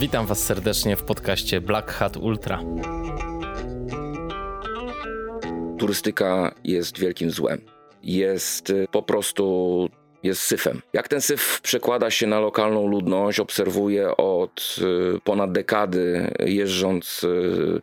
Witam 0.00 0.26
Was 0.26 0.44
serdecznie 0.44 0.96
w 0.96 1.02
podcaście 1.02 1.60
Black 1.60 1.90
Hat 1.90 2.16
Ultra. 2.16 2.60
Turystyka 5.78 6.54
jest 6.64 6.98
wielkim 6.98 7.30
złem. 7.30 7.60
Jest 8.02 8.70
y, 8.70 8.86
po 8.90 9.02
prostu 9.02 9.88
jest 10.22 10.42
syfem. 10.42 10.82
Jak 10.92 11.08
ten 11.08 11.20
syf 11.20 11.60
przekłada 11.62 12.10
się 12.10 12.26
na 12.26 12.40
lokalną 12.40 12.86
ludność, 12.86 13.40
obserwuję 13.40 14.16
od 14.16 14.76
y, 15.16 15.20
ponad 15.24 15.52
dekady, 15.52 16.34
jeżdżąc 16.38 17.24
y, 17.24 17.80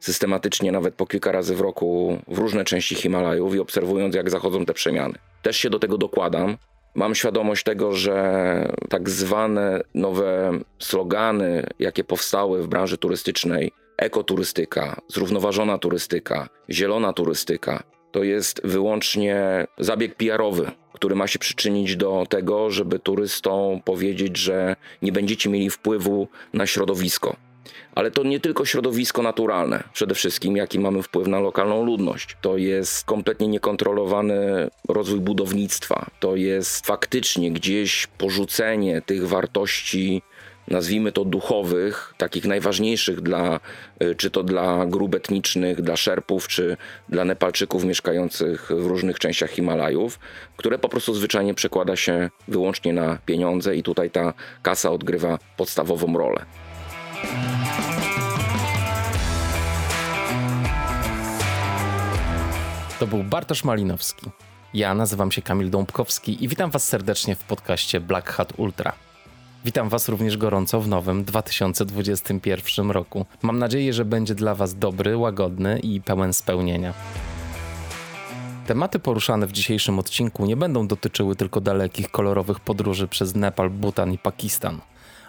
systematycznie, 0.00 0.72
nawet 0.72 0.94
po 0.94 1.06
kilka 1.06 1.32
razy 1.32 1.54
w 1.54 1.60
roku, 1.60 2.18
w 2.28 2.38
różne 2.38 2.64
części 2.64 2.94
Himalajów 2.94 3.54
i 3.54 3.58
obserwując, 3.58 4.14
jak 4.14 4.30
zachodzą 4.30 4.66
te 4.66 4.74
przemiany. 4.74 5.14
Też 5.42 5.56
się 5.56 5.70
do 5.70 5.78
tego 5.78 5.98
dokładam. 5.98 6.56
Mam 6.96 7.14
świadomość 7.14 7.64
tego, 7.64 7.92
że 7.92 8.68
tak 8.88 9.10
zwane 9.10 9.80
nowe 9.94 10.58
slogany, 10.78 11.66
jakie 11.78 12.04
powstały 12.04 12.62
w 12.62 12.68
branży 12.68 12.98
turystycznej, 12.98 13.72
ekoturystyka, 13.96 15.00
zrównoważona 15.08 15.78
turystyka, 15.78 16.48
zielona 16.70 17.12
turystyka, 17.12 17.82
to 18.12 18.22
jest 18.22 18.60
wyłącznie 18.64 19.66
zabieg 19.78 20.14
PR-owy, 20.14 20.70
który 20.92 21.14
ma 21.14 21.26
się 21.26 21.38
przyczynić 21.38 21.96
do 21.96 22.26
tego, 22.28 22.70
żeby 22.70 22.98
turystom 22.98 23.82
powiedzieć, 23.82 24.36
że 24.36 24.76
nie 25.02 25.12
będziecie 25.12 25.50
mieli 25.50 25.70
wpływu 25.70 26.28
na 26.52 26.66
środowisko. 26.66 27.36
Ale 27.96 28.10
to 28.10 28.22
nie 28.22 28.40
tylko 28.40 28.64
środowisko 28.64 29.22
naturalne, 29.22 29.82
przede 29.92 30.14
wszystkim 30.14 30.56
jaki 30.56 30.78
mamy 30.78 31.02
wpływ 31.02 31.28
na 31.28 31.40
lokalną 31.40 31.84
ludność. 31.84 32.36
To 32.40 32.56
jest 32.56 33.04
kompletnie 33.04 33.48
niekontrolowany 33.48 34.70
rozwój 34.88 35.20
budownictwa. 35.20 36.06
To 36.20 36.36
jest 36.36 36.86
faktycznie 36.86 37.50
gdzieś 37.50 38.06
porzucenie 38.18 39.02
tych 39.02 39.28
wartości 39.28 40.22
nazwijmy 40.68 41.12
to 41.12 41.24
duchowych, 41.24 42.14
takich 42.16 42.44
najważniejszych 42.44 43.20
dla, 43.20 43.60
y, 44.02 44.14
czy 44.14 44.30
to 44.30 44.42
dla 44.42 44.86
grup 44.86 45.14
etnicznych, 45.14 45.82
dla 45.82 45.96
Szerpów, 45.96 46.48
czy 46.48 46.76
dla 47.08 47.24
Nepalczyków 47.24 47.84
mieszkających 47.84 48.68
w 48.70 48.86
różnych 48.86 49.18
częściach 49.18 49.50
Himalajów, 49.50 50.18
które 50.56 50.78
po 50.78 50.88
prostu 50.88 51.14
zwyczajnie 51.14 51.54
przekłada 51.54 51.96
się 51.96 52.30
wyłącznie 52.48 52.92
na 52.92 53.18
pieniądze 53.26 53.76
i 53.76 53.82
tutaj 53.82 54.10
ta 54.10 54.32
kasa 54.62 54.90
odgrywa 54.90 55.38
podstawową 55.56 56.18
rolę. 56.18 56.44
To 63.00 63.06
był 63.06 63.24
Bartosz 63.24 63.64
Malinowski. 63.64 64.26
Ja 64.74 64.94
nazywam 64.94 65.32
się 65.32 65.42
Kamil 65.42 65.70
Dąbkowski 65.70 66.44
i 66.44 66.48
witam 66.48 66.70
Was 66.70 66.84
serdecznie 66.84 67.36
w 67.36 67.44
podcaście 67.44 68.00
Black 68.00 68.30
Hat 68.30 68.52
Ultra. 68.56 68.92
Witam 69.64 69.88
Was 69.88 70.08
również 70.08 70.36
gorąco 70.36 70.80
w 70.80 70.88
nowym 70.88 71.24
2021 71.24 72.90
roku. 72.90 73.26
Mam 73.42 73.58
nadzieję, 73.58 73.92
że 73.92 74.04
będzie 74.04 74.34
dla 74.34 74.54
Was 74.54 74.78
dobry, 74.78 75.16
łagodny 75.16 75.78
i 75.78 76.00
pełen 76.00 76.32
spełnienia. 76.32 76.94
Tematy 78.66 78.98
poruszane 78.98 79.46
w 79.46 79.52
dzisiejszym 79.52 79.98
odcinku 79.98 80.46
nie 80.46 80.56
będą 80.56 80.86
dotyczyły 80.86 81.36
tylko 81.36 81.60
dalekich, 81.60 82.10
kolorowych 82.10 82.60
podróży 82.60 83.08
przez 83.08 83.34
Nepal, 83.34 83.70
Bhutan 83.70 84.12
i 84.12 84.18
Pakistan. 84.18 84.80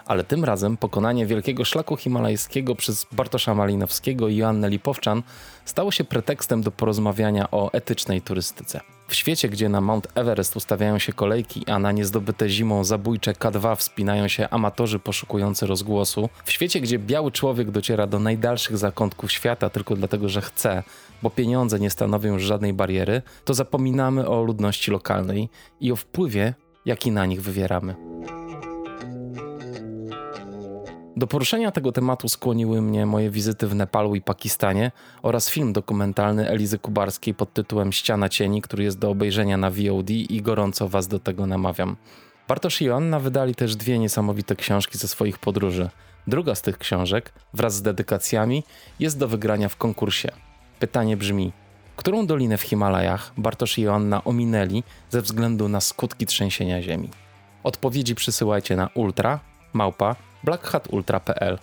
Ale 0.07 0.23
tym 0.23 0.43
razem 0.43 0.77
pokonanie 0.77 1.25
wielkiego 1.25 1.65
szlaku 1.65 1.97
himalajskiego 1.97 2.75
przez 2.75 3.07
Bartosza 3.11 3.55
Malinowskiego 3.55 4.27
i 4.27 4.35
Joannę 4.35 4.69
Lipowczan 4.69 5.23
stało 5.65 5.91
się 5.91 6.03
pretekstem 6.03 6.61
do 6.61 6.71
porozmawiania 6.71 7.51
o 7.51 7.71
etycznej 7.73 8.21
turystyce. 8.21 8.81
W 9.07 9.15
świecie, 9.15 9.49
gdzie 9.49 9.69
na 9.69 9.81
Mount 9.81 10.07
Everest 10.15 10.55
ustawiają 10.55 10.99
się 10.99 11.13
kolejki, 11.13 11.65
a 11.67 11.79
na 11.79 11.91
niezdobyte 11.91 12.49
zimą 12.49 12.83
zabójcze 12.83 13.31
K2 13.31 13.75
wspinają 13.75 14.27
się 14.27 14.49
amatorzy 14.49 14.99
poszukujący 14.99 15.67
rozgłosu, 15.67 16.29
w 16.45 16.51
świecie, 16.51 16.81
gdzie 16.81 16.99
biały 16.99 17.31
człowiek 17.31 17.71
dociera 17.71 18.07
do 18.07 18.19
najdalszych 18.19 18.77
zakątków 18.77 19.31
świata 19.31 19.69
tylko 19.69 19.95
dlatego, 19.95 20.29
że 20.29 20.41
chce, 20.41 20.83
bo 21.23 21.29
pieniądze 21.29 21.79
nie 21.79 21.89
stanowią 21.89 22.33
już 22.33 22.43
żadnej 22.43 22.73
bariery, 22.73 23.21
to 23.45 23.53
zapominamy 23.53 24.29
o 24.29 24.43
ludności 24.43 24.91
lokalnej 24.91 25.49
i 25.81 25.91
o 25.91 25.95
wpływie, 25.95 26.53
jaki 26.85 27.11
na 27.11 27.25
nich 27.25 27.41
wywieramy. 27.41 27.95
Do 31.17 31.27
poruszenia 31.27 31.71
tego 31.71 31.91
tematu 31.91 32.29
skłoniły 32.29 32.81
mnie 32.81 33.05
moje 33.05 33.29
wizyty 33.29 33.67
w 33.67 33.75
Nepalu 33.75 34.15
i 34.15 34.21
Pakistanie 34.21 34.91
oraz 35.21 35.49
film 35.49 35.73
dokumentalny 35.73 36.49
Elizy 36.49 36.79
Kubarskiej 36.79 37.33
pod 37.33 37.53
tytułem 37.53 37.91
Ściana 37.91 38.29
Cieni, 38.29 38.61
który 38.61 38.83
jest 38.83 38.99
do 38.99 39.09
obejrzenia 39.09 39.57
na 39.57 39.69
VOD 39.69 40.09
i 40.09 40.41
gorąco 40.41 40.89
Was 40.89 41.07
do 41.07 41.19
tego 41.19 41.45
namawiam. 41.45 41.95
Bartosz 42.47 42.81
i 42.81 42.85
Joanna 42.85 43.19
wydali 43.19 43.55
też 43.55 43.75
dwie 43.75 43.99
niesamowite 43.99 44.55
książki 44.55 44.97
ze 44.97 45.07
swoich 45.07 45.39
podróży. 45.39 45.89
Druga 46.27 46.55
z 46.55 46.61
tych 46.61 46.77
książek, 46.77 47.33
wraz 47.53 47.75
z 47.75 47.81
dedykacjami, 47.81 48.63
jest 48.99 49.19
do 49.19 49.27
wygrania 49.27 49.69
w 49.69 49.75
konkursie. 49.75 50.31
Pytanie 50.79 51.17
brzmi, 51.17 51.51
którą 51.95 52.27
dolinę 52.27 52.57
w 52.57 52.61
Himalajach 52.61 53.31
Bartosz 53.37 53.77
i 53.77 53.81
Joanna 53.81 54.23
ominęli 54.23 54.83
ze 55.09 55.21
względu 55.21 55.69
na 55.69 55.81
skutki 55.81 56.25
trzęsienia 56.25 56.81
ziemi? 56.81 57.09
Odpowiedzi 57.63 58.15
przysyłajcie 58.15 58.75
na 58.75 58.89
ultra, 58.93 59.39
małpa, 59.73 60.15
blackhatultra.pl. 60.47 61.59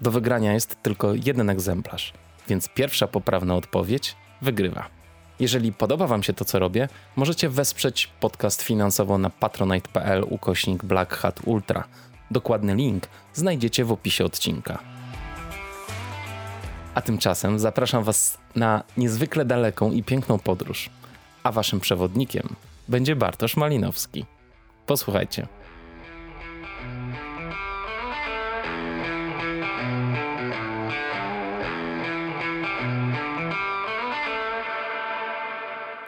Do 0.00 0.10
wygrania 0.10 0.52
jest 0.52 0.82
tylko 0.82 1.14
jeden 1.14 1.50
egzemplarz, 1.50 2.12
więc 2.48 2.68
pierwsza 2.68 3.06
poprawna 3.06 3.54
odpowiedź 3.54 4.16
wygrywa. 4.42 4.86
Jeżeli 5.40 5.72
podoba 5.72 6.06
Wam 6.06 6.22
się 6.22 6.32
to, 6.32 6.44
co 6.44 6.58
robię, 6.58 6.88
możecie 7.16 7.48
wesprzeć 7.48 8.06
podcast 8.20 8.62
finansowo 8.62 9.18
na 9.18 9.30
patronite.pl 9.30 10.24
ukośnik 10.30 10.84
Black 10.84 11.14
Hat 11.14 11.40
Ultra. 11.44 11.84
Dokładny 12.30 12.74
link 12.74 13.08
znajdziecie 13.34 13.84
w 13.84 13.92
opisie 13.92 14.24
odcinka. 14.24 14.78
A 16.94 17.00
tymczasem 17.00 17.58
zapraszam 17.58 18.04
Was 18.04 18.38
na 18.56 18.82
niezwykle 18.96 19.44
daleką 19.44 19.92
i 19.92 20.02
piękną 20.02 20.38
podróż. 20.38 20.90
A 21.42 21.52
Waszym 21.52 21.80
przewodnikiem 21.80 22.48
będzie 22.88 23.16
Bartosz 23.16 23.56
Malinowski. 23.56 24.24
Posłuchajcie. 24.86 25.46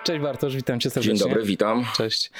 Cześć 0.07 0.23
Bartosz, 0.23 0.57
witam 0.57 0.81
cię 0.81 0.91
serdecznie. 0.91 1.19
Dzień 1.19 1.29
dobry, 1.29 1.45
witam. 1.45 1.85
Cześć. 1.97 2.31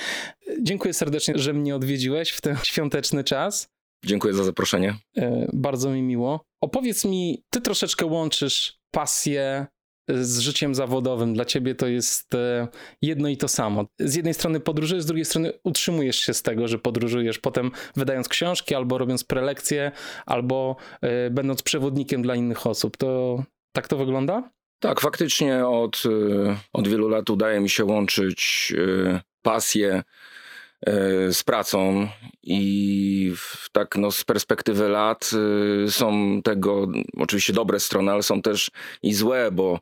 Dziękuję 0.63 0.95
serdecznie, 0.95 1.39
że 1.39 1.53
mnie 1.53 1.77
odwiedziłeś 1.77 2.31
w 2.31 2.41
ten 2.41 2.57
świąteczny 2.65 3.25
czas. 3.25 3.69
Dziękuję 4.05 4.35
za 4.35 4.45
zaproszenie. 4.45 4.95
E, 5.17 5.49
bardzo 5.53 5.91
mi 5.91 6.03
miło. 6.03 6.45
Opowiedz 6.61 7.05
mi, 7.05 7.43
ty 7.51 7.61
troszeczkę 7.61 8.07
łączysz 8.07 8.79
pasję 8.91 9.67
z 10.09 10.39
życiem 10.39 10.75
zawodowym. 10.75 11.35
Dla 11.35 11.45
ciebie 11.45 11.75
to 11.75 11.87
jest 11.87 12.35
e, 12.35 12.69
jedno 13.03 13.29
i 13.29 13.37
to 13.37 13.49
samo. 13.49 13.85
Z 13.99 14.15
jednej 14.15 14.35
strony 14.35 14.61
podróżujesz, 14.61 15.03
z 15.03 15.07
drugiej 15.07 15.25
strony 15.25 15.53
utrzymujesz 15.65 16.17
się 16.17 16.35
z 16.35 16.43
tego, 16.43 16.69
że 16.69 16.79
podróżujesz, 16.79 17.39
potem 17.39 17.71
wydając 17.97 18.29
książki, 18.29 18.75
albo 18.75 18.99
robiąc 18.99 19.25
prelekcje, 19.25 19.93
albo 20.27 20.77
e, 21.01 21.31
będąc 21.31 21.63
przewodnikiem 21.63 22.23
dla 22.23 22.35
innych 22.35 22.67
osób. 22.67 22.97
To 22.97 23.43
tak 23.73 23.89
to 23.89 23.97
wygląda? 23.97 24.51
Tak, 24.81 25.01
faktycznie 25.01 25.67
od, 25.67 26.03
y, 26.07 26.57
od 26.73 26.89
wielu 26.89 27.09
lat 27.09 27.31
udaje 27.31 27.61
mi 27.61 27.69
się 27.69 27.85
łączyć 27.85 28.73
y, 28.77 29.21
pasję 29.43 30.03
y, 30.89 31.33
z 31.33 31.43
pracą 31.43 32.09
i 32.47 33.33
tak 33.73 33.97
no, 33.97 34.11
z 34.11 34.25
perspektywy 34.25 34.89
lat 34.89 35.31
y, 35.87 35.91
są 35.91 36.41
tego 36.43 36.89
oczywiście 37.17 37.53
dobre 37.53 37.81
strony, 37.81 38.13
ale 38.13 38.23
są 38.23 38.43
też 38.43 38.71
i 39.03 39.15
złe, 39.15 39.51
bo 39.53 39.81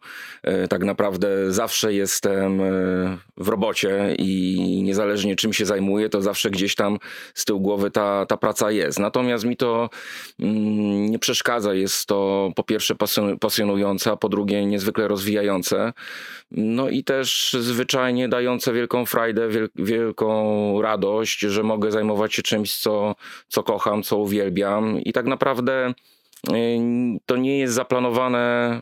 y, 0.64 0.68
tak 0.68 0.84
naprawdę 0.84 1.52
zawsze 1.52 1.94
jestem 1.94 2.60
y, 2.60 3.18
w 3.36 3.48
robocie 3.48 4.14
i 4.18 4.82
niezależnie 4.82 5.36
czym 5.36 5.52
się 5.52 5.66
zajmuję, 5.66 6.08
to 6.08 6.22
zawsze 6.22 6.50
gdzieś 6.50 6.74
tam 6.74 6.98
z 7.34 7.44
tyłu 7.44 7.60
głowy 7.60 7.90
ta, 7.90 8.26
ta 8.26 8.36
praca 8.36 8.70
jest. 8.70 8.98
Natomiast 8.98 9.44
mi 9.44 9.56
to 9.56 9.90
mm, 10.40 11.10
nie 11.10 11.18
przeszkadza. 11.18 11.74
Jest 11.74 12.06
to 12.06 12.50
po 12.56 12.62
pierwsze 12.62 12.94
pasjonujące, 13.40 14.10
a 14.10 14.16
po 14.16 14.28
drugie 14.28 14.66
niezwykle 14.66 15.08
rozwijające. 15.08 15.92
No 16.50 16.88
i 16.88 17.04
też 17.04 17.56
zwyczajnie 17.60 18.28
dające 18.28 18.72
wielką 18.72 19.06
frajdę, 19.06 19.48
wielką 19.76 20.82
radość, 20.82 21.40
że 21.40 21.62
mogę 21.62 21.90
zajmować 21.90 22.34
się 22.34 22.42
czymś 22.42 22.53
czymś, 22.54 22.76
co, 22.76 23.14
co 23.48 23.62
kocham, 23.62 24.02
co 24.02 24.16
uwielbiam. 24.16 25.00
I 25.00 25.12
tak 25.12 25.26
naprawdę 25.26 25.94
y, 26.52 26.80
to 27.26 27.36
nie 27.36 27.58
jest 27.58 27.74
zaplanowane 27.74 28.80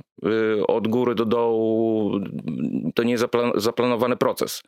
y, 0.59 0.67
od 0.67 0.89
góry 0.89 1.15
do 1.15 1.25
dołu, 1.25 2.21
to 2.95 3.03
nie 3.03 3.13
jest 3.13 3.25
zaplanowany 3.57 4.17
proces 4.17 4.63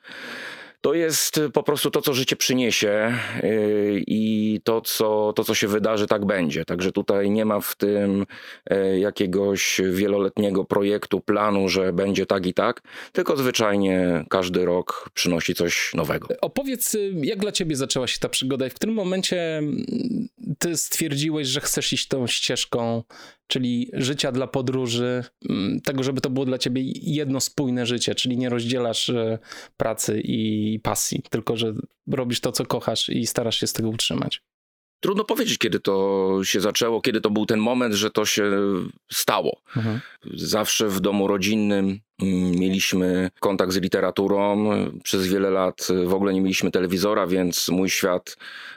to 0.85 0.95
jest 0.95 1.41
po 1.53 1.63
prostu 1.63 1.91
to, 1.91 2.03
co 2.03 2.15
życie 2.15 2.37
przyniesie 2.37 3.19
yy, 3.43 4.03
i 4.07 4.61
to 4.65 4.81
co, 4.81 5.33
to, 5.37 5.45
co 5.45 5.55
się 5.55 5.69
wydarzy, 5.69 6.07
tak 6.07 6.25
będzie. 6.25 6.65
Także 6.65 6.93
tutaj 6.93 7.31
nie 7.31 7.45
ma 7.45 7.61
w 7.61 7.77
tym 7.77 8.27
e, 8.71 8.99
jakiegoś 8.99 9.81
wieloletniego 9.91 10.65
projektu, 10.65 11.21
planu, 11.21 11.69
że 11.69 11.93
będzie 11.93 12.27
tak 12.27 12.47
i 12.47 12.55
tak, 12.55 12.83
tylko 13.13 13.37
zwyczajnie 13.37 14.25
każdy 14.31 14.65
rok 14.65 15.11
przynosi 15.15 15.55
coś 15.55 15.95
nowego. 15.95 16.29
Opowiedz, 16.41 16.97
jak 17.23 17.39
dla 17.39 17.53
ciebie 17.53 17.77
zaczęła 17.77 18.07
się 18.07 18.19
ta 18.19 18.29
przygoda 18.29 18.67
i 18.67 18.71
w 18.71 18.75
którym 18.75 18.95
momencie 18.95 19.59
mm, 19.59 19.85
ty 20.59 20.77
stwierdziłeś, 20.77 21.49
że 21.49 21.61
chcesz 21.61 21.93
iść 21.93 22.09
tą 22.09 22.27
ścieżką, 22.27 23.03
czyli 23.47 23.91
życia 23.93 24.33
dla 24.33 24.47
podróży, 24.47 25.25
mm, 25.51 25.81
tego, 25.81 26.03
żeby 26.03 26.21
to 26.21 26.31
było 26.31 26.47
dla 26.47 26.59
ciebie 26.59 26.83
jedno 27.03 27.41
spójne 27.41 27.87
życie, 27.87 28.15
czyli 28.15 28.39
nie 28.39 28.49
rozdzielasz 28.49 29.09
e, 29.09 29.39
pracy 29.77 30.21
i 30.25 30.74
pasji, 30.81 31.23
tylko 31.31 31.57
że 31.57 31.75
robisz 32.11 32.41
to, 32.41 32.53
co 32.53 32.67
kochasz 32.67 33.09
i 33.09 33.27
starasz 33.27 33.61
się 33.61 33.67
z 33.67 33.73
tego 33.73 33.89
utrzymać. 33.89 34.43
Trudno 35.01 35.25
powiedzieć, 35.25 35.59
kiedy 35.59 35.81
to 35.81 36.39
się 36.43 36.61
zaczęło, 36.61 37.01
kiedy 37.01 37.21
to 37.21 37.31
był 37.31 37.47
ten 37.47 37.59
moment, 37.61 37.95
że 37.95 38.11
to 38.11 38.25
się 38.25 38.53
stało. 39.13 39.61
Mhm. 39.77 40.01
Zawsze 40.35 40.89
w 40.89 41.01
domu 41.01 41.29
rodzinnym 41.29 42.01
mm, 42.23 42.51
mieliśmy 42.51 43.31
kontakt 43.41 43.73
z 43.73 43.77
literaturą. 43.77 44.71
Przez 45.03 45.27
wiele 45.27 45.51
lat 45.51 45.89
w 46.07 46.15
ogóle 46.15 46.35
nie 46.35 46.41
mieliśmy 46.41 46.71
telewizora, 46.71 47.27
więc 47.27 47.69
mój 47.69 47.91
świat 47.91 48.37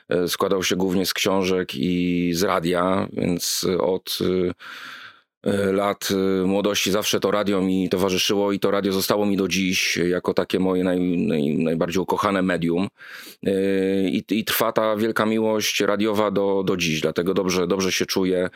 e, 0.10 0.28
składał 0.28 0.64
się 0.64 0.76
głównie 0.76 1.06
z 1.06 1.14
książek 1.14 1.76
i 1.76 2.30
z 2.34 2.44
radia, 2.44 3.08
więc 3.14 3.66
od 3.80 4.20
e, 4.22 4.54
E, 5.07 5.07
lat 5.72 6.10
e, 6.12 6.48
młodości 6.48 6.92
zawsze 6.92 7.20
to 7.20 7.32
radio 7.32 7.62
mi 7.62 7.90
towarzyszyło 7.90 8.52
i 8.52 8.60
to 8.60 8.72
radio 8.72 8.92
zostało 8.92 9.26
mi 9.26 9.38
do 9.38 9.48
dziś 9.48 9.98
jako 9.98 10.34
takie 10.34 10.60
moje 10.60 10.84
naj, 10.84 11.00
naj, 11.00 11.58
najbardziej 11.58 12.02
ukochane 12.02 12.42
medium. 12.42 12.88
E, 13.46 13.52
I, 14.10 14.24
I, 14.30 14.46
trwa 14.46 14.72
ta 14.72 14.96
wielka 14.96 15.26
miłość 15.26 15.82
radiowa 15.82 16.32
do, 16.32 16.64
do 16.66 16.78
dziś, 16.78 17.02
dlatego 17.02 17.34
dobrze, 17.34 17.68
dobrze 17.68 17.92
się 17.92 18.06
czuję 18.06 18.50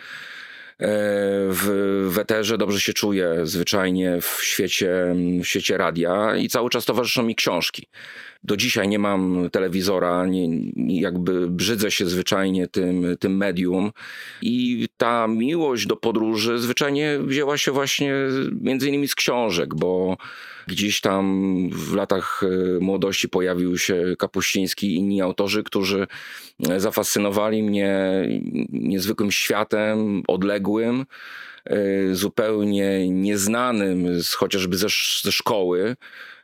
w 1.49 2.07
weterze, 2.09 2.57
dobrze 2.57 2.81
się 2.81 2.93
czuję 2.93 3.35
zwyczajnie 3.43 4.21
w 4.21 4.39
świecie, 4.43 5.15
w 5.43 5.47
świecie 5.47 5.77
radia 5.77 6.35
i 6.35 6.49
cały 6.49 6.69
czas 6.69 6.85
towarzyszą 6.85 7.23
mi 7.23 7.35
książki. 7.35 7.87
Do 8.43 8.57
dzisiaj 8.57 8.87
nie 8.87 8.99
mam 8.99 9.49
telewizora, 9.51 10.25
nie, 10.25 10.49
jakby 11.01 11.49
brzydzę 11.49 11.91
się 11.91 12.05
zwyczajnie 12.05 12.67
tym, 12.67 13.17
tym 13.19 13.37
medium. 13.37 13.91
I 14.41 14.87
ta 14.97 15.27
miłość 15.27 15.85
do 15.85 15.95
podróży 15.95 16.59
zwyczajnie 16.59 17.19
wzięła 17.19 17.57
się 17.57 17.71
właśnie 17.71 18.13
między 18.61 18.87
innymi 18.87 19.07
z 19.07 19.15
książek, 19.15 19.75
bo 19.75 20.17
gdzieś 20.67 21.01
tam 21.01 21.69
w 21.69 21.93
latach 21.93 22.41
e, 22.43 22.79
młodości 22.79 23.29
pojawił 23.29 23.77
się 23.77 24.15
Kapuściński 24.19 24.87
i 24.87 24.95
inni 24.95 25.21
autorzy, 25.21 25.63
którzy 25.63 26.07
zafascynowali 26.77 27.63
mnie 27.63 28.23
niezwykłym 28.69 29.31
światem, 29.31 30.23
odległym 30.27 31.05
e, 31.65 31.75
zupełnie 32.15 33.09
nieznanym, 33.09 34.07
chociażby 34.35 34.77
ze, 34.77 34.87
ze 35.23 35.31
szkoły. 35.31 35.95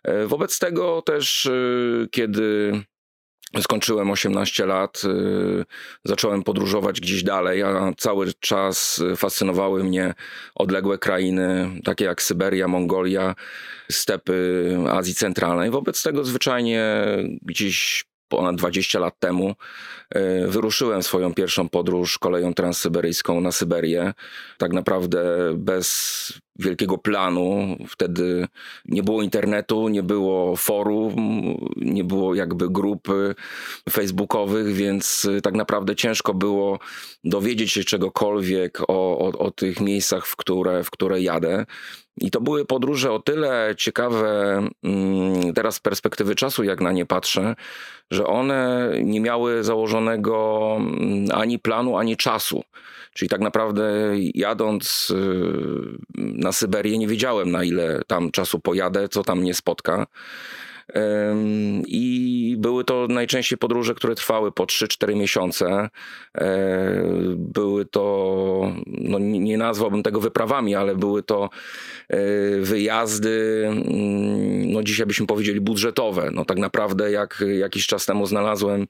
E, 0.08 0.28
wobec 0.28 0.60
tego 0.60 1.02
też, 1.02 1.46
e, 1.46 1.52
kiedy 2.12 2.72
skończyłem 3.62 4.12
18 4.12 4.66
lat, 4.66 5.02
e, 5.06 5.10
zacząłem 6.04 6.44
podróżować 6.44 7.02
gdzieś 7.02 7.24
dalej, 7.24 7.64
a 7.64 7.92
cały 7.98 8.34
czas 8.40 9.04
fascynowały 9.16 9.84
mnie 9.84 10.14
odległe 10.56 10.98
krainy, 10.98 11.70
takie 11.84 12.06
jak 12.06 12.22
Syberia, 12.22 12.68
Mongolia, 12.68 13.36
stepy 13.92 14.78
Azji 14.90 15.16
Centralnej. 15.16 15.72
Wobec 15.72 16.04
tego 16.04 16.24
zwyczajnie 16.24 17.06
gdzieś 17.42 18.06
ponad 18.28 18.56
20 18.56 19.00
lat 19.00 19.20
temu 19.20 19.56
wyruszyłem 20.48 21.04
swoją 21.04 21.34
pierwszą 21.34 21.70
podróż 21.70 22.18
koleją 22.18 22.54
transsyberyjską 22.54 23.42
na 23.42 23.52
Syberię. 23.52 24.14
Tak 24.58 24.74
naprawdę 24.74 25.24
bez 25.56 26.34
wielkiego 26.60 26.98
planu. 26.98 27.78
Wtedy 27.88 28.48
nie 28.86 29.04
było 29.04 29.22
internetu, 29.22 29.88
nie 29.88 30.04
było 30.04 30.56
forum, 30.56 31.16
nie 31.76 32.04
było 32.04 32.36
jakby 32.36 32.70
grup 32.70 33.08
facebookowych, 33.90 34.74
więc 34.74 35.28
tak 35.44 35.54
naprawdę 35.54 35.96
ciężko 35.96 36.34
było 36.34 36.80
dowiedzieć 37.24 37.72
się 37.72 37.84
czegokolwiek 37.84 38.82
o, 38.82 39.20
o, 39.20 39.38
o 39.40 39.52
tych 39.52 39.80
miejscach, 39.80 40.26
w 40.26 40.36
które, 40.36 40.84
w 40.84 40.92
które 40.92 41.22
jadę. 41.22 41.66
I 42.22 42.32
to 42.32 42.42
były 42.42 42.66
podróże 42.66 43.12
o 43.12 43.20
tyle 43.20 43.74
ciekawe 43.78 44.62
mm, 44.84 45.54
teraz 45.54 45.76
z 45.76 45.80
perspektywy 45.80 46.36
czasu, 46.36 46.64
jak 46.64 46.82
na 46.82 46.92
nie 46.92 47.06
patrzę, 47.06 47.56
że 48.12 48.26
one 48.26 48.92
nie 49.04 49.22
miały 49.22 49.64
założonego 49.64 50.76
mm, 50.80 51.28
ani 51.34 51.60
planu, 51.60 51.98
ani 51.98 52.18
czasu. 52.18 52.64
Czyli 53.14 53.30
tak 53.30 53.42
naprawdę 53.42 53.84
jadąc 54.34 55.10
y, 55.10 56.18
na 56.18 56.52
Syberię 56.52 56.98
nie 56.98 57.08
wiedziałem 57.08 57.52
na 57.52 57.64
ile 57.64 58.02
tam 58.08 58.32
czasu 58.32 58.60
pojadę, 58.60 59.10
co 59.10 59.24
tam 59.24 59.40
mnie 59.40 59.54
spotka. 59.54 60.08
I 61.88 62.56
były 62.58 62.84
to 62.84 63.08
najczęściej 63.10 63.58
podróże, 63.58 63.96
które 63.96 64.16
trwały 64.16 64.52
po 64.52 64.66
3-4 64.66 65.16
miesiące. 65.16 65.90
E, 66.38 67.04
były 67.36 67.86
to, 67.86 68.74
no 68.86 69.20
nie 69.20 69.58
nazwałbym 69.58 70.04
tego 70.04 70.20
wyprawami, 70.20 70.76
ale 70.76 70.96
były 70.96 71.24
to 71.24 71.50
e, 72.10 72.18
wyjazdy, 72.60 73.64
mm, 73.68 74.72
no 74.72 74.84
dzisiaj 74.84 75.06
byśmy 75.06 75.28
powiedzieli 75.28 75.62
budżetowe. 75.62 76.30
No 76.34 76.46
tak 76.46 76.58
naprawdę 76.58 77.12
jak 77.12 77.44
jakiś 77.60 77.88
czas 77.88 78.06
temu 78.06 78.26
znalazłem 78.26 78.88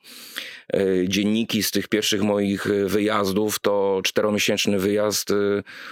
e, 0.73 1.07
dzienniki 1.07 1.63
z 1.63 1.71
tych 1.71 1.87
pierwszych 1.87 2.21
moich 2.23 2.67
wyjazdów, 2.85 3.59
to 3.59 4.01
czteromiesięczny 4.03 4.79
wyjazd 4.79 5.33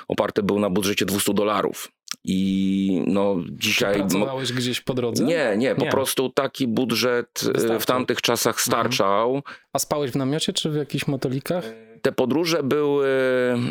oparty 0.08 0.44
był 0.44 0.60
na 0.60 0.70
budżecie 0.70 1.06
200 1.06 1.34
dolarów. 1.34 1.95
I 2.28 3.04
no 3.08 3.36
dzisiaj. 3.50 3.96
Pracowałeś 3.96 4.54
gdzieś 4.54 4.82
po 4.82 4.94
drodze? 4.94 5.24
Nie, 5.24 5.54
nie, 5.58 5.76
po 5.76 5.84
nie. 5.86 5.92
prostu 5.92 6.30
taki 6.30 6.68
budżet 6.68 7.28
Wystarczy. 7.54 7.80
w 7.80 7.86
tamtych 7.86 8.22
czasach 8.22 8.62
starczał. 8.62 9.36
Mhm. 9.36 9.56
A 9.74 9.80
spałeś 9.80 10.12
w 10.12 10.16
namiocie 10.16 10.54
czy 10.54 10.70
w 10.70 10.76
jakichś 10.76 11.08
motelikach? 11.08 11.66
Te 12.06 12.12
podróże 12.12 12.64
były 12.64 13.08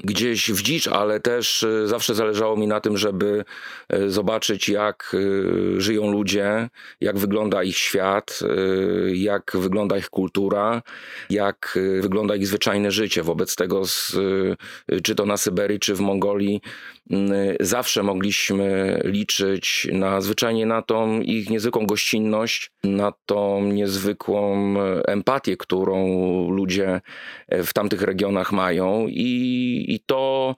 gdzieś 0.04 0.52
w 0.52 0.62
dzicz, 0.62 0.88
ale 0.88 1.20
też 1.20 1.62
e, 1.62 1.88
zawsze 1.88 2.14
zależało 2.14 2.56
mi 2.56 2.66
na 2.66 2.80
tym, 2.80 2.96
żeby 2.96 3.44
e, 3.88 4.10
zobaczyć, 4.10 4.68
jak 4.68 5.16
e, 5.76 5.80
żyją 5.80 6.12
ludzie, 6.12 6.68
jak 7.00 7.18
wygląda 7.18 7.62
ich 7.62 7.76
świat, 7.76 8.40
jak 9.12 9.52
wygląda 9.54 9.98
ich 9.98 10.10
kultura, 10.10 10.82
jak 11.30 11.78
wygląda 12.00 12.36
ich 12.36 12.46
zwyczajne 12.46 12.90
życie. 12.90 13.22
Wobec 13.22 13.56
tego, 13.56 13.82
czy 15.02 15.14
to 15.14 15.26
na 15.26 15.36
Syberii, 15.36 15.78
czy 15.78 15.94
w 15.94 16.00
Mongolii, 16.00 16.60
zawsze 17.60 18.02
mogliśmy 18.02 19.00
liczyć 19.04 19.88
na 19.92 20.20
zwyczajnie 20.20 20.66
na 20.66 20.82
tą 20.82 21.20
ich 21.20 21.50
niezwykłą 21.50 21.86
gościnność, 21.86 22.72
na 22.84 23.12
tą 23.26 23.64
niezwykłą 23.64 24.74
empatię, 25.06 25.56
którą 25.56 25.96
ludzie 26.50 27.00
w 27.48 27.72
tamtych 27.72 28.02
regionach 28.02 28.23
mają 28.52 29.06
i, 29.08 29.84
i 29.88 30.00
to 30.06 30.54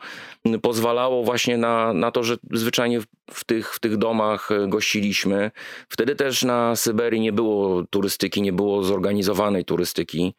pozwalało 0.62 1.22
właśnie 1.24 1.58
na, 1.58 1.92
na 1.92 2.10
to, 2.10 2.24
że 2.24 2.36
zwyczajnie 2.52 3.00
w 3.30 3.44
tych, 3.44 3.74
w 3.74 3.80
tych 3.80 3.96
domach 3.96 4.48
gościliśmy. 4.68 5.50
Wtedy 5.88 6.14
też 6.14 6.44
na 6.44 6.76
Syberii 6.76 7.20
nie 7.20 7.32
było 7.32 7.84
turystyki, 7.90 8.42
nie 8.42 8.52
było 8.52 8.82
zorganizowanej 8.82 9.64
turystyki, 9.64 10.34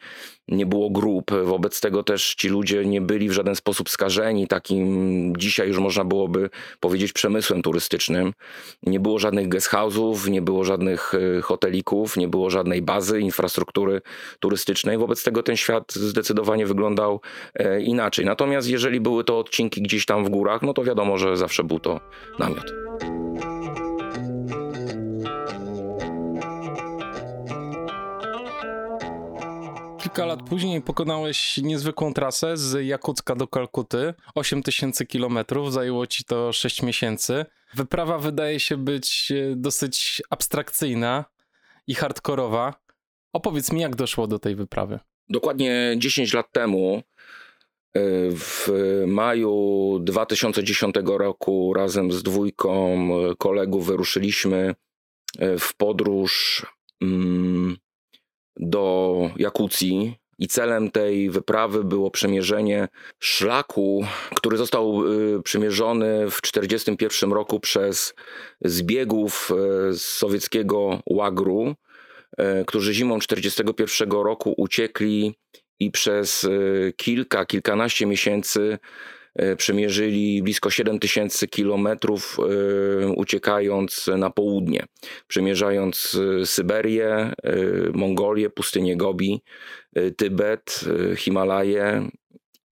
nie 0.48 0.66
było 0.66 0.90
grup. 0.90 1.32
Wobec 1.44 1.82
tego 1.82 2.04
też 2.04 2.36
ci 2.36 2.50
ludzie 2.50 2.86
nie 2.86 3.02
byli 3.02 3.30
w 3.30 3.32
żaden 3.32 3.56
sposób 3.56 3.90
skażeni 3.90 4.48
takim 4.48 5.34
dzisiaj 5.38 5.68
już 5.68 5.78
można 5.78 6.06
byłoby 6.06 6.50
powiedzieć 6.80 7.14
przemysłem 7.14 7.62
turystycznym. 7.62 8.34
Nie 8.84 9.00
było 9.00 9.20
żadnych 9.20 9.50
guest 9.50 9.70
house'ów, 9.70 10.30
nie 10.30 10.42
było 10.42 10.64
żadnych 10.64 11.14
e, 11.38 11.42
hotelików, 11.42 12.18
nie 12.18 12.28
było 12.28 12.50
żadnej 12.50 12.82
bazy, 12.82 13.20
infrastruktury 13.20 14.02
turystycznej. 14.40 14.98
Wobec 14.98 15.24
tego 15.24 15.44
ten 15.44 15.58
świat 15.58 15.94
zdecydowanie 15.94 16.66
wyglądał 16.66 17.22
e, 17.56 17.82
inaczej. 17.82 18.26
Natomiast 18.26 18.70
jeżeli 18.70 19.00
były 19.00 19.24
to 19.24 19.40
odcinki 19.40 19.82
gdzieś 19.82 20.06
tam 20.06 20.26
w 20.26 20.30
górach, 20.30 20.62
no 20.62 20.74
to 20.74 20.84
wiadomo, 20.84 21.18
że 21.18 21.38
zawsze 21.38 21.64
był 21.64 21.80
to 21.80 22.00
namiot. 22.40 22.74
Kilka 30.08 30.26
lat 30.26 30.44
później 30.44 30.82
pokonałeś 30.82 31.58
niezwykłą 31.58 32.14
trasę 32.14 32.58
z 32.58 32.86
Jakucka 32.86 33.36
do 33.36 33.48
Kalkuty. 33.48 34.14
8000 34.36 35.06
kilometrów, 35.06 35.74
zajęło 35.74 36.08
ci 36.08 36.24
to 36.24 36.54
6 36.54 36.84
miesięcy. 36.84 37.46
Wyprawa 37.74 38.18
wydaje 38.18 38.60
się 38.60 38.78
być 38.78 39.32
e, 39.32 39.56
dosyć 39.56 40.22
abstrakcyjna 40.30 41.26
i 41.88 41.96
hardkorowa. 41.96 42.74
Opowiedz 43.34 43.72
mi, 43.72 43.82
jak 43.82 43.96
doszło 43.96 44.28
do 44.28 44.40
tej 44.40 44.56
wyprawy. 44.56 45.00
Dokładnie 45.30 45.96
10 45.98 46.34
lat 46.34 46.52
temu 46.52 47.04
w 48.32 48.70
maju 49.08 50.00
2010 50.02 50.96
roku 51.06 51.74
razem 51.74 52.12
z 52.12 52.24
dwójką 52.24 53.10
kolegów 53.38 53.88
wyruszyliśmy 53.88 54.76
e, 55.40 55.58
w 55.58 55.76
podróż 55.76 56.66
mm, 57.02 57.78
do 58.60 59.30
Jakucji. 59.38 60.16
I 60.40 60.48
celem 60.48 60.92
tej 60.92 61.30
wyprawy 61.30 61.84
było 61.84 62.12
przemierzenie 62.12 62.88
szlaku, 63.20 64.06
który 64.36 64.58
został 64.58 65.04
e, 65.38 65.44
przemierzony 65.44 66.32
w 66.32 66.42
1941 66.42 67.32
roku 67.32 67.60
przez 67.60 68.14
zbiegów 68.62 69.52
e, 69.52 69.94
z 69.94 70.02
sowieckiego 70.02 71.00
łagru, 71.06 71.76
którzy 72.68 72.94
zimą 72.94 73.20
1941 73.20 74.12
roku 74.12 74.54
uciekli 74.58 75.36
i 75.80 75.92
przez 75.92 76.48
kilka, 76.98 77.46
kilkanaście 77.46 78.06
miesięcy 78.06 78.78
przemierzyli 79.58 80.44
blisko 80.44 80.70
7 80.70 81.00
tysięcy 81.00 81.48
kilometrów, 81.48 82.38
uciekając 83.16 84.10
na 84.18 84.30
południe, 84.30 84.86
przemierzając 85.28 86.18
Syberię, 86.46 87.34
Mongolię, 87.94 88.50
pustynię 88.50 88.98
Gobi, 88.98 89.42
Tybet, 90.18 90.86
Himalaje, 91.16 92.10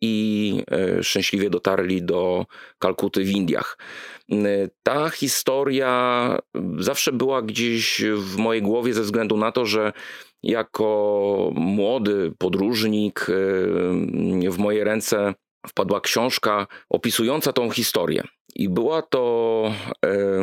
i 0.02 0.64
e, 0.72 1.04
szczęśliwie 1.04 1.50
dotarli 1.50 2.04
do 2.04 2.46
Kalkuty 2.80 3.24
w 3.24 3.30
Indiach. 3.30 3.78
E, 4.32 4.36
ta 4.84 5.10
historia 5.10 6.38
zawsze 6.80 7.12
była 7.12 7.42
gdzieś 7.42 8.04
w 8.18 8.38
mojej 8.38 8.62
głowie 8.62 8.94
ze 8.94 9.02
względu 9.02 9.38
na 9.38 9.52
to, 9.52 9.66
że 9.66 9.94
jako 10.44 11.52
młody 11.56 12.32
podróżnik 12.38 13.28
e, 13.30 13.34
w 14.52 14.58
moje 14.58 14.84
ręce 14.84 15.34
wpadła 15.68 16.02
książka 16.02 16.68
opisująca 16.90 17.54
tą 17.54 17.70
historię. 17.70 18.24
I 18.56 18.70
była 18.70 19.02
to 19.02 19.72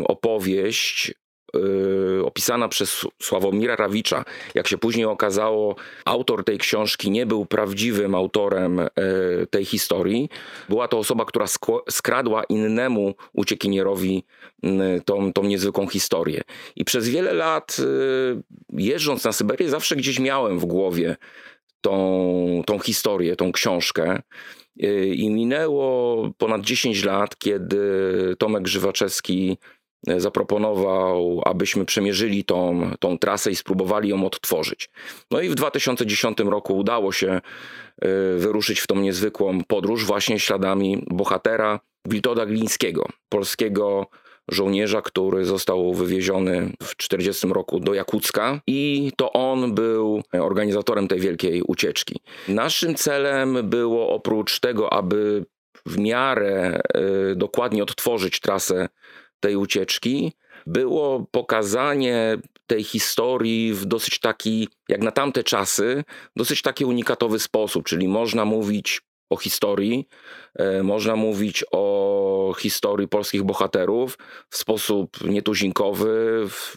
opowieść 0.05 1.13
Y, 1.57 2.25
opisana 2.25 2.69
przez 2.69 3.07
Sławomira 3.23 3.77
Rawicza. 3.77 4.25
Jak 4.55 4.69
się 4.69 4.79
później 4.79 5.07
okazało, 5.07 5.77
autor 6.05 6.45
tej 6.45 6.59
książki 6.59 7.11
nie 7.11 7.27
był 7.27 7.47
prawdziwym 7.47 8.15
autorem 8.15 8.81
y, 8.81 8.89
tej 9.51 9.65
historii. 9.65 10.29
Była 10.69 10.89
to 10.89 10.99
osoba, 10.99 11.25
która 11.25 11.47
skradła 11.91 12.45
innemu 12.45 13.15
uciekinierowi 13.33 14.25
tą, 15.05 15.33
tą 15.33 15.43
niezwykłą 15.43 15.87
historię. 15.87 16.41
I 16.77 16.85
przez 16.85 17.09
wiele 17.09 17.33
lat 17.33 17.77
jeżdżąc 18.73 19.25
na 19.25 19.33
Syberię 19.33 19.69
zawsze 19.69 19.97
gdzieś 19.97 20.19
miałem 20.19 20.59
w 20.59 20.65
głowie 20.65 21.17
tą, 21.81 22.63
tą 22.67 22.79
historię, 22.79 23.37
tą 23.37 23.53
książkę. 23.53 24.23
I 25.15 25.31
minęło 25.31 26.31
ponad 26.39 26.63
10 26.63 27.05
lat, 27.05 27.39
kiedy 27.39 27.79
Tomek 28.39 28.69
Żywaczewski 28.69 29.59
zaproponował, 30.17 31.43
abyśmy 31.45 31.85
przemierzyli 31.85 32.45
tą, 32.45 32.91
tą 33.01 33.19
trasę 33.19 33.51
i 33.51 33.57
spróbowali 33.57 34.09
ją 34.09 34.27
odtworzyć. 34.27 34.91
No 35.31 35.41
i 35.41 35.49
w 35.49 35.55
2010 35.55 36.39
roku 36.39 36.77
udało 36.79 37.13
się 37.13 37.31
e, 37.31 37.41
wyruszyć 38.37 38.81
w 38.81 38.87
tą 38.87 38.97
niezwykłą 38.97 39.65
podróż 39.65 40.05
właśnie 40.05 40.41
śladami 40.41 41.05
bohatera 41.11 41.81
Wiltoda 42.09 42.47
Glińskiego, 42.47 43.09
polskiego 43.29 44.07
żołnierza, 44.51 45.03
który 45.03 45.45
został 45.45 45.95
wywieziony 45.95 46.73
w 46.83 46.97
1940 46.97 47.49
roku 47.49 47.81
do 47.81 47.95
Jakucka 47.95 48.61
i 48.67 49.13
to 49.17 49.33
on 49.33 49.75
był 49.75 50.23
organizatorem 50.33 51.09
tej 51.09 51.21
wielkiej 51.21 51.63
ucieczki. 51.63 52.21
Naszym 52.49 52.95
celem 52.95 53.59
było 53.63 54.09
oprócz 54.15 54.61
tego, 54.61 54.93
aby 54.93 55.47
w 55.87 55.99
miarę 55.99 56.81
e, 56.95 57.35
dokładnie 57.35 57.83
odtworzyć 57.83 58.41
trasę 58.41 58.89
tej 59.41 59.57
ucieczki 59.57 60.33
było 60.67 61.27
pokazanie 61.31 62.39
tej 62.67 62.85
historii 62.85 63.75
w 63.75 63.85
dosyć 63.85 64.19
taki, 64.19 64.69
jak 64.89 65.03
na 65.03 65.11
tamte 65.11 65.45
czasy, 65.45 66.05
dosyć 66.37 66.63
taki 66.63 66.85
unikatowy 66.85 67.39
sposób, 67.39 67.85
czyli 67.85 68.09
można 68.09 68.45
mówić 68.45 69.03
o 69.33 69.37
historii, 69.37 70.09
e, 70.55 70.83
można 70.83 71.17
mówić 71.17 71.65
o 71.73 72.55
historii 72.59 73.09
polskich 73.09 73.43
bohaterów 73.43 74.19
w 74.51 74.57
sposób 74.57 75.25
nietuzinkowy, 75.25 76.43
w, 76.49 76.77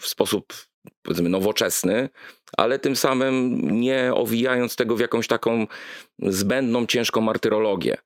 w 0.00 0.06
sposób 0.06 0.52
powiedzmy 1.02 1.28
nowoczesny, 1.28 2.08
ale 2.56 2.78
tym 2.78 2.96
samym 2.96 3.60
nie 3.80 4.12
owijając 4.14 4.76
tego 4.76 4.96
w 4.96 5.00
jakąś 5.00 5.26
taką 5.26 5.66
zbędną, 6.18 6.86
ciężką 6.86 7.20
martyrologię. 7.20 7.96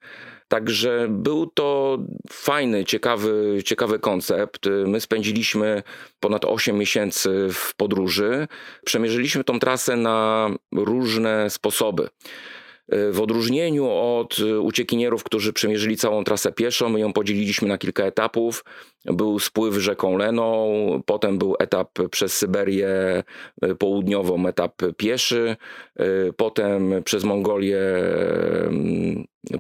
Także 0.49 1.06
był 1.11 1.47
to 1.47 1.99
fajny, 2.30 2.85
ciekawy, 2.85 3.62
ciekawy 3.64 3.99
koncept. 3.99 4.66
My 4.87 5.00
spędziliśmy 5.00 5.83
ponad 6.21 6.45
8 6.45 6.78
miesięcy 6.78 7.49
w 7.52 7.75
podróży. 7.76 8.49
Przemierzyliśmy 8.85 9.45
tą 9.45 9.59
trasę 9.59 9.97
na 9.97 10.50
różne 10.75 11.50
sposoby. 11.50 12.09
W 12.88 13.21
odróżnieniu 13.21 13.90
od 13.90 14.38
uciekinierów, 14.61 15.25
którzy 15.25 15.52
przemierzyli 15.52 15.97
całą 15.97 16.25
trasę 16.25 16.52
pieszo, 16.52 16.88
my 16.88 17.00
ją 17.00 17.12
podzieliliśmy 17.12 17.69
na 17.69 17.78
kilka 17.78 18.05
etapów. 18.05 18.64
Był 19.05 19.38
spływ 19.38 19.75
rzeką 19.75 20.16
Leną, 20.16 20.73
potem 21.07 21.38
był 21.38 21.57
etap 21.59 21.99
przez 22.11 22.33
Syberię 22.33 22.88
południową, 23.78 24.47
etap 24.47 24.83
pieszy, 24.97 25.57
potem 26.37 27.02
przez 27.05 27.25
Mongolię 27.25 27.81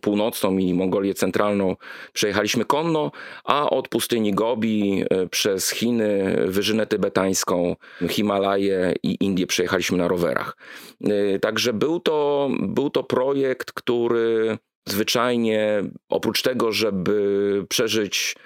północną 0.00 0.58
i 0.58 0.74
Mongolię 0.74 1.14
centralną 1.14 1.76
przejechaliśmy 2.12 2.64
konno, 2.64 3.10
a 3.44 3.70
od 3.70 3.88
pustyni 3.88 4.34
Gobi 4.34 5.04
e, 5.10 5.26
przez 5.26 5.70
Chiny, 5.70 6.36
Wyżynę 6.46 6.86
Tybetańską, 6.86 7.76
Himalaje 8.08 8.94
i 9.02 9.16
Indie 9.20 9.46
przejechaliśmy 9.46 9.98
na 9.98 10.08
rowerach. 10.08 10.56
E, 11.04 11.38
także 11.38 11.72
był 11.72 12.00
to, 12.00 12.48
był 12.60 12.90
to 12.90 13.04
projekt, 13.04 13.72
który 13.72 14.58
zwyczajnie 14.88 15.82
oprócz 16.08 16.42
tego, 16.42 16.72
żeby 16.72 17.64
przeżyć 17.68 18.36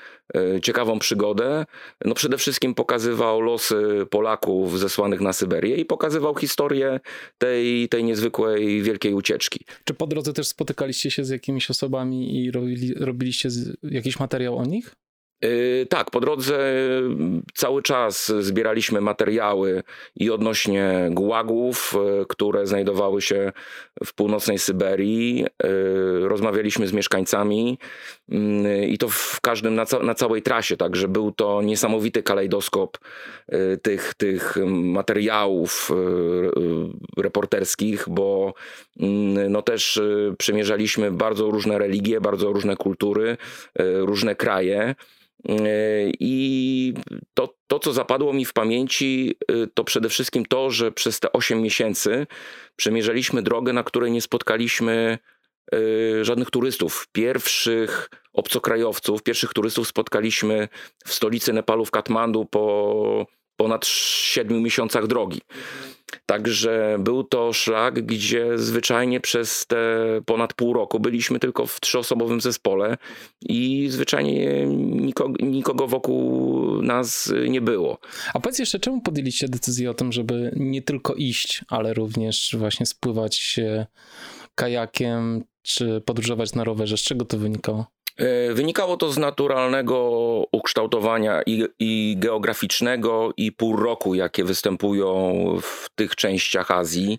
ciekawą 0.63 0.99
przygodę. 0.99 1.67
No 2.05 2.15
przede 2.15 2.39
wszystkim 2.39 2.75
pokazywał 2.75 3.41
losy 3.41 4.07
Polaków 4.11 4.79
zesłanych 4.79 5.21
na 5.21 5.33
Syberię 5.33 5.77
i 5.77 5.85
pokazywał 5.85 6.35
historię 6.35 7.01
tej, 7.39 7.89
tej 7.89 8.05
niezwykłej 8.05 8.83
wielkiej 8.83 9.15
ucieczki. 9.15 9.65
Czy 9.85 9.95
po 9.95 10.07
drodze 10.07 10.33
też 10.33 10.47
spotykaliście 10.47 11.11
się 11.11 11.25
z 11.25 11.29
jakimiś 11.29 11.71
osobami 11.71 12.45
i 12.45 12.51
robili, 12.51 12.95
robiliście 12.95 13.49
jakiś 13.83 14.19
materiał 14.19 14.59
o 14.59 14.65
nich? 14.65 14.95
Yy, 15.43 15.87
tak, 15.87 16.11
po 16.11 16.21
drodze 16.21 16.75
cały 17.55 17.83
czas 17.83 18.33
zbieraliśmy 18.41 19.01
materiały 19.01 19.83
i 20.17 20.31
odnośnie 20.31 21.09
gułagów, 21.11 21.95
yy, 21.95 22.27
które 22.29 22.67
znajdowały 22.67 23.23
się 23.23 23.53
w 24.05 24.15
północnej 24.15 24.59
Syberii. 24.59 25.45
Yy, 25.63 26.29
rozmawialiśmy 26.29 26.87
z 26.87 26.93
mieszkańcami 26.93 27.79
i 28.89 28.99
to 28.99 29.09
w 29.09 29.41
każdym, 29.41 29.75
na, 29.75 29.87
ca 29.87 29.99
na 29.99 30.15
całej 30.15 30.43
trasie, 30.43 30.77
także 30.77 31.09
był 31.09 31.33
to 31.33 31.63
niesamowity 31.63 32.23
kalejdoskop 32.23 32.99
tych, 33.83 34.15
tych 34.15 34.57
materiałów 34.67 35.91
reporterskich, 37.19 38.05
bo 38.09 38.55
no 39.49 39.63
też 39.63 40.01
przemierzaliśmy 40.39 41.11
bardzo 41.13 41.51
różne 41.51 41.79
religie, 41.79 42.21
bardzo 42.21 42.53
różne 42.53 42.77
kultury, 42.77 43.37
różne 43.79 44.37
kraje. 44.37 44.95
I 46.21 46.95
to, 47.35 47.55
to, 47.67 47.79
co 47.79 47.93
zapadło 47.93 48.33
mi 48.33 48.45
w 48.45 48.53
pamięci, 48.53 49.35
y, 49.51 49.69
to 49.75 49.85
przede 49.85 50.09
wszystkim 50.09 50.47
to, 50.47 50.71
że 50.71 50.93
przez 50.93 51.21
te 51.21 51.33
8 51.33 51.63
miesięcy 51.63 52.27
przemierzaliśmy 52.77 53.43
drogę, 53.43 53.73
na 53.73 53.83
której 53.83 54.13
nie 54.13 54.23
spotkaliśmy 54.23 55.19
y, 55.75 56.25
żadnych 56.25 56.51
turystów. 56.51 57.07
Pierwszych 57.13 58.11
obcokrajowców, 58.33 59.23
pierwszych 59.23 59.53
turystów 59.53 59.89
spotkaliśmy 59.89 60.69
w 61.05 61.15
stolicy 61.15 61.53
Nepalu, 61.53 61.85
w 61.85 61.91
Katmandu 61.91 62.45
po 62.45 63.27
ponad 63.57 63.87
7 63.87 64.63
miesiącach 64.63 65.07
drogi. 65.07 65.41
Także 66.26 66.97
był 67.00 67.25
to 67.25 67.52
szlak, 67.52 68.07
gdzie 68.07 68.59
zwyczajnie 68.59 69.21
przez 69.21 69.67
te 69.67 69.76
ponad 70.26 70.55
pół 70.55 70.73
roku 70.73 71.00
byliśmy 71.00 71.38
tylko 71.38 71.67
w 71.67 71.81
trzyosobowym 71.81 72.40
zespole 72.40 72.97
i 73.40 73.88
zwyczajnie 73.90 74.67
nikogo, 74.67 75.35
nikogo 75.47 75.87
wokół 75.87 76.83
nas 76.83 77.33
nie 77.49 77.61
było. 77.61 77.99
A 78.35 78.40
powiedz 78.40 78.59
jeszcze, 78.59 78.81
czemu 78.81 79.00
podjęliście 79.00 79.49
decyzję 79.49 79.90
o 79.90 79.95
tym, 79.95 80.12
żeby 80.12 80.52
nie 80.57 80.83
tylko 80.83 81.14
iść, 81.14 81.64
ale 81.69 81.95
również 81.95 82.57
właśnie 82.59 82.87
spływać 82.87 83.61
kajakiem 84.55 85.45
czy 85.62 86.00
podróżować 86.00 86.55
na 86.55 86.64
rowerze? 86.64 86.97
Z 86.97 87.02
czego 87.02 87.25
to 87.25 87.38
wynikało? 87.38 87.87
E, 88.21 88.55
wynikało 88.55 88.97
to 88.97 89.12
z 89.12 89.19
naturalnego 89.19 89.99
ukształtowania 90.53 91.43
i, 91.47 91.65
i, 91.79 92.17
geograficznego 92.19 93.31
i 93.37 93.53
pół 93.53 93.77
roku, 93.77 94.15
jakie 94.15 94.45
występują 94.45 95.35
w 95.62 95.89
tych 95.95 96.17
częściach 96.17 96.71
Azji. 96.71 97.19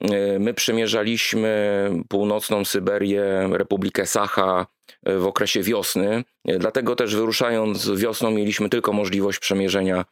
E, 0.00 0.38
my 0.38 0.54
przemierzaliśmy 0.54 1.90
północną 2.08 2.64
Syberię, 2.64 3.48
Republikę 3.52 4.06
Sacha, 4.06 4.66
w 5.06 5.26
okresie 5.26 5.62
wiosny. 5.62 6.24
Dlatego 6.44 6.96
też 6.96 7.16
wyruszając 7.16 7.90
wiosną 7.90 8.30
mieliśmy 8.30 8.68
tylko 8.68 8.92
możliwość 8.92 9.38
przemierzenia 9.38 10.04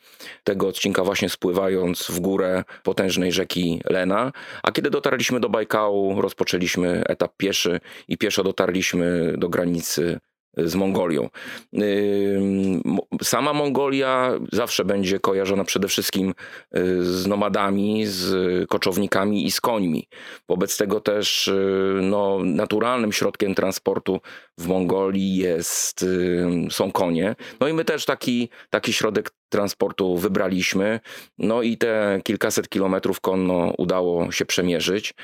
tego 0.44 0.68
odcinka 0.68 1.04
właśnie 1.04 1.28
spływając 1.28 2.06
w 2.10 2.20
górę 2.20 2.64
potężnej 2.82 3.32
rzeki 3.32 3.80
Lena. 3.90 4.32
A 4.62 4.72
kiedy 4.72 4.90
dotarliśmy 4.90 5.40
do 5.40 5.48
Bajkału, 5.48 6.22
rozpoczęliśmy 6.22 7.04
etap 7.06 7.32
pieszy 7.36 7.80
i 8.08 8.18
pieszo 8.18 8.44
dotarliśmy 8.44 9.34
do 9.36 9.48
granicy 9.48 10.18
z 10.64 10.74
Mongolią. 10.74 11.28
Sama 13.22 13.52
Mongolia 13.52 14.32
zawsze 14.52 14.84
będzie 14.84 15.20
kojarzona 15.20 15.64
przede 15.64 15.88
wszystkim 15.88 16.34
z 17.00 17.26
nomadami, 17.26 18.06
z 18.06 18.68
koczownikami 18.68 19.46
i 19.46 19.50
z 19.50 19.60
końmi. 19.60 20.08
Wobec 20.48 20.76
tego 20.76 21.00
też 21.00 21.50
no, 22.02 22.38
naturalnym 22.44 23.12
środkiem 23.12 23.54
transportu 23.54 24.20
w 24.58 24.66
Mongolii 24.66 25.36
jest, 25.36 26.06
są 26.70 26.92
konie. 26.92 27.36
No 27.60 27.68
i 27.68 27.72
my 27.72 27.84
też 27.84 28.04
taki, 28.04 28.48
taki 28.70 28.92
środek 28.92 29.30
transportu 29.48 30.16
wybraliśmy. 30.16 31.00
No 31.38 31.62
i 31.62 31.76
te 31.76 32.20
kilkaset 32.24 32.68
kilometrów 32.68 33.20
konno 33.20 33.72
udało 33.78 34.32
się 34.32 34.44
przemierzyć. 34.44 35.14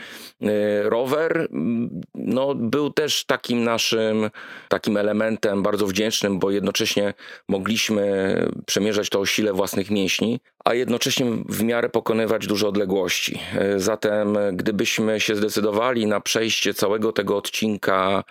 Y, 0.42 0.48
rower 0.82 1.48
no, 2.14 2.54
był 2.54 2.90
też 2.90 3.24
takim 3.24 3.64
naszym 3.64 4.30
takim 4.68 4.96
elementem 4.96 5.62
bardzo 5.62 5.86
wdzięcznym, 5.86 6.38
bo 6.38 6.50
jednocześnie 6.50 7.14
mogliśmy 7.48 8.34
przemierzać 8.66 9.08
to 9.08 9.20
o 9.20 9.26
sile 9.26 9.52
własnych 9.52 9.90
mięśni, 9.90 10.40
a 10.64 10.74
jednocześnie 10.74 11.26
w 11.48 11.62
miarę 11.62 11.88
pokonywać 11.88 12.46
duże 12.46 12.68
odległości. 12.68 13.40
Y, 13.76 13.80
zatem 13.80 14.38
gdybyśmy 14.52 15.20
się 15.20 15.36
zdecydowali 15.36 16.06
na 16.06 16.20
przejście 16.20 16.74
całego 16.74 17.12
tego 17.12 17.36
odcinka 17.36 18.24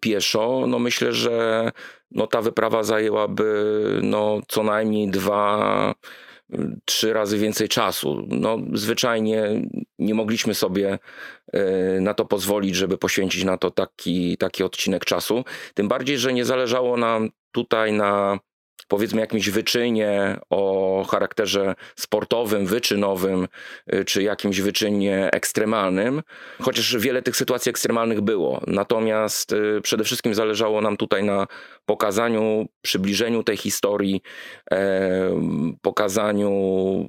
pieszo, 0.00 0.64
no 0.68 0.78
myślę, 0.78 1.12
że 1.12 1.70
no 2.10 2.26
ta 2.26 2.42
wyprawa 2.42 2.82
zajęłaby 2.82 4.00
no 4.02 4.40
co 4.48 4.62
najmniej 4.62 5.10
dwa, 5.10 5.94
trzy 6.84 7.12
razy 7.12 7.38
więcej 7.38 7.68
czasu. 7.68 8.26
No 8.28 8.58
zwyczajnie 8.72 9.62
nie 9.98 10.14
mogliśmy 10.14 10.54
sobie 10.54 10.98
e, 11.52 12.00
na 12.00 12.14
to 12.14 12.24
pozwolić, 12.24 12.76
żeby 12.76 12.98
poświęcić 12.98 13.44
na 13.44 13.58
to 13.58 13.70
taki, 13.70 14.36
taki 14.36 14.64
odcinek 14.64 15.04
czasu. 15.04 15.44
Tym 15.74 15.88
bardziej, 15.88 16.18
że 16.18 16.32
nie 16.32 16.44
zależało 16.44 16.96
nam 16.96 17.30
tutaj 17.52 17.92
na 17.92 18.38
powiedzmy 18.88 19.20
jakimś 19.20 19.50
wyczynie 19.50 20.38
o 20.50 21.04
charakterze 21.10 21.74
sportowym, 21.96 22.66
wyczynowym, 22.66 23.48
y, 23.94 24.04
czy 24.04 24.22
jakimś 24.22 24.60
wyczynie 24.60 25.30
ekstremalnym, 25.32 26.22
chociaż 26.62 26.96
wiele 26.96 27.22
tych 27.22 27.36
sytuacji 27.36 27.70
ekstremalnych 27.70 28.20
było. 28.20 28.60
Natomiast 28.66 29.52
y, 29.52 29.80
przede 29.82 30.04
wszystkim 30.04 30.34
zależało 30.34 30.80
nam 30.80 30.96
tutaj 30.96 31.24
na 31.24 31.46
pokazaniu, 31.86 32.66
przybliżeniu 32.82 33.42
tej 33.42 33.56
historii, 33.56 34.22
e, 34.72 35.76
pokazaniu 35.82 36.50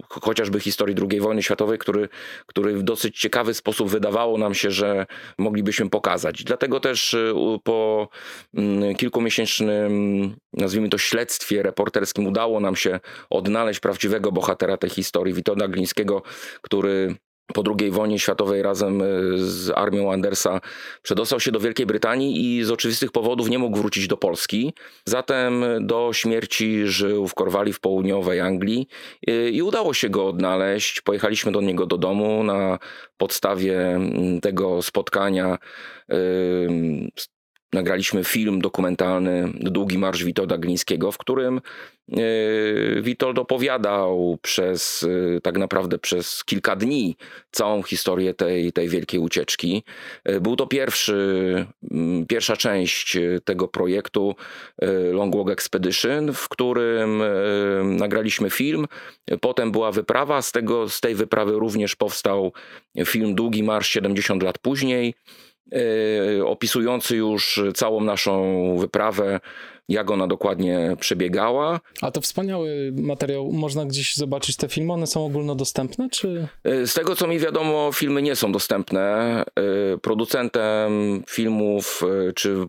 chociażby 0.10 0.60
historii 0.60 0.96
II 1.12 1.20
wojny 1.20 1.44
światowej, 1.44 1.78
który, 1.78 2.10
który 2.46 2.78
w 2.78 2.84
dosyć 2.84 3.20
ciekawy 3.20 3.54
sposób 3.54 3.90
wydawało 3.90 4.38
nam 4.38 4.54
się, 4.54 4.72
że 4.72 5.06
moglibyśmy 5.38 5.90
pokazać. 5.90 6.44
Dlatego 6.44 6.80
też 6.80 7.14
y, 7.14 7.34
po 7.64 8.10
mm, 8.54 8.96
kilkumiesięcznym, 8.96 10.36
nazwijmy 10.54 10.90
to 10.90 10.98
śledztwie 10.98 11.64
reporterskim 11.68 12.28
udało 12.28 12.60
nam 12.60 12.76
się 12.76 13.00
odnaleźć 13.30 13.80
prawdziwego 13.80 14.32
bohatera 14.32 14.78
tej 14.78 14.90
historii, 14.90 15.34
Witolda 15.34 15.68
Glińskiego, 15.68 16.22
który 16.62 17.16
po 17.54 17.64
II 17.80 17.92
wojnie 17.92 18.20
światowej 18.20 18.62
razem 18.62 19.02
e, 19.02 19.06
z 19.38 19.72
armią 19.76 20.12
Andersa 20.12 20.62
przedostał 21.02 21.40
się 21.40 21.52
do 21.52 21.60
Wielkiej 21.60 21.86
Brytanii 21.86 22.58
i 22.58 22.64
z 22.64 22.72
oczywistych 22.72 23.12
powodów 23.12 23.50
nie 23.50 23.60
mógł 23.60 23.78
wrócić 23.78 24.08
do 24.08 24.18
Polski. 24.18 24.74
Zatem 25.06 25.66
do 25.82 26.10
śmierci 26.14 26.88
żył 26.88 27.28
w 27.28 27.34
Korwali 27.34 27.74
w 27.74 27.80
południowej 27.80 28.40
Anglii 28.40 28.88
e, 29.28 29.50
i 29.50 29.62
udało 29.62 29.94
się 29.94 30.10
go 30.10 30.28
odnaleźć. 30.28 31.02
Pojechaliśmy 31.02 31.52
do 31.52 31.62
niego 31.62 31.86
do 31.86 31.98
domu 31.98 32.44
na 32.44 32.80
podstawie 33.18 34.00
tego 34.42 34.82
spotkania 34.82 35.58
nagraliśmy 37.74 38.24
film 38.24 38.62
dokumentalny 38.62 39.52
Długi 39.54 39.98
Marsz 39.98 40.24
Witolda 40.24 40.58
Glińskiego, 40.58 41.12
w 41.12 41.18
którym 41.18 41.62
e, 42.12 43.02
Witold 43.02 43.40
opowiadał 43.40 44.38
przez 44.42 45.06
e, 45.38 45.42
tak 45.42 45.58
naprawdę 45.58 45.98
przez 45.98 46.44
kilka 46.44 46.76
dni 46.76 47.16
całą 47.52 47.84
historię 47.84 48.34
tej, 48.34 48.74
tej 48.74 48.90
wielkiej 48.90 49.20
ucieczki. 49.20 49.84
E, 50.24 50.40
był 50.40 50.56
to 50.56 50.68
pierwszy, 50.68 51.66
pierwsza 52.28 52.58
część 52.58 53.18
tego 53.44 53.68
projektu 53.68 54.36
Long 55.12 55.36
Walk 55.36 55.50
Expedition, 55.50 56.34
w 56.34 56.50
którym 56.50 57.24
nagraliśmy 57.84 58.50
film. 58.50 58.86
Potem 59.42 59.72
była 59.72 59.92
wyprawa, 59.92 60.42
z, 60.42 60.52
tego, 60.52 60.90
z 60.90 61.02
tej 61.02 61.16
wyprawy 61.16 61.52
również 61.52 61.96
powstał 61.96 62.54
film 63.06 63.36
Długi 63.36 63.64
Marsz 63.64 63.90
70 63.90 64.44
lat 64.44 64.58
później. 64.60 65.14
E, 65.72 66.46
opisujący 66.46 67.16
już 67.16 67.62
całą 67.76 68.02
naszą 68.02 68.76
wyprawę, 68.78 69.40
jak 69.90 70.12
ona 70.12 70.28
dokładnie 70.28 70.96
przebiegała. 71.00 71.80
A 72.02 72.12
to 72.12 72.22
wspaniały 72.22 72.92
materiał. 72.96 73.52
Można 73.52 73.86
gdzieś 73.86 74.16
zobaczyć 74.16 74.56
te 74.56 74.68
filmy? 74.68 74.94
One 74.94 75.08
są 75.08 75.26
ogólnodostępne? 75.26 76.10
Czy... 76.10 76.48
E, 76.64 76.88
z 76.88 76.94
tego 76.94 77.16
co 77.16 77.28
mi 77.28 77.40
wiadomo, 77.40 77.92
filmy 77.94 78.22
nie 78.22 78.36
są 78.36 78.52
dostępne. 78.52 79.02
E, 79.44 79.98
producentem 79.98 81.24
filmów 81.30 82.04
czy 82.36 82.66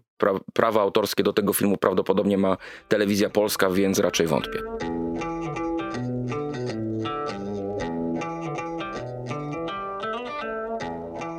prawa 0.52 0.80
autorskie 0.80 1.22
do 1.22 1.32
tego 1.32 1.52
filmu 1.52 1.76
prawdopodobnie 1.76 2.38
ma 2.38 2.56
Telewizja 2.88 3.30
Polska, 3.30 3.70
więc 3.70 3.98
raczej 3.98 4.26
wątpię. 4.26 4.58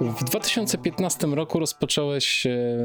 W 0.01 0.23
2015 0.23 1.27
roku 1.27 1.59
rozpocząłeś 1.59 2.45
e, 2.45 2.77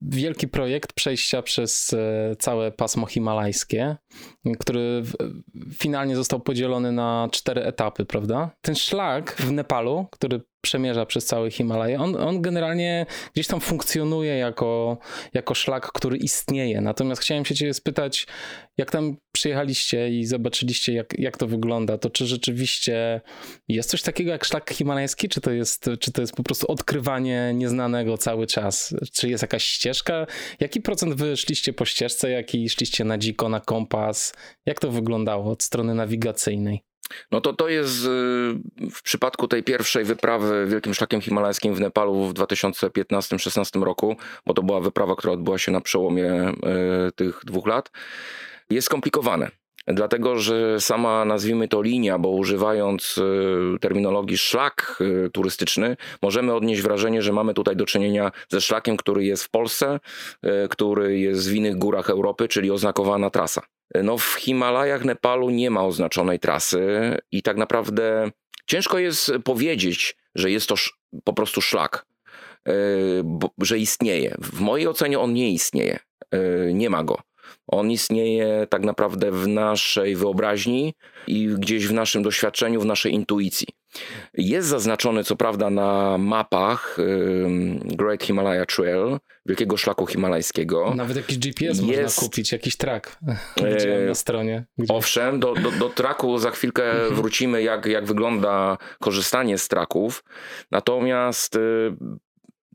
wielki 0.00 0.48
projekt 0.48 0.92
przejścia 0.92 1.42
przez 1.42 1.92
e, 1.92 2.36
całe 2.38 2.72
pasmo 2.72 3.06
himalajskie, 3.06 3.96
który 4.58 5.02
finalnie 5.72 6.16
został 6.16 6.40
podzielony 6.40 6.92
na 6.92 7.28
cztery 7.32 7.62
etapy, 7.62 8.04
prawda? 8.04 8.50
Ten 8.60 8.74
szlak 8.74 9.36
w 9.38 9.52
Nepalu, 9.52 10.06
który 10.10 10.40
przemierza 10.64 11.06
przez 11.06 11.26
cały 11.26 11.50
Himalaje. 11.50 12.00
On, 12.00 12.16
on 12.16 12.42
generalnie 12.42 13.06
gdzieś 13.34 13.46
tam 13.46 13.60
funkcjonuje 13.60 14.36
jako, 14.36 14.98
jako 15.34 15.54
szlak, 15.54 15.92
który 15.92 16.16
istnieje. 16.16 16.80
Natomiast 16.80 17.22
chciałem 17.22 17.44
się 17.44 17.54
cię 17.54 17.74
spytać, 17.74 18.26
jak 18.76 18.90
tam 18.90 19.16
przyjechaliście 19.32 20.10
i 20.10 20.24
zobaczyliście, 20.26 20.92
jak, 20.92 21.18
jak 21.18 21.36
to 21.36 21.46
wygląda, 21.46 21.98
to 21.98 22.10
czy 22.10 22.26
rzeczywiście 22.26 23.20
jest 23.68 23.90
coś 23.90 24.02
takiego 24.02 24.30
jak 24.30 24.44
szlak 24.44 24.70
himalajski, 24.70 25.28
czy 25.28 25.40
to 25.40 25.50
jest, 25.50 25.90
czy 26.00 26.12
to 26.12 26.20
jest 26.20 26.36
po 26.36 26.42
prostu 26.42 26.72
odkrywanie 26.72 27.52
nieznanego 27.54 28.18
cały 28.18 28.46
czas? 28.46 28.94
Czy 29.12 29.28
jest 29.28 29.42
jakaś 29.42 29.64
ścieżka? 29.64 30.26
Jaki 30.60 30.80
procent 30.80 31.14
wy 31.14 31.36
szliście 31.36 31.72
po 31.72 31.84
ścieżce, 31.84 32.30
jaki 32.30 32.68
szliście 32.68 33.04
na 33.04 33.18
dziko, 33.18 33.48
na 33.48 33.60
kompas? 33.60 34.34
Jak 34.66 34.80
to 34.80 34.90
wyglądało 34.90 35.52
od 35.52 35.62
strony 35.62 35.94
nawigacyjnej? 35.94 36.93
No 37.30 37.40
to 37.40 37.52
to 37.52 37.68
jest 37.68 38.04
y, 38.04 38.08
w 38.90 39.02
przypadku 39.02 39.48
tej 39.48 39.62
pierwszej 39.62 40.04
wyprawy 40.04 40.66
Wielkim 40.66 40.94
Szlakiem 40.94 41.20
Himalajskim 41.20 41.74
w 41.74 41.80
Nepalu 41.80 42.24
w 42.24 42.34
2015-16 42.34 43.82
roku, 43.82 44.16
bo 44.46 44.54
to 44.54 44.62
była 44.62 44.80
wyprawa, 44.80 45.16
która 45.16 45.32
odbyła 45.32 45.58
się 45.58 45.72
na 45.72 45.80
przełomie 45.80 46.48
y, 46.48 47.12
tych 47.12 47.40
dwóch 47.44 47.66
lat, 47.66 47.90
jest 48.70 48.86
skomplikowane. 48.86 49.50
Dlatego, 49.86 50.38
że 50.38 50.80
sama 50.80 51.24
nazwijmy 51.24 51.68
to 51.68 51.82
linia, 51.82 52.18
bo 52.18 52.28
używając 52.28 53.18
y, 53.18 53.78
terminologii 53.80 54.38
szlak 54.38 55.02
turystyczny, 55.32 55.96
możemy 56.22 56.54
odnieść 56.54 56.82
wrażenie, 56.82 57.22
że 57.22 57.32
mamy 57.32 57.54
tutaj 57.54 57.76
do 57.76 57.86
czynienia 57.86 58.32
ze 58.48 58.60
szlakiem, 58.60 58.96
który 58.96 59.24
jest 59.24 59.44
w 59.44 59.50
Polsce, 59.50 60.00
który 60.70 61.18
jest 61.18 61.50
w 61.50 61.54
innych 61.54 61.76
górach 61.76 62.10
Europy, 62.10 62.48
czyli 62.48 62.70
oznakowana 62.70 63.30
trasa. 63.30 63.62
No 63.94 64.18
w 64.18 64.34
Himalajach 64.34 65.04
Nepalu 65.04 65.50
nie 65.50 65.70
ma 65.70 65.84
oznaczonej 65.84 66.38
trasy 66.38 67.16
i 67.32 67.42
tak 67.42 67.56
naprawdę 67.56 68.30
ciężko 68.66 68.98
jest 68.98 69.32
powiedzieć, 69.44 70.16
że 70.34 70.50
jest 70.50 70.68
to 70.68 70.74
po 71.24 71.32
prostu 71.32 71.60
szlak, 71.60 72.06
e, 72.68 72.72
że 73.58 73.78
istnieje. 73.78 74.34
W 74.38 74.60
mojej 74.60 74.88
ocenie 74.88 75.20
on 75.20 75.32
nie 75.32 75.50
istnieje. 75.50 75.98
E, 76.30 76.72
nie 76.72 76.90
ma 76.90 77.04
go. 77.04 77.18
On 77.66 77.90
istnieje 77.90 78.66
tak 78.70 78.84
naprawdę 78.84 79.30
w 79.30 79.48
naszej 79.48 80.16
wyobraźni 80.16 80.94
i 81.26 81.48
gdzieś 81.58 81.86
w 81.86 81.92
naszym 81.92 82.22
doświadczeniu, 82.22 82.80
w 82.80 82.86
naszej 82.86 83.12
intuicji. 83.12 83.68
Jest 84.34 84.68
zaznaczony, 84.68 85.24
co 85.24 85.36
prawda, 85.36 85.70
na 85.70 86.18
mapach 86.18 86.96
Great 87.84 88.22
Himalaya 88.22 88.66
Trail, 88.66 89.18
wielkiego 89.46 89.76
szlaku 89.76 90.06
himalajskiego. 90.06 90.94
Nawet 90.96 91.16
jakiś 91.16 91.38
GPS 91.38 91.80
jest... 91.80 91.82
można 91.82 92.28
kupić, 92.28 92.52
jakiś 92.52 92.76
track. 92.76 93.16
Widziałem 93.56 94.06
na 94.08 94.14
stronie. 94.14 94.64
Gdzie... 94.78 94.94
Owszem, 94.94 95.40
do, 95.40 95.54
do, 95.54 95.70
do 95.70 95.88
traku 95.88 96.38
za 96.38 96.50
chwilkę 96.50 96.92
mhm. 96.92 97.14
wrócimy, 97.14 97.62
jak, 97.62 97.86
jak 97.86 98.04
wygląda 98.04 98.78
korzystanie 99.00 99.58
z 99.58 99.68
traków. 99.68 100.24
Natomiast 100.70 101.56
y, 101.56 101.60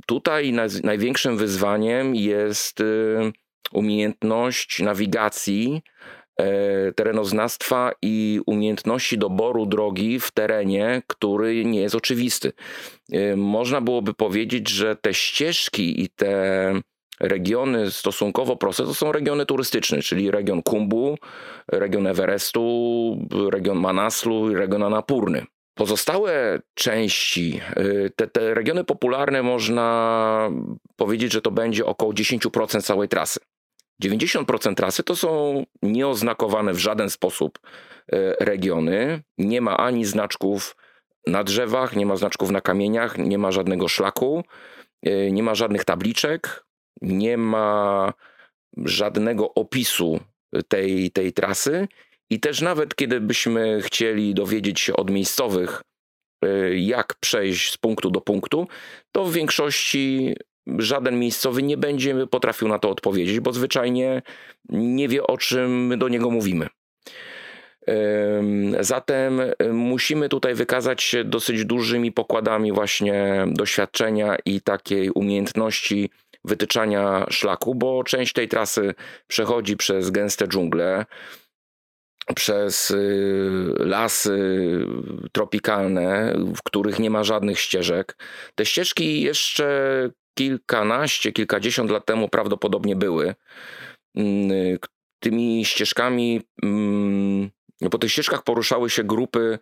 tutaj 0.05 0.53
największym 0.83 1.37
wyzwaniem 1.37 2.15
jest 2.15 2.81
y, 2.81 3.31
umiejętność 3.71 4.79
nawigacji 4.81 5.81
E, 5.81 6.18
terenoznawstwa 6.95 7.91
i 8.01 8.41
umiejętności 8.45 9.17
doboru 9.17 9.65
drogi 9.65 10.19
w 10.19 10.31
terenie, 10.31 11.01
który 11.07 11.65
nie 11.65 11.81
jest 11.81 11.95
oczywisty. 11.95 12.51
E, 13.11 13.35
można 13.35 13.81
byłoby 13.81 14.13
powiedzieć, 14.13 14.69
że 14.69 14.95
te 14.95 15.13
ścieżki 15.13 16.01
i 16.01 16.09
te 16.09 16.73
regiony 17.19 17.91
stosunkowo 17.91 18.55
proste 18.55 18.83
to 18.83 18.93
są 18.93 19.11
regiony 19.11 19.45
turystyczne, 19.45 20.01
czyli 20.01 20.31
region 20.31 20.61
Kumbu, 20.63 21.17
region 21.67 22.07
Everestu, 22.07 23.17
region 23.51 23.77
Manaslu 23.77 24.51
i 24.51 24.55
region 24.55 24.83
Anapurny. 24.83 25.45
Pozostałe 25.75 26.59
części, 26.73 27.61
y, 27.77 28.11
te, 28.15 28.27
te 28.27 28.53
regiony 28.53 28.83
popularne, 28.83 29.43
można 29.43 30.49
powiedzieć, 30.95 31.31
że 31.31 31.41
to 31.41 31.51
będzie 31.51 31.85
około 31.85 32.13
10% 32.13 32.81
całej 32.81 33.09
trasy. 33.09 33.39
90% 34.03 34.75
trasy 34.75 35.03
to 35.03 35.15
są 35.15 35.63
nieoznakowane 35.81 36.73
w 36.73 36.77
żaden 36.77 37.09
sposób 37.09 37.59
y, 38.13 38.35
regiony. 38.39 39.21
Nie 39.37 39.61
ma 39.61 39.77
ani 39.77 40.05
znaczków 40.05 40.75
na 41.27 41.43
drzewach, 41.43 41.95
nie 41.95 42.05
ma 42.05 42.15
znaczków 42.15 42.51
na 42.51 42.61
kamieniach, 42.61 43.17
nie 43.17 43.37
ma 43.37 43.51
żadnego 43.51 43.87
szlaku, 43.87 44.43
y, 45.07 45.29
nie 45.31 45.43
ma 45.43 45.55
żadnych 45.55 45.85
tabliczek, 45.85 46.65
nie 47.01 47.37
ma 47.37 48.13
żadnego 48.77 49.53
opisu 49.53 50.19
tej, 50.67 51.11
tej 51.11 51.33
trasy 51.33 51.87
i 52.29 52.39
też 52.39 52.61
nawet 52.61 52.95
kiedy 52.95 53.21
byśmy 53.21 53.81
chcieli 53.81 54.33
dowiedzieć 54.33 54.79
się 54.79 54.95
od 54.95 55.11
miejscowych, 55.11 55.81
y, 56.45 56.79
jak 56.79 57.15
przejść 57.19 57.71
z 57.71 57.77
punktu 57.77 58.11
do 58.11 58.21
punktu, 58.21 58.67
to 59.11 59.25
w 59.25 59.33
większości 59.33 60.35
żaden 60.77 61.19
miejscowy 61.19 61.63
nie 61.63 61.77
będzie 61.77 62.27
potrafił 62.27 62.67
na 62.67 62.79
to 62.79 62.89
odpowiedzieć, 62.89 63.39
bo 63.39 63.53
zwyczajnie 63.53 64.21
nie 64.69 65.07
wie 65.07 65.27
o 65.27 65.37
czym 65.37 65.87
my 65.87 65.97
do 65.97 66.07
niego 66.07 66.29
mówimy. 66.29 66.67
Zatem 68.79 69.39
y, 69.39 69.53
musimy 69.73 70.29
tutaj 70.29 70.55
wykazać 70.55 71.03
się 71.03 71.23
dosyć 71.23 71.65
dużymi 71.65 72.11
pokładami 72.11 72.71
właśnie 72.71 73.45
doświadczenia 73.47 74.37
i 74.45 74.61
takiej 74.61 75.09
umiejętności 75.09 76.09
wytyczania 76.45 77.25
szlaku, 77.29 77.75
bo 77.75 78.03
część 78.03 78.33
tej 78.33 78.47
trasy 78.47 78.93
przechodzi 79.27 79.77
przez 79.77 80.11
gęste 80.11 80.47
dżungle, 80.47 81.05
przez 82.35 82.91
y, 82.91 83.73
lasy 83.77 84.39
tropikalne, 85.31 86.35
w 86.55 86.63
których 86.63 86.99
nie 86.99 87.09
ma 87.09 87.23
żadnych 87.23 87.59
ścieżek. 87.59 88.17
Te 88.55 88.65
ścieżki 88.65 89.21
jeszcze 89.21 90.09
kilkanaście, 90.39 91.31
kilkadziesiąt 91.31 91.91
lat 91.91 92.05
temu 92.05 92.29
prawdopodobnie 92.29 92.95
były. 92.95 93.35
Mm, 94.15 94.77
tymi 95.19 95.65
ścieżkami 95.65 96.41
mm, 96.63 97.49
po 97.91 97.97
tych 97.97 98.11
ścieżkach 98.11 98.43
poruszały 98.43 98.89
się 98.89 99.03
grupy 99.03 99.59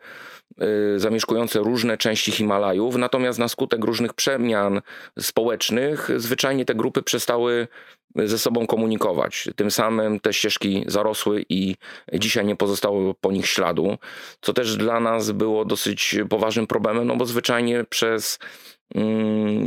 y, 0.96 1.00
zamieszkujące 1.00 1.60
różne 1.60 1.98
części 1.98 2.32
Himalajów, 2.32 2.96
natomiast 2.96 3.40
na 3.40 3.48
skutek 3.48 3.84
różnych 3.84 4.14
przemian 4.14 4.82
społecznych 5.20 6.10
zwyczajnie 6.16 6.66
te 6.66 6.76
grupy 6.76 7.04
przestały 7.04 7.68
ze 8.16 8.40
sobą 8.40 8.68
komunikować. 8.68 9.50
Tym 9.56 9.72
samym 9.72 10.20
te 10.20 10.34
ścieżki 10.34 10.84
zarosły 10.88 11.46
i 11.50 11.76
dzisiaj 12.14 12.46
nie 12.46 12.56
pozostało 12.56 13.14
po 13.14 13.32
nich 13.32 13.48
śladu, 13.48 13.98
co 14.42 14.54
też 14.54 14.78
dla 14.78 15.00
nas 15.00 15.32
było 15.32 15.66
dosyć 15.66 16.16
poważnym 16.30 16.68
problemem, 16.68 17.08
no 17.08 17.16
bo 17.16 17.26
zwyczajnie 17.26 17.84
przez 17.84 18.40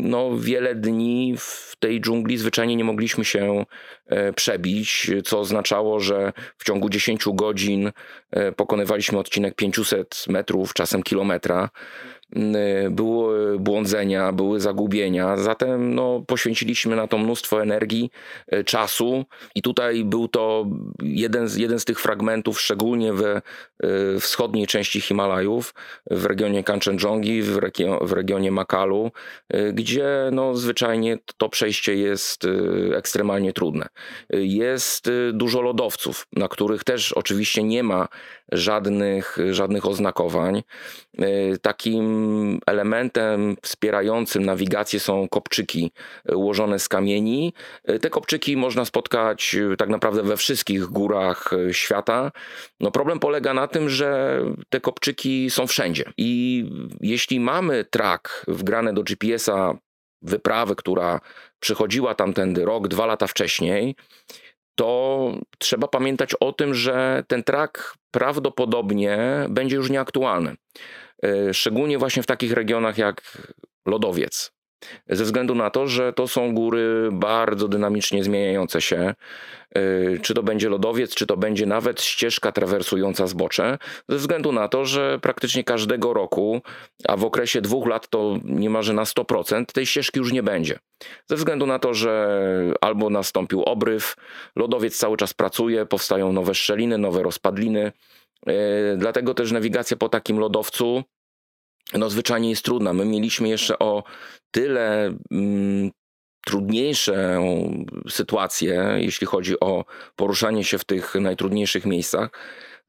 no, 0.03 0.37
wiele 0.39 0.75
dni 0.75 1.35
w 1.39 1.77
tej 1.79 2.01
dżungli 2.01 2.39
zwyczajnie 2.39 2.77
nie 2.77 2.85
mogliśmy 2.85 3.25
się 3.25 3.67
e, 4.07 4.33
przebić, 4.33 5.11
co 5.25 5.39
oznaczało, 5.39 6.01
że 6.01 6.33
w 6.59 6.65
ciągu 6.65 6.89
10 6.89 7.25
godzin 7.35 7.93
e, 8.31 8.53
pokonywaliśmy 8.53 9.19
odcinek 9.19 9.55
500 9.55 10.25
metrów, 10.29 10.75
czasem 10.75 11.03
kilometra. 11.03 11.71
Y, 12.37 12.91
były 12.91 13.59
błądzenia, 13.59 14.33
były 14.33 14.61
zagubienia, 14.61 15.37
zatem 15.37 15.95
no, 15.95 16.23
poświęciliśmy 16.27 16.97
na 16.97 17.07
to 17.07 17.19
mnóstwo 17.19 17.63
energii, 17.63 18.11
y, 18.55 18.65
czasu 18.65 19.25
i 19.55 19.63
tutaj 19.63 20.05
był 20.05 20.29
to 20.29 20.67
jeden 21.03 21.49
z, 21.49 21.57
jeden 21.57 21.81
z 21.81 21.85
tych 21.85 22.01
fragmentów, 22.01 22.61
szczególnie 22.61 23.13
we 23.13 23.43
y, 24.17 24.21
wschodniej 24.21 24.67
części 24.67 25.01
Himalajów, 25.01 25.75
w 26.11 26.25
regionie 26.25 26.65
Kanchenjongi, 26.65 27.43
w, 27.43 27.57
regio, 27.57 27.99
w 28.03 28.13
regionie 28.13 28.53
Makalu, 28.53 29.11
gdzie 29.73 30.09
no, 30.33 30.55
zwyczajnie 30.55 31.19
to 31.37 31.49
przejście 31.49 31.95
jest 31.95 32.47
ekstremalnie 32.97 33.53
trudne. 33.53 33.87
Jest 34.31 35.11
dużo 35.33 35.61
lodowców, 35.61 36.27
na 36.33 36.49
których 36.49 36.85
też 36.85 37.13
oczywiście 37.13 37.63
nie 37.63 37.83
ma 37.83 38.09
żadnych, 38.53 39.39
żadnych 39.51 39.87
oznakowań. 39.87 40.63
Takim 41.63 42.61
elementem 42.67 43.57
wspierającym 43.63 44.45
nawigację 44.45 45.01
są 45.01 45.29
kopczyki 45.29 45.93
e, 46.29 46.37
ułożone 46.37 46.79
z 46.79 46.89
kamieni. 46.89 47.55
E, 47.85 47.99
te 47.99 48.11
kopczyki 48.11 48.57
można 48.57 48.85
spotkać 48.85 49.57
tak 49.79 49.89
naprawdę 49.89 50.23
we 50.23 50.37
wszystkich 50.37 50.85
górach 50.85 51.51
świata. 51.73 52.33
No 52.81 52.91
problem 52.91 53.19
polega 53.19 53.55
na 53.55 53.69
tym, 53.69 53.89
że 53.89 54.41
te 54.69 54.81
kopczyki 54.81 55.51
są 55.51 55.67
wszędzie. 55.67 56.05
I 56.17 56.65
jeśli 57.01 57.41
mamy 57.41 57.85
track 57.85 58.45
wgrane 58.49 58.93
do 58.93 59.03
GPS-a 59.03 59.75
wyprawy, 60.23 60.77
która 60.77 61.21
przychodziła 61.61 62.15
tamtędy 62.15 62.65
rok, 62.65 62.89
dwa 62.89 63.07
lata 63.07 63.27
wcześniej, 63.27 63.95
to 64.81 65.33
trzeba 65.59 65.89
pamiętać 65.89 66.35
o 66.41 66.53
tym, 66.53 66.75
że 66.75 67.25
ten 67.29 67.45
track 67.45 67.95
prawdopodobnie 68.11 69.19
będzie 69.49 69.77
już 69.77 69.91
nieaktualny. 69.91 70.55
E, 71.25 71.55
szczególnie 71.55 71.99
właśnie 71.99 72.23
w 72.23 72.27
takich 72.27 72.53
regionach 72.53 72.99
jak 72.99 73.39
lodowiec. 73.87 74.53
Ze 75.09 75.25
względu 75.25 75.55
na 75.55 75.71
to, 75.71 75.87
że 75.87 76.13
to 76.13 76.29
są 76.29 76.55
góry 76.55 77.09
bardzo 77.13 77.69
dynamicznie 77.69 78.25
zmieniające 78.25 78.81
się. 78.81 79.15
E, 79.75 80.19
czy 80.23 80.35
to 80.35 80.43
będzie 80.43 80.69
lodowiec, 80.69 81.15
czy 81.15 81.27
to 81.27 81.37
będzie 81.37 81.67
nawet 81.67 82.03
ścieżka 82.03 82.53
trawersująca 82.53 83.27
zbocze, 83.27 83.79
ze 84.09 84.17
względu 84.17 84.53
na 84.53 84.69
to, 84.69 84.85
że 84.85 85.19
praktycznie 85.19 85.65
każdego 85.65 86.15
roku, 86.15 86.63
a 87.09 87.17
w 87.17 87.25
okresie 87.25 87.61
dwóch 87.61 87.87
lat 87.87 88.09
to 88.09 88.39
niemalże 88.45 88.93
na 88.93 89.05
100%, 89.05 89.65
tej 89.65 89.87
ścieżki 89.87 90.19
już 90.19 90.33
nie 90.33 90.43
będzie. 90.43 90.79
Ze 91.27 91.37
względu 91.37 91.67
na 91.67 91.79
to, 91.79 91.95
że 91.95 92.41
albo 92.81 93.11
nastąpił 93.11 93.63
obryw, 93.63 94.17
lodowiec 94.57 94.99
cały 94.99 95.17
czas 95.17 95.35
pracuje, 95.35 95.87
powstają 95.87 96.33
nowe 96.33 96.55
szczeliny, 96.55 96.99
nowe 96.99 97.23
rozpadliny, 97.23 97.93
E, 98.47 98.97
dlatego 98.97 99.35
też 99.35 99.53
nawigacja 99.53 99.97
po 99.97 100.09
takim 100.09 100.39
lodowcu 100.39 101.03
no 101.95 102.11
zwyczajnie 102.11 102.51
jest 102.51 102.65
trudna. 102.65 102.93
My 102.93 103.05
mieliśmy 103.05 103.49
jeszcze 103.49 103.79
o 103.79 104.05
tyle 104.51 105.15
mm, 105.31 105.91
trudniejszą 106.47 107.15
sytuację, 108.09 108.97
jeśli 108.99 109.27
chodzi 109.27 109.61
o 109.61 109.85
poruszanie 110.17 110.65
się 110.65 110.79
w 110.79 110.85
tych 110.85 111.15
najtrudniejszych 111.15 111.87
miejscach, 111.87 112.31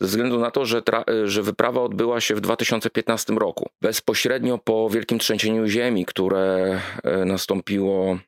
ze 0.02 0.08
względu 0.08 0.40
na 0.40 0.52
to, 0.52 0.66
że, 0.66 0.82
że 1.24 1.44
wyprawa 1.44 1.82
odbyła 1.82 2.22
się 2.22 2.36
w 2.36 2.42
2015 2.42 3.34
roku, 3.34 3.70
bezpośrednio 3.82 4.58
po 4.58 4.90
wielkim 4.90 5.20
trzęsieniu 5.20 5.68
ziemi, 5.68 6.06
które 6.06 6.80
e, 7.04 7.26
nastąpiło 7.26 8.20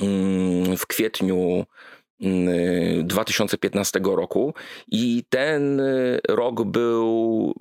mm, 0.00 0.76
w 0.76 0.86
kwietniu 0.86 1.66
2015 3.02 4.00
roku 4.04 4.54
i 4.88 5.24
ten 5.28 5.80
y, 5.80 6.20
rok 6.28 6.64
był 6.64 7.54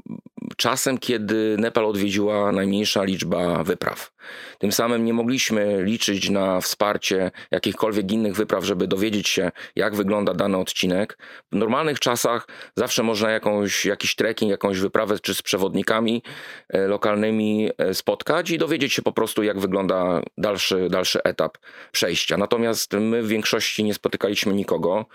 czasem, 0.58 0.98
kiedy 0.98 1.56
Nepal 1.60 1.86
odwiedziła 1.86 2.52
najmniejsza 2.52 3.04
liczba 3.04 3.64
wypraw. 3.64 4.12
Tym 4.60 4.72
samym 4.72 5.06
nie 5.06 5.14
mogliśmy 5.14 5.84
liczyć 5.84 6.30
na 6.30 6.62
wsparcie 6.62 7.32
jakichkolwiek 7.52 8.12
innych 8.12 8.36
wypraw, 8.36 8.64
żeby 8.64 8.88
dowiedzieć 8.88 9.30
się, 9.30 9.52
jak 9.76 9.96
wygląda 9.96 10.34
dany 10.34 10.58
odcinek. 10.58 11.18
W 11.52 11.56
normalnych 11.56 12.00
czasach 12.00 12.48
zawsze 12.76 13.04
można 13.04 13.32
jakąś, 13.32 13.86
jakiś 13.86 14.16
trekking, 14.16 14.52
jakąś 14.52 14.80
wyprawę 14.80 15.20
czy 15.20 15.36
z 15.36 15.42
przewodnikami 15.42 16.24
e, 16.70 16.88
lokalnymi 16.88 17.70
e, 17.78 17.94
spotkać 17.94 18.50
i 18.50 18.58
dowiedzieć 18.58 18.94
się 18.94 19.02
po 19.02 19.12
prostu, 19.12 19.44
jak 19.44 19.60
wygląda 19.60 20.22
dalszy, 20.38 20.88
dalszy 20.90 21.24
etap 21.24 21.58
przejścia. 21.92 22.38
Natomiast 22.38 22.94
my 22.94 23.24
w 23.24 23.28
większości 23.28 23.84
nie 23.84 23.94
spotykaliśmy 23.94 24.49
nikogo. 24.54 25.06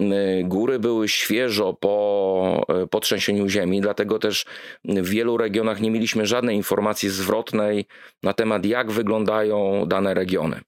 E, 0.00 0.04
góry 0.44 0.78
były 0.78 1.08
świeżo 1.08 1.74
po, 1.74 2.66
po 2.90 3.00
trzęsieniu 3.00 3.48
ziemi, 3.48 3.80
dlatego 3.80 4.18
też 4.18 4.44
w 4.84 5.08
wielu 5.08 5.36
regionach 5.36 5.80
nie 5.80 5.90
mieliśmy 5.90 6.26
żadnej 6.26 6.56
informacji 6.56 7.08
zwrotnej 7.08 7.86
na 8.22 8.32
temat, 8.32 8.66
jak 8.66 8.90
wyglądają 8.90 9.86
dane 9.86 10.14
regiony. 10.14 10.60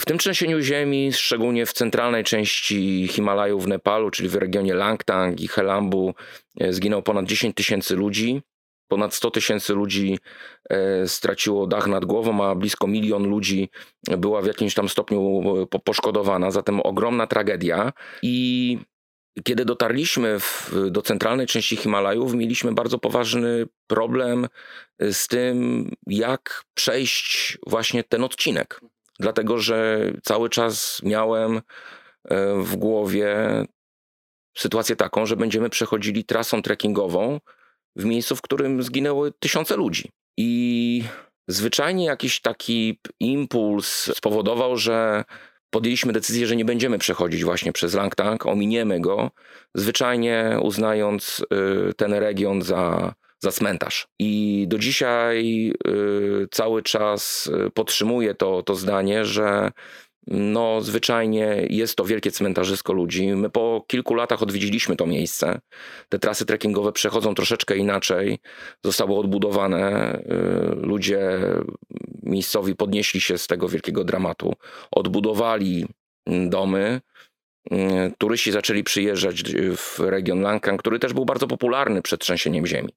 W 0.00 0.02
tym 0.06 0.18
trzęsieniu 0.18 0.60
ziemi, 0.60 1.12
szczególnie 1.12 1.66
w 1.66 1.72
centralnej 1.72 2.24
części 2.24 3.08
Himalajów 3.10 3.64
w 3.64 3.68
Nepalu, 3.68 4.10
czyli 4.10 4.28
w 4.28 4.34
regionie 4.34 4.74
Langtang 4.74 5.40
i 5.40 5.48
Helambu, 5.48 6.14
zginęło 6.70 7.02
ponad 7.02 7.26
10 7.26 7.56
tysięcy 7.56 7.96
ludzi. 7.96 8.42
Ponad 8.88 9.14
100 9.14 9.30
tysięcy 9.30 9.74
ludzi 9.74 10.18
e, 10.70 11.08
straciło 11.08 11.66
dach 11.66 11.86
nad 11.86 12.04
głową, 12.04 12.44
a 12.44 12.54
blisko 12.54 12.86
milion 12.86 13.24
ludzi 13.24 13.70
była 14.18 14.42
w 14.42 14.46
jakimś 14.46 14.74
tam 14.74 14.88
stopniu 14.88 15.42
poszkodowana. 15.84 16.50
Zatem 16.50 16.80
ogromna 16.80 17.26
tragedia. 17.26 17.92
I 18.22 18.78
kiedy 19.44 19.64
dotarliśmy 19.64 20.40
w, 20.40 20.70
do 20.90 21.02
centralnej 21.02 21.46
części 21.46 21.76
Himalajów, 21.76 22.34
mieliśmy 22.34 22.72
bardzo 22.72 22.98
poważny 22.98 23.66
problem 23.86 24.48
z 25.00 25.26
tym, 25.26 25.88
jak 26.06 26.64
przejść 26.74 27.58
właśnie 27.66 28.04
ten 28.04 28.24
odcinek. 28.24 28.80
dlatego 29.20 29.58
że 29.58 30.10
cały 30.22 30.50
czas 30.50 31.00
miałem 31.02 31.60
w 32.56 32.76
głowie 32.76 33.36
sytuację 34.56 34.96
taką, 34.96 35.26
że 35.26 35.36
będziemy 35.36 35.70
przechodzili 35.70 36.24
trasą 36.24 36.62
trekkingową 36.62 37.40
w 37.96 38.04
miejscu, 38.04 38.36
w 38.36 38.42
którym 38.42 38.82
zginęły 38.82 39.32
tysiące 39.38 39.76
ludzi. 39.76 40.10
I 40.38 41.04
zwyczajnie 41.48 42.04
jakiś 42.04 42.40
taki 42.40 42.98
impuls 43.20 44.10
spowodował, 44.16 44.76
że 44.76 45.24
podjęliśmy 45.70 46.12
decyzję, 46.12 46.46
że 46.46 46.56
nie 46.56 46.64
będziemy 46.64 46.98
przechodzić 46.98 47.44
właśnie 47.44 47.72
przez 47.72 47.94
Langtang, 47.94 48.46
ominiemy 48.46 49.00
go, 49.00 49.30
zwyczajnie 49.74 50.58
uznając 50.62 51.44
y, 51.90 51.94
ten 51.94 52.14
region 52.14 52.62
za, 52.62 53.14
za 53.40 53.52
cmentarz. 53.52 54.06
I 54.18 54.64
do 54.68 54.78
dzisiaj 54.78 55.72
y, 55.86 56.48
cały 56.50 56.82
czas 56.82 57.46
y, 57.66 57.70
podtrzymuję 57.70 58.34
to, 58.34 58.62
to 58.62 58.74
zdanie, 58.74 59.24
że 59.24 59.70
no, 60.26 60.80
zwyczajnie 60.80 61.66
jest 61.70 61.96
to 61.96 62.04
wielkie 62.04 62.30
cmentarzysko 62.30 62.92
ludzi. 62.92 63.28
My 63.28 63.50
po 63.50 63.84
kilku 63.86 64.14
latach 64.14 64.42
odwiedziliśmy 64.42 64.96
to 64.96 65.06
miejsce. 65.06 65.60
Te 66.08 66.18
trasy 66.18 66.46
trekkingowe 66.46 66.92
przechodzą 66.92 67.34
troszeczkę 67.34 67.76
inaczej. 67.76 68.38
Zostały 68.84 69.16
odbudowane. 69.16 70.14
Y, 70.18 70.74
ludzie 70.74 71.40
miejscowi 72.22 72.76
podnieśli 72.76 73.20
się 73.20 73.38
z 73.38 73.46
tego 73.46 73.68
wielkiego 73.68 74.04
dramatu. 74.04 74.54
Odbudowali 74.90 75.86
domy, 76.26 77.00
turyści 78.18 78.52
zaczęli 78.52 78.84
przyjeżdżać 78.84 79.42
w 79.76 79.98
region 80.00 80.40
Lankan, 80.40 80.76
który 80.76 80.98
też 80.98 81.12
był 81.12 81.24
bardzo 81.24 81.46
popularny 81.46 82.02
przed 82.02 82.20
trzęsieniem 82.20 82.66
ziemi. 82.66 82.94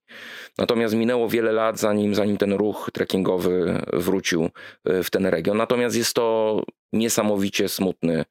Natomiast 0.57 0.95
minęło 0.95 1.29
wiele 1.29 1.51
lat, 1.51 1.79
zanim, 1.79 2.15
zanim 2.15 2.37
ten 2.37 2.53
ruch 2.53 2.89
trekkingowy 2.93 3.81
wrócił 3.93 4.49
e, 4.85 5.03
w 5.03 5.09
ten 5.09 5.25
region. 5.25 5.57
Natomiast 5.57 5.95
jest 5.95 6.13
to 6.13 6.61
niesamowicie 6.93 7.69
smutny 7.69 8.25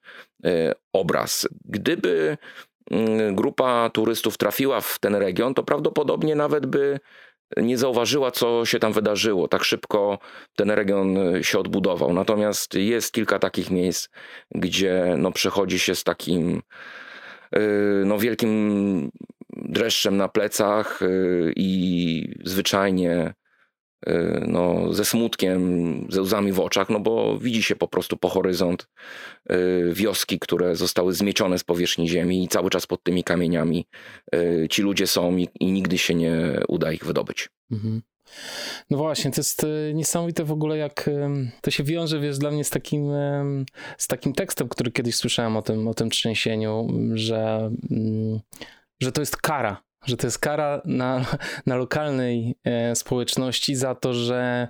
e, 0.44 0.74
obraz. 0.92 1.48
Gdyby 1.64 2.36
mm, 2.90 3.34
grupa 3.34 3.90
turystów 3.90 4.38
trafiła 4.38 4.80
w 4.80 4.98
ten 4.98 5.14
region, 5.14 5.54
to 5.54 5.62
prawdopodobnie 5.62 6.34
nawet 6.34 6.66
by 6.66 7.00
nie 7.56 7.78
zauważyła, 7.78 8.30
co 8.30 8.66
się 8.66 8.78
tam 8.78 8.92
wydarzyło. 8.92 9.48
Tak 9.48 9.64
szybko 9.64 10.18
ten 10.56 10.70
region 10.70 11.16
y, 11.16 11.44
się 11.44 11.58
odbudował. 11.58 12.12
Natomiast 12.12 12.74
jest 12.74 13.12
kilka 13.12 13.38
takich 13.38 13.70
miejsc, 13.70 14.08
gdzie 14.54 15.14
no, 15.18 15.32
przechodzi 15.32 15.78
się 15.78 15.94
z 15.94 16.04
takim 16.04 16.62
y, 17.56 18.02
no, 18.06 18.18
wielkim 18.18 19.10
dreszczem 19.56 20.16
na 20.16 20.28
plecach 20.28 21.02
y, 21.02 21.52
i 21.56 22.34
zwyczajnie 22.44 23.34
no, 24.46 24.92
ze 24.92 25.04
smutkiem, 25.04 26.06
ze 26.10 26.22
łzami 26.22 26.52
w 26.52 26.60
oczach, 26.60 26.90
no 26.90 27.00
bo 27.00 27.38
widzi 27.38 27.62
się 27.62 27.76
po 27.76 27.88
prostu 27.88 28.16
po 28.16 28.28
horyzont 28.28 28.88
y, 29.50 29.90
wioski, 29.92 30.38
które 30.38 30.76
zostały 30.76 31.12
zmiecione 31.12 31.58
z 31.58 31.64
powierzchni 31.64 32.08
ziemi 32.08 32.44
i 32.44 32.48
cały 32.48 32.70
czas 32.70 32.86
pod 32.86 33.02
tymi 33.02 33.24
kamieniami 33.24 33.86
y, 34.34 34.66
ci 34.70 34.82
ludzie 34.82 35.06
są 35.06 35.36
i, 35.36 35.48
i 35.60 35.72
nigdy 35.72 35.98
się 35.98 36.14
nie 36.14 36.60
uda 36.68 36.92
ich 36.92 37.04
wydobyć. 37.04 37.48
Mhm. 37.72 38.02
No 38.90 38.98
właśnie, 38.98 39.30
to 39.30 39.40
jest 39.40 39.66
niesamowite 39.94 40.44
w 40.44 40.52
ogóle, 40.52 40.78
jak 40.78 41.10
to 41.60 41.70
się 41.70 41.84
wiąże, 41.84 42.20
wiesz, 42.20 42.38
dla 42.38 42.50
mnie 42.50 42.64
z 42.64 42.70
takim, 42.70 43.10
z 43.98 44.08
takim 44.08 44.32
tekstem, 44.32 44.68
który 44.68 44.92
kiedyś 44.92 45.14
słyszałem 45.16 45.56
o 45.56 45.62
tym, 45.62 45.88
o 45.88 45.94
tym 45.94 46.10
trzęsieniu, 46.10 46.88
że, 47.14 47.70
mm, 47.90 48.40
że 49.00 49.12
to 49.12 49.22
jest 49.22 49.36
kara 49.36 49.82
że 50.06 50.16
to 50.16 50.26
jest 50.26 50.38
kara 50.38 50.82
na, 50.84 51.24
na 51.66 51.76
lokalnej 51.76 52.56
e, 52.64 52.96
społeczności 52.96 53.76
za 53.76 53.94
to, 53.94 54.14
że, 54.14 54.68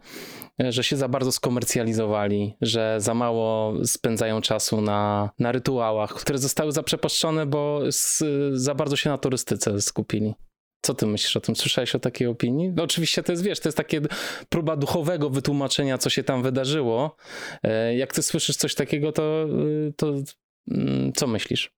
że 0.59 0.85
się 0.85 0.97
za 0.97 1.09
bardzo 1.09 1.33
skomercjalizowali, 1.33 2.57
że 2.61 2.97
za 2.99 3.15
mało 3.15 3.75
spędzają 3.85 4.41
czasu 4.41 4.81
na, 4.81 5.31
na 5.39 5.53
rytuałach, 5.53 6.15
które 6.15 6.39
zostały 6.39 6.73
zaprzepaszczone, 6.73 7.47
bo 7.47 7.81
z, 7.91 8.23
za 8.53 8.75
bardzo 8.75 8.97
się 8.97 9.11
na 9.11 9.19
turystyce 9.19 9.81
skupili. 9.81 10.35
Co 10.85 10.95
ty 10.95 11.07
myślisz 11.07 11.37
o 11.37 11.41
tym? 11.41 11.57
Słyszałeś 11.57 11.95
o 11.95 11.99
takiej 11.99 12.27
opinii? 12.27 12.73
No 12.77 12.83
oczywiście 12.83 13.23
to 13.23 13.33
jest, 13.33 13.45
wiesz, 13.45 13.61
to 13.61 13.69
jest 13.69 13.77
takie 13.77 14.01
próba 14.49 14.77
duchowego 14.77 15.31
wytłumaczenia, 15.31 15.99
co 15.99 16.11
się 16.11 16.23
tam 16.23 16.43
wydarzyło. 16.43 17.17
E, 17.63 17.97
jak 17.97 18.13
ty 18.13 18.23
słyszysz 18.23 18.57
coś 18.57 18.75
takiego, 18.75 19.13
to, 19.13 19.47
to 19.97 20.15
mm, 20.71 21.13
co 21.13 21.27
myślisz? 21.27 21.71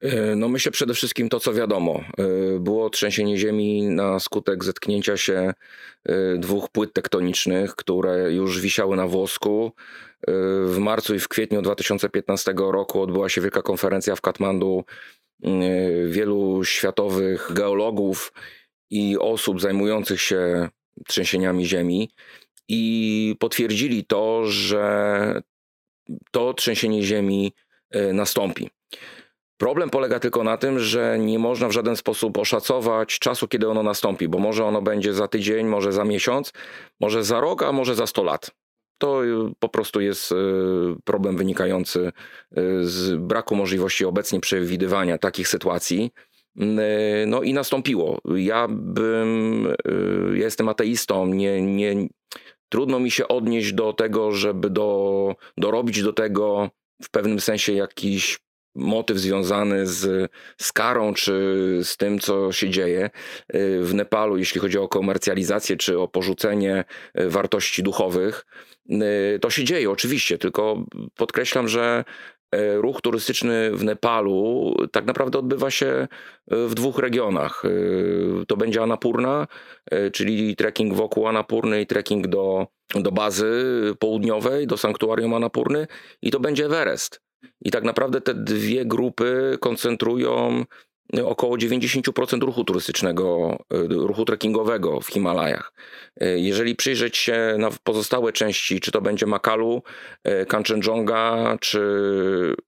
E, 0.00 0.36
no 0.36 0.48
myślę 0.48 0.72
przede 0.72 0.94
wszystkim 0.94 1.28
to, 1.28 1.40
co 1.40 1.54
wiadomo. 1.54 2.00
E, 2.18 2.58
było 2.60 2.90
trzęsienie 2.90 3.36
ziemi 3.36 3.82
na 3.82 4.18
skutek 4.18 4.64
zetknięcia 4.64 5.16
się 5.16 5.52
e, 6.04 6.36
dwóch 6.38 6.68
płyt 6.68 6.92
tektonicznych, 6.92 7.76
które 7.76 8.32
już 8.32 8.60
wisiały 8.60 8.96
na 8.96 9.06
włosku. 9.06 9.72
W 10.66 10.76
marcu 10.78 11.14
i 11.14 11.18
w 11.18 11.28
kwietniu 11.28 11.62
2015 11.62 12.54
roku 12.56 13.02
odbyła 13.02 13.28
się 13.28 13.40
wielka 13.40 13.62
konferencja 13.62 14.16
w 14.16 14.20
Katmandu 14.20 14.84
wielu 16.06 16.64
światowych 16.64 17.52
geologów 17.52 18.32
i 18.90 19.18
osób 19.18 19.60
zajmujących 19.60 20.20
się 20.20 20.68
trzęsieniami 21.08 21.66
ziemi 21.66 22.10
i 22.68 23.36
potwierdzili 23.38 24.04
to, 24.04 24.44
że 24.44 25.42
to 26.30 26.54
trzęsienie 26.54 27.02
ziemi 27.02 27.52
nastąpi. 28.12 28.70
Problem 29.60 29.90
polega 29.90 30.20
tylko 30.20 30.44
na 30.44 30.56
tym, 30.56 30.78
że 30.78 31.18
nie 31.18 31.38
można 31.38 31.68
w 31.68 31.72
żaden 31.72 31.96
sposób 31.96 32.38
oszacować 32.38 33.18
czasu, 33.18 33.48
kiedy 33.48 33.68
ono 33.68 33.82
nastąpi, 33.82 34.28
bo 34.28 34.38
może 34.38 34.64
ono 34.64 34.82
będzie 34.82 35.12
za 35.12 35.28
tydzień, 35.28 35.66
może 35.66 35.92
za 35.92 36.04
miesiąc, 36.04 36.52
może 37.00 37.24
za 37.24 37.40
rok, 37.40 37.62
a 37.62 37.72
może 37.72 37.94
za 37.94 38.06
100 38.06 38.22
lat. 38.22 38.50
To 38.98 39.24
y, 39.24 39.28
po 39.58 39.68
prostu 39.68 40.00
jest 40.00 40.32
y, 40.32 40.34
problem 41.04 41.36
wynikający 41.36 42.00
y, 42.08 42.12
z 42.82 43.14
braku 43.14 43.56
możliwości 43.56 44.04
obecnie 44.04 44.40
przewidywania 44.40 45.18
takich 45.18 45.48
sytuacji. 45.48 46.10
No 47.26 47.42
i 47.42 47.52
nastąpiło. 47.52 48.18
Ja 48.34 48.66
bym, 48.70 49.68
ja 50.34 50.44
jestem 50.44 50.68
ateistą, 50.68 51.26
nie, 51.26 51.62
nie, 51.62 52.08
trudno 52.68 53.00
mi 53.00 53.10
się 53.10 53.28
odnieść 53.28 53.72
do 53.72 53.92
tego, 53.92 54.32
żeby 54.32 54.70
do, 54.70 55.34
dorobić 55.56 56.02
do 56.02 56.12
tego 56.12 56.70
w 57.02 57.10
pewnym 57.10 57.40
sensie 57.40 57.72
jakiś 57.72 58.38
motyw 58.74 59.18
związany 59.18 59.86
z, 59.86 60.30
z 60.60 60.72
karą, 60.72 61.14
czy 61.14 61.32
z 61.82 61.96
tym, 61.96 62.18
co 62.18 62.52
się 62.52 62.70
dzieje 62.70 63.10
y, 63.54 63.80
w 63.82 63.94
Nepalu, 63.94 64.36
jeśli 64.36 64.60
chodzi 64.60 64.78
o 64.78 64.88
komercjalizację, 64.88 65.76
czy 65.76 65.98
o 65.98 66.08
porzucenie 66.08 66.84
y, 67.20 67.30
wartości 67.30 67.82
duchowych. 67.82 68.46
Y, 68.90 69.38
to 69.40 69.50
się 69.50 69.64
dzieje 69.64 69.90
oczywiście, 69.90 70.38
tylko 70.38 70.84
podkreślam, 71.16 71.68
że 71.68 72.04
ruch 72.76 73.00
turystyczny 73.00 73.70
w 73.72 73.84
Nepalu 73.84 74.74
tak 74.92 75.04
naprawdę 75.04 75.38
odbywa 75.38 75.70
się 75.70 76.08
w 76.48 76.74
dwóch 76.74 76.98
regionach. 76.98 77.62
To 78.48 78.56
będzie 78.56 78.82
Anapurna, 78.82 79.46
czyli 80.12 80.56
trekking 80.56 80.94
wokół 80.94 81.26
Anapurny 81.26 81.80
i 81.80 81.86
trekking 81.86 82.26
do, 82.26 82.66
do 82.94 83.12
bazy 83.12 83.52
południowej, 83.98 84.66
do 84.66 84.76
sanktuarium 84.76 85.34
Anapurny 85.34 85.86
i 86.22 86.30
to 86.30 86.40
będzie 86.40 86.66
Everest. 86.66 87.20
I 87.60 87.70
tak 87.70 87.84
naprawdę 87.84 88.20
te 88.20 88.34
dwie 88.34 88.84
grupy 88.84 89.58
koncentrują 89.60 90.64
około 91.24 91.56
90% 91.56 92.42
ruchu 92.42 92.64
turystycznego, 92.64 93.58
y, 93.74 93.88
ruchu 93.88 94.24
trekkingowego 94.24 95.00
w 95.00 95.06
Himalajach. 95.06 95.72
Y, 96.22 96.40
jeżeli 96.40 96.76
przyjrzeć 96.76 97.16
się 97.16 97.56
na 97.58 97.70
pozostałe 97.82 98.32
części, 98.32 98.80
czy 98.80 98.92
to 98.92 99.00
będzie 99.00 99.26
Makalu, 99.26 99.82
y, 100.42 100.46
Kanchenjunga, 100.46 101.56
czy 101.60 101.80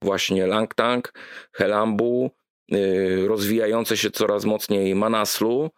właśnie 0.03 0.47
Langtang, 0.47 1.13
Helambu, 1.53 2.31
rozwijające 3.27 3.97
się 3.97 4.11
coraz 4.11 4.45
mocniej 4.45 4.95
Manaslu, 4.95 5.71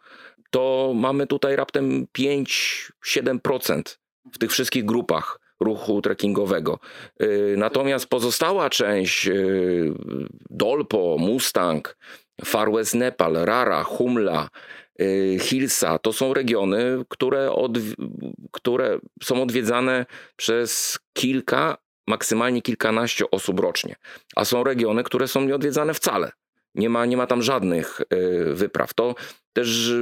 to 0.51 0.93
mamy 0.95 1.27
tutaj 1.27 1.55
raptem 1.55 2.07
5-7% 2.17 3.99
w 4.33 4.37
tych 4.37 4.51
wszystkich 4.51 4.85
grupach 4.85 5.39
ruchu 5.59 6.01
trekkingowego. 6.01 6.79
Y, 7.21 7.55
natomiast 7.57 8.07
pozostała 8.07 8.69
część 8.69 9.27
y, 9.27 9.93
Dolpo, 10.49 11.17
Mustang, 11.19 11.97
Far 12.45 12.71
West 12.71 12.95
Nepal, 12.95 13.33
Rara, 13.33 13.83
Humla, 13.83 14.49
y, 15.01 15.37
Hilsa 15.39 15.99
to 15.99 16.13
są 16.13 16.33
regiony, 16.33 17.03
które, 17.09 17.51
które 18.51 18.99
są 19.23 19.41
odwiedzane 19.41 20.05
przez 20.35 20.99
kilka, 21.13 21.77
maksymalnie 22.07 22.61
kilkanaście 22.61 23.31
osób 23.31 23.59
rocznie. 23.59 23.95
A 24.35 24.45
są 24.45 24.63
regiony, 24.63 25.03
które 25.03 25.27
są 25.27 25.45
nieodwiedzane 25.45 25.93
wcale. 25.93 26.31
Nie 26.75 26.89
ma, 26.89 27.05
nie 27.05 27.17
ma 27.17 27.27
tam 27.27 27.41
żadnych 27.41 28.01
wypraw. 28.53 28.93
To 28.93 29.15
też 29.55 29.93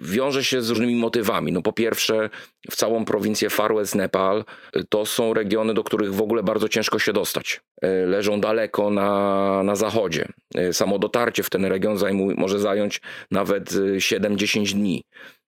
wiąże 0.00 0.44
się 0.44 0.62
z 0.62 0.70
różnymi 0.70 0.96
motywami. 0.96 1.52
No 1.52 1.62
po 1.62 1.72
pierwsze, 1.72 2.30
w 2.70 2.76
całą 2.76 3.04
prowincję 3.04 3.50
Far 3.50 3.74
West 3.74 3.94
Nepal 3.94 4.44
to 4.88 5.06
są 5.06 5.34
regiony, 5.34 5.74
do 5.74 5.84
których 5.84 6.14
w 6.14 6.22
ogóle 6.22 6.42
bardzo 6.42 6.68
ciężko 6.68 6.98
się 6.98 7.12
dostać. 7.12 7.60
E, 7.82 8.06
leżą 8.06 8.40
daleko 8.40 8.90
na, 8.90 9.62
na 9.62 9.76
zachodzie. 9.76 10.28
Samo 10.72 10.98
dotarcie 10.98 11.42
w 11.42 11.50
ten 11.50 11.64
region 11.64 11.98
zajmuj, 11.98 12.34
może 12.34 12.58
zająć 12.58 13.00
nawet 13.30 13.70
7-10 13.96 14.72
dni. 14.72 15.04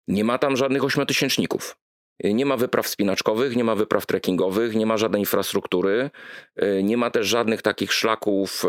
Nie 0.08 0.24
ma 0.24 0.38
tam 0.38 0.56
żadnych 0.56 0.84
ośmiotysięczników. 0.84 1.76
Nie 2.24 2.46
ma 2.46 2.56
wypraw 2.56 2.88
spinaczkowych, 2.88 3.56
nie 3.56 3.64
ma 3.64 3.74
wypraw 3.74 4.06
trekkingowych, 4.06 4.74
nie 4.74 4.86
ma 4.86 4.96
żadnej 4.96 5.22
infrastruktury, 5.22 6.10
nie 6.82 6.96
ma 6.96 7.10
też 7.10 7.26
żadnych 7.26 7.62
takich 7.62 7.92
szlaków 7.92 8.64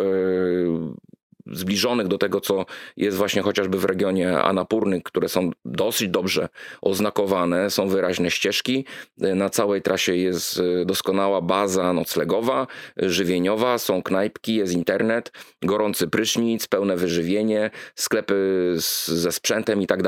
zbliżonych 1.45 2.07
do 2.07 2.17
tego, 2.17 2.41
co 2.41 2.65
jest 2.97 3.17
właśnie 3.17 3.41
chociażby 3.41 3.77
w 3.79 3.85
regionie 3.85 4.39
Anapurny, 4.39 5.01
które 5.01 5.29
są 5.29 5.51
dosyć 5.65 6.09
dobrze 6.09 6.49
oznakowane, 6.81 7.69
są 7.69 7.87
wyraźne 7.87 8.31
ścieżki. 8.31 8.85
Na 9.17 9.49
całej 9.49 9.81
trasie 9.81 10.15
jest 10.15 10.59
e, 10.59 10.85
doskonała 10.85 11.41
baza 11.41 11.93
noclegowa, 11.93 12.67
żywieniowa, 12.97 13.77
są 13.77 14.03
knajpki, 14.03 14.55
jest 14.55 14.73
internet, 14.73 15.31
gorący 15.61 16.07
prysznic, 16.07 16.67
pełne 16.67 16.97
wyżywienie, 16.97 17.71
sklepy 17.95 18.73
z, 18.77 19.07
ze 19.07 19.31
sprzętem 19.31 19.81
i 19.81 19.87
tak 19.87 20.03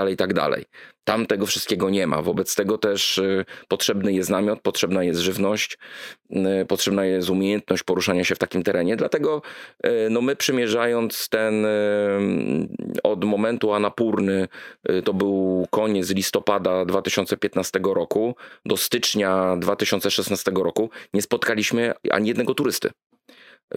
Tam 1.05 1.25
tego 1.25 1.45
wszystkiego 1.45 1.89
nie 1.89 2.07
ma. 2.07 2.21
Wobec 2.21 2.55
tego 2.55 2.77
też 2.77 3.17
y, 3.17 3.45
potrzebny 3.67 4.13
jest 4.13 4.29
namiot, 4.29 4.61
potrzebna 4.61 5.03
jest 5.03 5.19
żywność, 5.19 5.77
y, 6.31 6.65
potrzebna 6.67 7.05
jest 7.05 7.29
umiejętność 7.29 7.83
poruszania 7.83 8.23
się 8.23 8.35
w 8.35 8.39
takim 8.39 8.63
terenie. 8.63 8.95
Dlatego 8.95 9.41
y, 9.85 9.89
no 10.09 10.21
my 10.21 10.35
przymierzając 10.35 11.29
ten 11.29 11.65
od 13.03 13.23
momentu 13.23 13.73
Anapurny, 13.73 14.47
to 15.03 15.13
był 15.13 15.67
koniec 15.69 16.09
listopada 16.09 16.85
2015 16.85 17.79
roku, 17.83 18.35
do 18.65 18.77
stycznia 18.77 19.57
2016 19.59 20.51
roku, 20.55 20.89
nie 21.13 21.21
spotkaliśmy 21.21 21.93
ani 22.11 22.27
jednego 22.27 22.53
turysty 22.53 22.89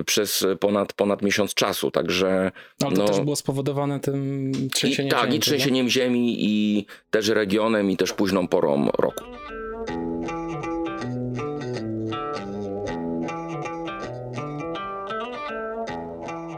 przez 0.07 0.47
ponad, 0.61 0.93
ponad 0.93 1.23
miesiąc 1.23 1.55
czasu, 1.55 1.91
także... 1.91 2.53
Ale 2.83 2.97
to 2.97 3.03
no, 3.03 3.09
też 3.09 3.21
było 3.21 3.37
spowodowane 3.37 4.01
tym 4.01 4.53
trzęsieniem 4.73 5.09
i, 5.09 5.11
tak, 5.11 5.21
ziemi. 5.21 5.33
Tak, 5.33 5.35
i 5.35 5.41
trzęsieniem 5.41 5.89
ziemi 5.89 6.37
i 6.39 6.87
też 7.11 7.29
regionem 7.29 7.91
i 7.91 7.97
też 7.97 8.13
późną 8.13 8.49
porą 8.49 8.89
roku. 8.99 9.25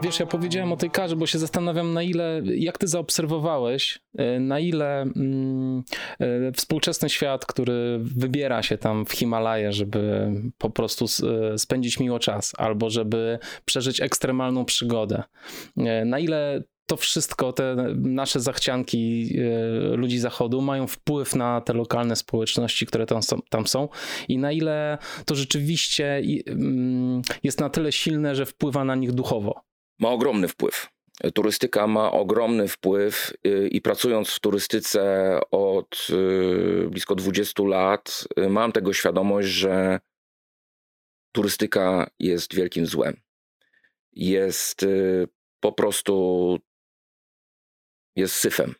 Wiesz, 0.03 0.19
ja 0.19 0.25
powiedziałem 0.25 0.71
o 0.71 0.77
tej 0.77 0.91
karze, 0.91 1.15
bo 1.15 1.27
się 1.27 1.39
zastanawiam, 1.39 1.93
na 1.93 2.03
ile, 2.03 2.41
jak 2.45 2.77
ty 2.77 2.87
zaobserwowałeś, 2.87 3.99
e, 4.17 4.39
na 4.39 4.59
ile 4.59 5.01
mm, 5.01 5.83
e, 6.19 6.51
współczesny 6.51 7.09
świat, 7.09 7.45
który 7.45 7.99
wybiera 7.99 8.63
się 8.63 8.77
tam 8.77 9.05
w 9.05 9.11
Himalaje, 9.11 9.73
żeby 9.73 10.31
po 10.57 10.69
prostu 10.69 11.05
e, 11.05 11.57
spędzić 11.57 11.99
miło 11.99 12.19
czas, 12.19 12.53
albo 12.57 12.89
żeby 12.89 13.39
przeżyć 13.65 14.01
ekstremalną 14.01 14.65
przygodę, 14.65 15.23
na 16.05 16.19
ile 16.19 16.63
to 16.85 16.97
wszystko, 16.97 17.53
te 17.53 17.75
nasze 17.95 18.39
zachcianki 18.39 19.33
ludzi 19.91 20.19
zachodu 20.19 20.61
mają 20.61 20.87
wpływ 20.87 21.35
na 21.35 21.61
te 21.61 21.73
lokalne 21.73 22.15
społeczności, 22.15 22.85
które 22.85 23.05
tam 23.05 23.23
są, 23.23 23.39
tam 23.49 23.67
są? 23.67 23.89
I 24.27 24.37
na 24.37 24.51
ile 24.51 24.97
to 25.25 25.35
rzeczywiście 25.35 26.21
mm, 26.47 27.21
jest 27.43 27.59
na 27.59 27.69
tyle 27.69 27.91
silne, 27.91 28.35
że 28.35 28.45
wpływa 28.45 28.85
na 28.85 28.95
nich 28.95 29.11
duchowo 29.11 29.70
ma 30.01 30.09
ogromny 30.09 30.47
wpływ. 30.47 30.89
Turystyka 31.33 31.87
ma 31.87 32.11
ogromny 32.11 32.67
wpływ 32.67 33.33
y, 33.47 33.67
i 33.67 33.81
pracując 33.81 34.29
w 34.29 34.39
turystyce 34.39 35.39
od 35.51 36.07
y, 36.09 36.89
blisko 36.89 37.15
20 37.15 37.63
lat, 37.63 38.27
y, 38.39 38.49
mam 38.49 38.71
tego 38.71 38.93
świadomość, 38.93 39.47
że 39.47 39.99
turystyka 41.31 42.09
jest 42.19 42.55
wielkim 42.55 42.85
złem. 42.85 43.17
Jest 44.13 44.85
po 45.59 45.71
prostu 45.71 46.57
jest 48.15 48.35
syfem. 48.35 48.75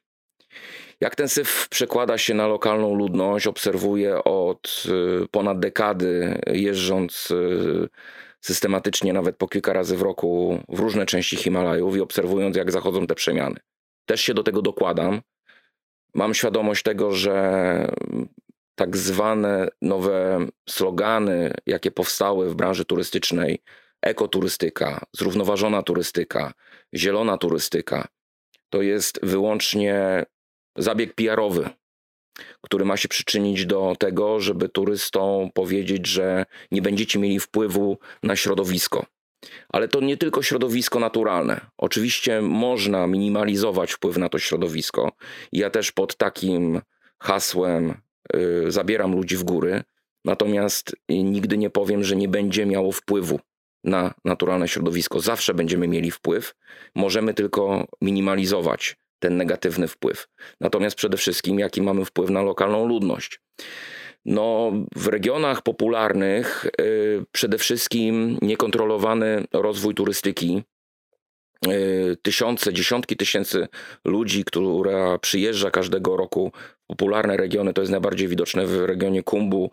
Jak 1.02 1.16
ten 1.16 1.30
syf 1.30 1.68
przekłada 1.70 2.18
się 2.18 2.34
na 2.34 2.48
lokalną 2.48 2.96
ludność, 2.96 3.48
obserwuję 3.48 4.24
od 4.24 4.84
ponad 5.32 5.60
dekady, 5.60 6.42
jeżdżąc 6.48 7.34
systematycznie, 8.42 9.14
nawet 9.14 9.38
po 9.38 9.48
kilka 9.48 9.74
razy 9.74 9.98
w 9.98 10.02
roku, 10.02 10.60
w 10.70 10.80
różne 10.80 11.06
części 11.06 11.36
Himalajów 11.36 11.96
i 11.96 12.02
obserwując, 12.02 12.56
jak 12.56 12.72
zachodzą 12.72 13.08
te 13.08 13.16
przemiany. 13.16 13.60
Też 14.06 14.22
się 14.22 14.34
do 14.34 14.44
tego 14.44 14.62
dokładam. 14.62 15.22
Mam 16.14 16.34
świadomość 16.34 16.84
tego, 16.84 17.12
że 17.12 17.88
tak 18.76 18.98
zwane 18.98 19.68
nowe 19.82 20.48
slogany, 20.70 21.54
jakie 21.66 21.92
powstały 21.92 22.50
w 22.50 22.56
branży 22.56 22.86
turystycznej, 22.86 23.60
ekoturystyka, 24.02 25.06
zrównoważona 25.14 25.84
turystyka, 25.84 26.54
zielona 26.96 27.38
turystyka, 27.38 28.08
to 28.70 28.82
jest 28.82 29.20
wyłącznie 29.24 30.26
zabieg 30.78 31.14
PR-owy 31.14 31.70
który 32.62 32.86
ma 32.86 32.98
się 32.98 33.08
przyczynić 33.08 33.66
do 33.66 33.96
tego, 34.00 34.40
żeby 34.40 34.70
turystom 34.70 35.52
powiedzieć, 35.54 36.08
że 36.08 36.46
nie 36.72 36.82
będziecie 36.82 37.20
mieli 37.20 37.40
wpływu 37.40 37.98
na 38.24 38.36
środowisko. 38.36 39.06
Ale 39.70 39.88
to 39.88 40.02
nie 40.02 40.18
tylko 40.18 40.42
środowisko 40.42 41.00
naturalne. 41.00 41.62
Oczywiście 41.78 42.42
można 42.42 43.08
minimalizować 43.08 43.92
wpływ 43.92 44.18
na 44.18 44.30
to 44.30 44.40
środowisko. 44.40 45.12
Ja 45.52 45.70
też 45.70 45.92
pod 45.92 46.18
takim 46.18 46.82
hasłem 47.20 47.94
y, 48.36 48.72
zabieram 48.72 49.16
ludzi 49.16 49.38
w 49.38 49.44
góry, 49.44 49.84
natomiast 50.26 50.96
nigdy 51.10 51.58
nie 51.58 51.70
powiem, 51.70 52.04
że 52.04 52.16
nie 52.16 52.28
będzie 52.28 52.66
miało 52.66 52.92
wpływu 52.92 53.40
na 53.84 54.14
naturalne 54.26 54.68
środowisko. 54.68 55.20
Zawsze 55.20 55.54
będziemy 55.54 55.88
mieli 55.88 56.12
wpływ, 56.12 56.56
możemy 56.96 57.34
tylko 57.34 57.88
minimalizować 58.02 58.98
ten 59.22 59.38
negatywny 59.38 59.88
wpływ. 59.88 60.28
Natomiast 60.62 60.96
przede 60.96 61.18
wszystkim, 61.18 61.60
jaki 61.60 61.82
mamy 61.82 62.06
wpływ 62.06 62.30
na 62.30 62.42
lokalną 62.42 62.88
ludność. 62.88 63.40
No, 64.26 64.72
w 64.96 65.08
regionach 65.08 65.62
popularnych 65.62 66.66
y, 66.82 67.24
przede 67.32 67.58
wszystkim 67.58 68.38
niekontrolowany 68.42 69.46
rozwój 69.54 69.96
turystyki. 69.96 70.64
Y, 71.68 72.18
tysiące, 72.22 72.74
dziesiątki 72.74 73.18
tysięcy 73.18 73.68
ludzi, 74.06 74.44
która 74.44 75.18
przyjeżdża 75.18 75.72
każdego 75.72 76.18
roku 76.18 76.52
w 76.84 76.88
popularne 76.88 77.38
regiony, 77.38 77.74
to 77.74 77.82
jest 77.82 77.92
najbardziej 77.92 78.28
widoczne 78.28 78.66
w 78.66 78.86
regionie 78.86 79.24
Kumbu 79.24 79.72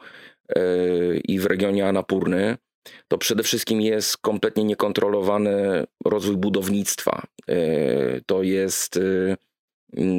y, 0.59 1.21
i 1.25 1.39
w 1.39 1.47
regionie 1.47 1.89
Anapurny 1.89 2.57
to 3.09 3.19
przede 3.19 3.43
wszystkim 3.43 3.81
jest 3.81 4.17
kompletnie 4.17 4.65
niekontrolowany 4.65 5.87
rozwój 6.05 6.37
budownictwa. 6.37 7.23
E, 7.49 7.57
to 8.27 8.43
jest 8.43 8.97
e, 8.97 9.37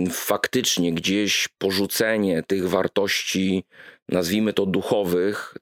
faktycznie 0.10 0.94
gdzieś 0.94 1.48
porzucenie 1.58 2.44
tych 2.44 2.70
wartości, 2.70 3.64
nazwijmy 4.10 4.54
to 4.54 4.66
duchowych, 4.66 5.58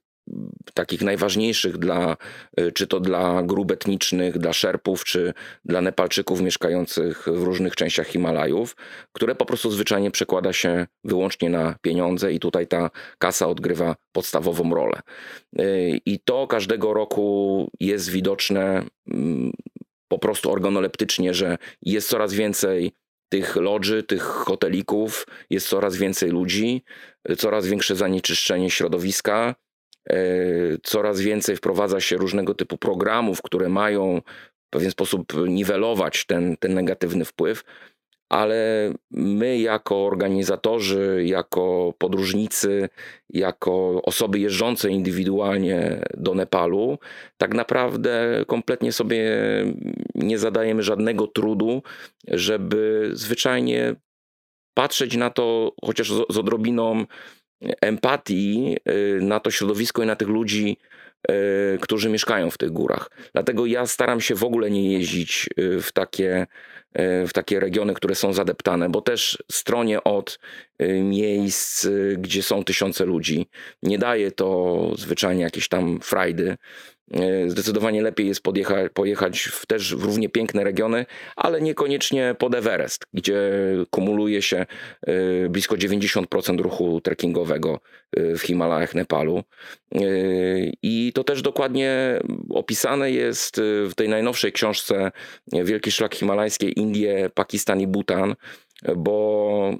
takich 0.74 1.02
najważniejszych 1.02 1.78
dla, 1.78 2.16
y, 2.60 2.72
czy 2.72 2.86
to 2.86 3.00
dla 3.00 3.42
grup 3.42 3.70
etnicznych, 3.70 4.38
dla 4.38 4.52
Szerpów, 4.52 5.04
czy 5.04 5.34
dla 5.64 5.80
Nepalczyków 5.80 6.40
mieszkających 6.40 7.22
w 7.26 7.42
różnych 7.42 7.76
częściach 7.76 8.06
Himalajów, 8.06 8.76
które 9.12 9.34
po 9.34 9.46
prostu 9.46 9.70
zwyczajnie 9.70 10.10
przekłada 10.10 10.52
się 10.52 10.86
wyłącznie 11.04 11.50
na 11.50 11.74
pieniądze 11.82 12.32
i 12.32 12.40
tutaj 12.40 12.66
ta 12.66 12.90
kasa 13.18 13.48
odgrywa 13.48 13.96
podstawową 14.12 14.74
rolę. 14.74 15.00
Y, 15.60 16.00
I 16.06 16.20
to 16.24 16.46
każdego 16.46 16.94
roku 16.94 17.68
jest 17.80 18.10
widoczne 18.10 18.82
mm, 19.10 19.52
po 20.08 20.18
prostu 20.18 20.52
organoleptycznie, 20.52 21.34
że 21.34 21.58
jest 21.82 22.08
coraz 22.08 22.34
więcej 22.34 22.92
tych 23.28 23.56
lodży, 23.56 24.02
tych 24.02 24.22
hotelików, 24.22 25.26
jest 25.50 25.68
coraz 25.68 25.96
więcej 25.96 26.30
ludzi, 26.30 26.82
coraz 27.38 27.66
większe 27.66 27.96
zanieczyszczenie 27.96 28.70
środowiska, 28.70 29.54
coraz 30.82 31.20
więcej 31.20 31.56
wprowadza 31.56 32.00
się 32.00 32.16
różnego 32.16 32.54
typu 32.54 32.78
programów, 32.78 33.42
które 33.42 33.68
mają 33.68 34.20
w 34.66 34.70
pewien 34.70 34.90
sposób 34.90 35.32
niwelować 35.48 36.26
ten, 36.26 36.56
ten 36.56 36.74
negatywny 36.74 37.24
wpływ, 37.24 37.64
ale 38.28 38.92
my, 39.10 39.58
jako 39.58 40.06
organizatorzy, 40.06 41.22
jako 41.26 41.94
podróżnicy, 41.98 42.88
jako 43.30 44.02
osoby 44.02 44.38
jeżdżące 44.38 44.90
indywidualnie 44.90 46.02
do 46.16 46.34
Nepalu, 46.34 46.98
tak 47.36 47.54
naprawdę 47.54 48.44
kompletnie 48.46 48.92
sobie 48.92 49.24
nie 50.14 50.38
zadajemy 50.38 50.82
żadnego 50.82 51.26
trudu, 51.26 51.82
żeby 52.28 53.10
zwyczajnie 53.12 53.94
patrzeć 54.74 55.16
na 55.16 55.30
to 55.30 55.72
chociaż 55.84 56.12
z, 56.12 56.22
z 56.30 56.38
odrobiną 56.38 57.04
empatii 57.60 58.76
y, 58.88 59.18
na 59.22 59.40
to 59.40 59.50
środowisko 59.50 60.02
i 60.02 60.06
na 60.06 60.16
tych 60.16 60.28
ludzi, 60.28 60.76
y, 61.30 61.78
którzy 61.80 62.08
mieszkają 62.08 62.50
w 62.50 62.58
tych 62.58 62.70
górach. 62.70 63.10
Dlatego 63.32 63.66
ja 63.66 63.86
staram 63.86 64.20
się 64.20 64.34
w 64.34 64.44
ogóle 64.44 64.70
nie 64.70 64.92
jeździć 64.92 65.48
y, 65.58 65.80
w 65.80 65.92
takie, 65.92 66.46
w 67.26 67.30
takie 67.34 67.60
regiony, 67.60 67.94
które 67.94 68.14
są 68.14 68.32
zadeptane, 68.32 68.88
bo 68.88 69.00
też 69.00 69.42
stronie 69.52 70.04
od 70.04 70.38
miejsc, 71.02 71.86
gdzie 72.18 72.42
są 72.42 72.64
tysiące 72.64 73.04
ludzi. 73.04 73.46
Nie 73.82 73.98
daje 73.98 74.32
to 74.32 74.92
zwyczajnie 74.96 75.42
jakieś 75.42 75.68
tam 75.68 76.00
frajdy. 76.00 76.56
E, 77.14 77.50
zdecydowanie 77.50 78.02
lepiej 78.02 78.28
jest 78.28 78.42
podjechać, 78.42 78.92
pojechać 78.92 79.40
w 79.40 79.66
też 79.66 79.94
w 79.94 80.04
równie 80.04 80.28
piękne 80.28 80.64
regiony, 80.64 81.06
ale 81.36 81.60
niekoniecznie 81.60 82.34
pod 82.38 82.54
Everest, 82.54 83.06
gdzie 83.14 83.40
kumuluje 83.90 84.42
się 84.42 84.66
e, 85.06 85.48
blisko 85.48 85.76
90% 85.76 86.60
ruchu 86.60 87.00
trekkingowego 87.00 87.80
e, 88.16 88.34
w 88.34 88.42
Himalajach 88.42 88.94
Nepalu. 88.94 89.42
I 90.82 91.12
to 91.14 91.24
też 91.24 91.42
dokładnie 91.42 92.20
opisane 92.50 93.10
jest 93.10 93.60
w 93.60 93.92
tej 93.96 94.08
najnowszej 94.08 94.52
książce 94.52 95.10
Wielki 95.52 95.90
Szlak 95.92 96.14
Himalajski 96.14 96.80
Indie, 96.80 97.30
Pakistan 97.34 97.80
i 97.80 97.86
Bhutan, 97.86 98.34
bo 98.96 99.72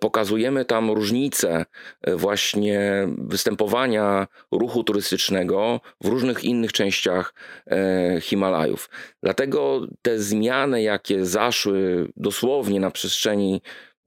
pokazujemy 0.00 0.64
tam 0.64 0.90
różnice 0.90 1.64
e, 2.02 2.16
właśnie 2.16 3.08
występowania 3.18 4.26
ruchu 4.52 4.84
turystycznego 4.84 5.80
w 6.00 6.06
różnych 6.08 6.44
innych 6.44 6.72
częściach 6.72 7.34
e, 7.66 8.20
Himalajów. 8.20 8.90
Dlatego 9.22 9.86
te 10.02 10.18
zmiany, 10.18 10.82
jakie 10.82 11.24
zaszły 11.24 12.08
dosłownie 12.16 12.80
na 12.80 12.90
przestrzeni 12.90 13.60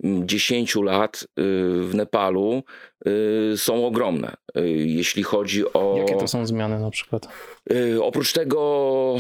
10 0.04 0.76
lat 0.76 1.24
y, 1.24 1.26
w 1.82 1.92
Nepalu 1.96 2.64
y, 3.08 3.58
są 3.58 3.86
ogromne. 3.86 4.34
Y, 4.58 4.68
jeśli 4.70 5.24
chodzi 5.24 5.74
o. 5.74 5.96
Jakie 5.98 6.16
to 6.16 6.28
są 6.28 6.46
zmiany 6.46 6.80
na 6.80 6.90
przykład? 6.90 7.28
Oprócz 8.02 8.34
tego, 8.34 9.16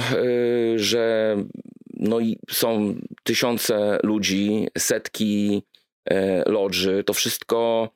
że 0.75 1.35
no 1.93 2.19
i 2.19 2.39
są 2.51 2.95
tysiące 3.23 3.99
ludzi, 4.03 4.67
setki 4.77 5.63
lodży, 6.45 7.03
to 7.03 7.13
wszystko 7.13 7.89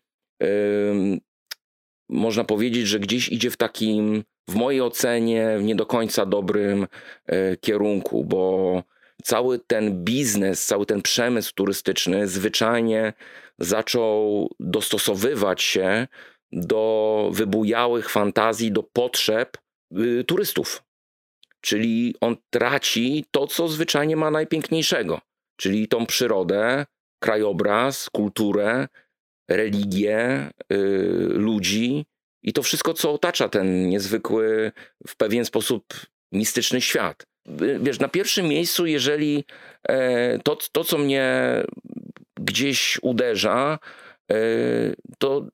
można 2.10 2.43
powiedzieć, 2.43 2.88
że 2.88 2.99
gdzieś 2.99 3.30
idzie 3.30 3.51
w 3.51 3.58
takim, 3.58 4.24
w 4.49 4.55
mojej 4.55 4.82
ocenie, 4.82 5.55
w 5.60 5.64
nie 5.64 5.76
do 5.76 5.86
końca 5.86 6.26
dobrym 6.26 6.88
e, 7.26 7.58
kierunku, 7.58 8.24
bo 8.24 8.84
cały 9.24 9.60
ten 9.60 10.03
biznes, 10.03 10.66
cały 10.66 10.86
ten 10.86 11.01
przemysł 11.01 11.53
turystyczny 11.55 12.28
zwyczajnie 12.28 13.14
zaczął 13.60 14.49
dostosowywać 14.60 15.62
się 15.62 16.08
do 16.51 17.30
wybujałych 17.34 18.10
fantazji, 18.10 18.72
do 18.72 18.84
potrzeb 18.84 19.58
y, 19.97 20.24
turystów. 20.24 20.84
Czyli 21.62 22.16
on 22.22 22.36
traci 22.49 23.26
to, 23.32 23.47
co 23.47 23.68
zwyczajnie 23.68 24.16
ma 24.16 24.32
najpiękniejszego, 24.32 25.22
czyli 25.58 25.88
tą 25.88 26.05
przyrodę, 26.05 26.86
krajobraz, 27.20 28.09
kulturę, 28.09 28.88
religię, 29.49 30.49
y, 30.74 30.78
ludzi 31.30 32.05
i 32.43 32.53
to 32.53 32.63
wszystko, 32.63 32.93
co 32.93 33.13
otacza 33.13 33.49
ten 33.49 33.89
niezwykły, 33.89 34.72
w 35.07 35.15
pewien 35.15 35.45
sposób 35.45 35.93
mistyczny 36.32 36.82
świat. 36.82 37.26
Wiesz, 37.80 37.99
na 37.99 38.07
pierwszym 38.07 38.47
miejscu, 38.47 38.86
jeżeli 38.86 39.43
e, 39.89 40.39
to, 40.39 40.57
to 40.72 40.84
co 40.84 40.97
mnie 40.97 41.53
gdzieś 42.39 42.99
uderza, 43.01 43.80
e, 44.32 44.36
to 45.18 45.47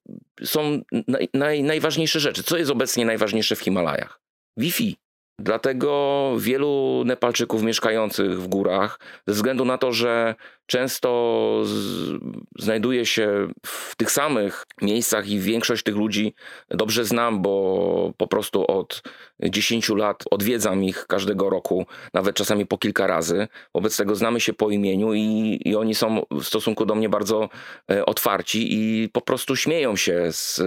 są 0.43 0.81
naj, 1.07 1.29
naj, 1.33 1.63
najważniejsze 1.63 2.19
rzeczy. 2.19 2.43
Co 2.43 2.57
jest 2.57 2.71
obecnie 2.71 3.05
najważniejsze 3.05 3.55
w 3.55 3.59
Himalajach? 3.59 4.19
Wi-Fi. 4.57 4.95
Dlatego 5.39 6.33
wielu 6.39 7.03
Nepalczyków 7.05 7.63
mieszkających 7.63 8.41
w 8.41 8.47
górach, 8.47 8.99
ze 9.27 9.33
względu 9.33 9.65
na 9.65 9.77
to, 9.77 9.93
że 9.93 10.35
często 10.65 11.61
z, 11.65 12.19
znajduje 12.59 13.05
się 13.05 13.47
w 13.65 13.95
tych 13.95 14.11
samych 14.11 14.65
miejscach 14.81 15.27
i 15.27 15.39
większość 15.39 15.83
tych 15.83 15.95
ludzi 15.95 16.33
dobrze 16.69 17.05
znam, 17.05 17.41
bo 17.41 18.13
po 18.17 18.27
prostu 18.27 18.65
od 18.65 19.01
10 19.39 19.89
lat 19.89 20.23
odwiedzam 20.31 20.83
ich 20.83 21.07
każdego 21.07 21.49
roku, 21.49 21.85
nawet 22.13 22.35
czasami 22.35 22.65
po 22.65 22.77
kilka 22.77 23.07
razy. 23.07 23.47
Wobec 23.73 23.97
tego 23.97 24.15
znamy 24.15 24.39
się 24.39 24.53
po 24.53 24.69
imieniu 24.69 25.13
i, 25.13 25.59
i 25.65 25.75
oni 25.75 25.95
są 25.95 26.21
w 26.31 26.43
stosunku 26.43 26.85
do 26.85 26.95
mnie 26.95 27.09
bardzo 27.09 27.49
e, 27.91 28.05
otwarci 28.05 28.67
i 28.71 29.09
po 29.09 29.21
prostu 29.21 29.55
śmieją 29.55 29.95
się 29.95 30.27
z 30.31 30.61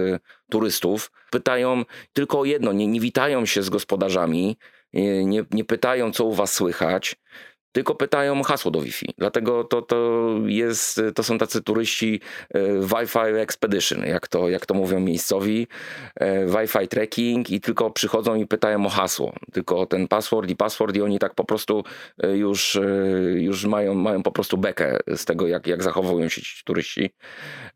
turystów. 0.51 1.11
Pytają 1.31 1.83
tylko 2.13 2.39
o 2.39 2.45
jedno, 2.45 2.73
nie, 2.73 2.87
nie 2.87 2.99
witają 2.99 3.45
się 3.45 3.63
z 3.63 3.69
gospodarzami, 3.69 4.57
nie, 4.93 5.45
nie 5.51 5.63
pytają, 5.65 6.11
co 6.11 6.25
u 6.25 6.33
was 6.33 6.53
słychać 6.53 7.15
tylko 7.71 7.95
pytają 7.95 8.43
hasło 8.43 8.71
do 8.71 8.81
Wi-Fi. 8.81 9.13
Dlatego 9.17 9.63
to, 9.63 9.81
to, 9.81 10.29
jest, 10.45 11.01
to 11.15 11.23
są 11.23 11.37
tacy 11.37 11.63
turyści 11.63 12.21
e, 12.49 12.59
Wi-Fi 12.79 13.39
Expedition, 13.39 14.05
jak 14.05 14.27
to, 14.27 14.49
jak 14.49 14.65
to 14.65 14.73
mówią 14.73 14.99
miejscowi. 14.99 15.67
E, 16.15 16.45
Wi-Fi 16.45 16.87
tracking 16.87 17.49
i 17.49 17.61
tylko 17.61 17.91
przychodzą 17.91 18.35
i 18.35 18.47
pytają 18.47 18.85
o 18.85 18.89
hasło. 18.89 19.33
Tylko 19.53 19.85
ten 19.85 20.07
password 20.07 20.49
i 20.49 20.55
password 20.55 20.95
i 20.95 21.01
oni 21.01 21.19
tak 21.19 21.35
po 21.35 21.43
prostu 21.43 21.83
e, 22.23 22.37
już, 22.37 22.79
już 23.35 23.65
mają, 23.65 23.93
mają 23.93 24.23
po 24.23 24.31
prostu 24.31 24.57
bekę 24.57 24.99
z 25.15 25.25
tego, 25.25 25.47
jak, 25.47 25.67
jak 25.67 25.83
zachowują 25.83 26.29
się 26.29 26.41
ci 26.41 26.63
turyści. 26.63 27.09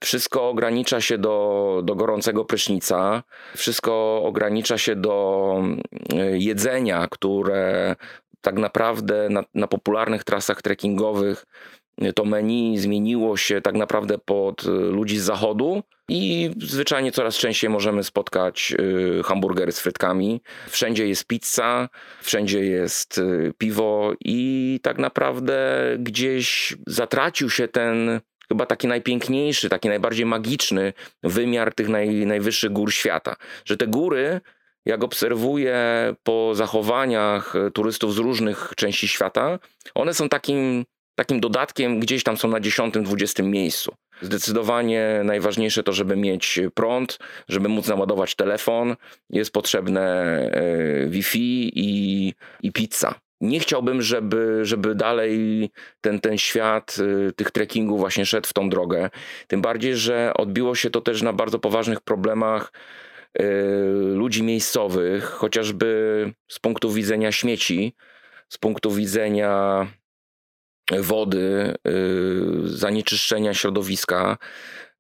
Wszystko 0.03 0.49
ogranicza 0.49 1.01
się 1.01 1.17
do, 1.17 1.81
do 1.83 1.95
gorącego 1.95 2.45
prysznica. 2.45 3.23
Wszystko 3.55 4.23
ogranicza 4.23 4.77
się 4.77 4.95
do 4.95 5.55
jedzenia, 6.33 7.07
które 7.11 7.95
tak 8.41 8.55
naprawdę 8.55 9.29
na, 9.29 9.43
na 9.53 9.67
popularnych 9.67 10.23
trasach 10.23 10.61
trekkingowych 10.61 11.45
y, 12.03 12.13
to 12.13 12.25
menu 12.25 12.77
zmieniło 12.77 13.37
się 13.37 13.61
tak 13.61 13.75
naprawdę 13.75 14.17
pod 14.17 14.65
y, 14.65 14.69
ludzi 14.69 15.17
z 15.17 15.23
zachodu 15.23 15.83
i 16.09 16.51
zwyczajnie 16.57 17.11
coraz 17.11 17.35
częściej 17.35 17.69
możemy 17.69 18.03
spotkać 18.03 18.73
y, 18.79 19.23
hamburgery 19.23 19.71
z 19.71 19.79
frytkami. 19.79 20.41
Wszędzie 20.69 21.07
jest 21.07 21.27
pizza, 21.27 21.89
wszędzie 22.21 22.65
jest 22.65 23.21
piwo 23.57 24.13
i 24.25 24.79
tak 24.83 24.97
naprawdę 24.97 25.57
gdzieś 25.99 26.75
zatracił 26.87 27.49
się 27.49 27.67
ten 27.67 28.21
chyba 28.51 28.65
taki 28.65 28.87
najpiękniejszy, 28.87 29.69
taki 29.69 29.89
najbardziej 29.89 30.25
magiczny 30.25 30.93
wymiar 31.23 31.73
tych 31.73 31.89
naj, 31.89 32.25
najwyższych 32.25 32.71
gór 32.71 32.93
świata. 32.93 33.35
Że 33.65 33.77
te 33.77 33.87
góry 33.87 34.41
jak 34.85 35.03
obserwuję 35.03 35.75
po 36.23 36.55
zachowaniach 36.55 37.53
turystów 37.73 38.13
z 38.13 38.17
różnych 38.17 38.73
części 38.75 39.07
świata, 39.07 39.59
one 39.95 40.13
są 40.13 40.29
takim, 40.29 40.85
takim 41.15 41.39
dodatkiem, 41.39 41.99
gdzieś 41.99 42.23
tam 42.23 42.37
są 42.37 42.47
na 42.47 42.59
10-20 42.59 43.43
miejscu. 43.43 43.95
Zdecydowanie 44.21 45.21
najważniejsze 45.23 45.83
to, 45.83 45.93
żeby 45.93 46.15
mieć 46.15 46.59
prąd, 46.73 47.19
żeby 47.49 47.69
móc 47.69 47.87
naładować 47.87 48.35
telefon, 48.35 48.95
jest 49.29 49.51
potrzebne 49.51 50.01
e, 50.51 51.07
Wi-Fi 51.07 51.71
i, 51.75 52.33
i 52.63 52.71
pizza. 52.71 53.15
Nie 53.41 53.59
chciałbym, 53.59 54.01
żeby, 54.01 54.59
żeby 54.65 54.95
dalej 54.95 55.69
ten, 56.01 56.19
ten 56.19 56.37
świat 56.37 56.97
e, 57.27 57.31
tych 57.31 57.51
trekkingów 57.51 57.99
właśnie 57.99 58.25
szedł 58.25 58.47
w 58.47 58.53
tą 58.53 58.69
drogę. 58.69 59.09
Tym 59.47 59.61
bardziej, 59.61 59.95
że 59.95 60.33
odbiło 60.37 60.75
się 60.75 60.89
to 60.89 61.01
też 61.01 61.21
na 61.21 61.33
bardzo 61.33 61.59
poważnych 61.59 62.01
problemach 62.01 62.71
ludzi 64.13 64.43
miejscowych, 64.43 65.23
chociażby 65.23 66.33
z 66.47 66.59
punktu 66.59 66.91
widzenia 66.91 67.31
śmieci, 67.31 67.95
z 68.49 68.57
punktu 68.57 68.91
widzenia 68.91 69.87
wody, 70.99 71.73
y, 71.87 72.41
zanieczyszczenia 72.63 73.53
środowiska. 73.53 74.37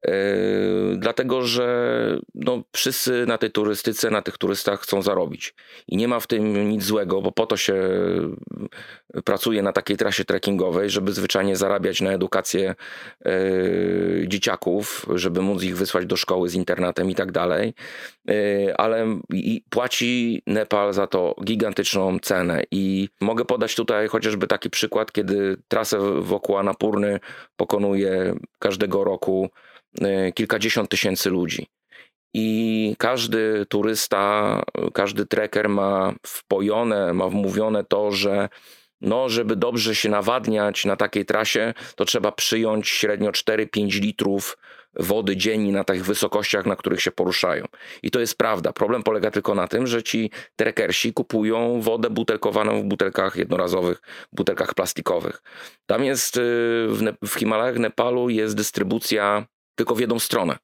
Yy, 0.07 0.97
dlatego, 0.97 1.41
że 1.41 2.19
no, 2.35 2.63
wszyscy 2.71 3.25
na 3.25 3.37
tej 3.37 3.51
turystyce, 3.51 4.09
na 4.09 4.21
tych 4.21 4.37
turystach 4.37 4.81
chcą 4.81 5.01
zarobić. 5.01 5.53
I 5.87 5.97
nie 5.97 6.07
ma 6.07 6.19
w 6.19 6.27
tym 6.27 6.69
nic 6.69 6.83
złego, 6.83 7.21
bo 7.21 7.31
po 7.31 7.45
to 7.45 7.57
się 7.57 7.75
pracuje 9.25 9.61
na 9.61 9.73
takiej 9.73 9.97
trasie 9.97 10.25
trekkingowej, 10.25 10.89
żeby 10.89 11.13
zwyczajnie 11.13 11.55
zarabiać 11.55 12.01
na 12.01 12.11
edukację 12.11 12.75
yy, 13.25 14.25
dzieciaków, 14.27 15.05
żeby 15.15 15.41
móc 15.41 15.63
ich 15.63 15.77
wysłać 15.77 16.05
do 16.05 16.17
szkoły 16.17 16.49
z 16.49 16.55
internetem 16.55 17.09
i 17.09 17.15
tak 17.15 17.31
dalej. 17.31 17.73
Yy, 18.25 18.75
ale 18.77 19.19
i 19.29 19.63
płaci 19.69 20.41
Nepal 20.47 20.93
za 20.93 21.07
to 21.07 21.35
gigantyczną 21.43 22.19
cenę. 22.19 22.63
I 22.71 23.09
mogę 23.21 23.45
podać 23.45 23.75
tutaj 23.75 24.07
chociażby 24.07 24.47
taki 24.47 24.69
przykład, 24.69 25.11
kiedy 25.11 25.57
trasę 25.67 26.21
wokół 26.21 26.57
Anapurny 26.57 27.19
pokonuje 27.55 28.35
każdego 28.59 29.03
roku 29.03 29.49
kilkadziesiąt 30.35 30.89
tysięcy 30.89 31.29
ludzi. 31.29 31.67
I 32.33 32.95
każdy 32.99 33.65
turysta, 33.69 34.63
każdy 34.93 35.25
trekker 35.25 35.69
ma 35.69 36.13
wpojone, 36.25 37.13
ma 37.13 37.29
wmówione 37.29 37.83
to, 37.83 38.11
że 38.11 38.49
no, 39.01 39.29
żeby 39.29 39.55
dobrze 39.55 39.95
się 39.95 40.09
nawadniać 40.09 40.85
na 40.85 40.95
takiej 40.95 41.25
trasie, 41.25 41.73
to 41.95 42.05
trzeba 42.05 42.31
przyjąć 42.31 42.89
średnio 42.89 43.31
4-5 43.31 44.01
litrów 44.01 44.57
wody 44.99 45.37
dziennie 45.37 45.71
na 45.71 45.83
tych 45.83 46.05
wysokościach, 46.05 46.65
na 46.65 46.75
których 46.75 47.01
się 47.01 47.11
poruszają. 47.11 47.65
I 48.03 48.11
to 48.11 48.19
jest 48.19 48.37
prawda. 48.37 48.73
Problem 48.73 49.03
polega 49.03 49.31
tylko 49.31 49.55
na 49.55 49.67
tym, 49.67 49.87
że 49.87 50.03
ci 50.03 50.31
trekersi 50.55 51.13
kupują 51.13 51.81
wodę 51.81 52.09
butelkowaną 52.09 52.81
w 52.81 52.85
butelkach 52.85 53.35
jednorazowych, 53.35 54.01
butelkach 54.31 54.73
plastikowych. 54.73 55.41
Tam 55.85 56.03
jest 56.03 56.37
y, 56.37 56.39
w, 56.87 57.13
w 57.27 57.33
Himalajach 57.33 57.77
Nepalu 57.77 58.29
jest 58.29 58.55
dystrybucja 58.55 59.45
tylko 59.75 59.95
w 59.95 59.99
jedną 59.99 60.19
stronę. 60.19 60.57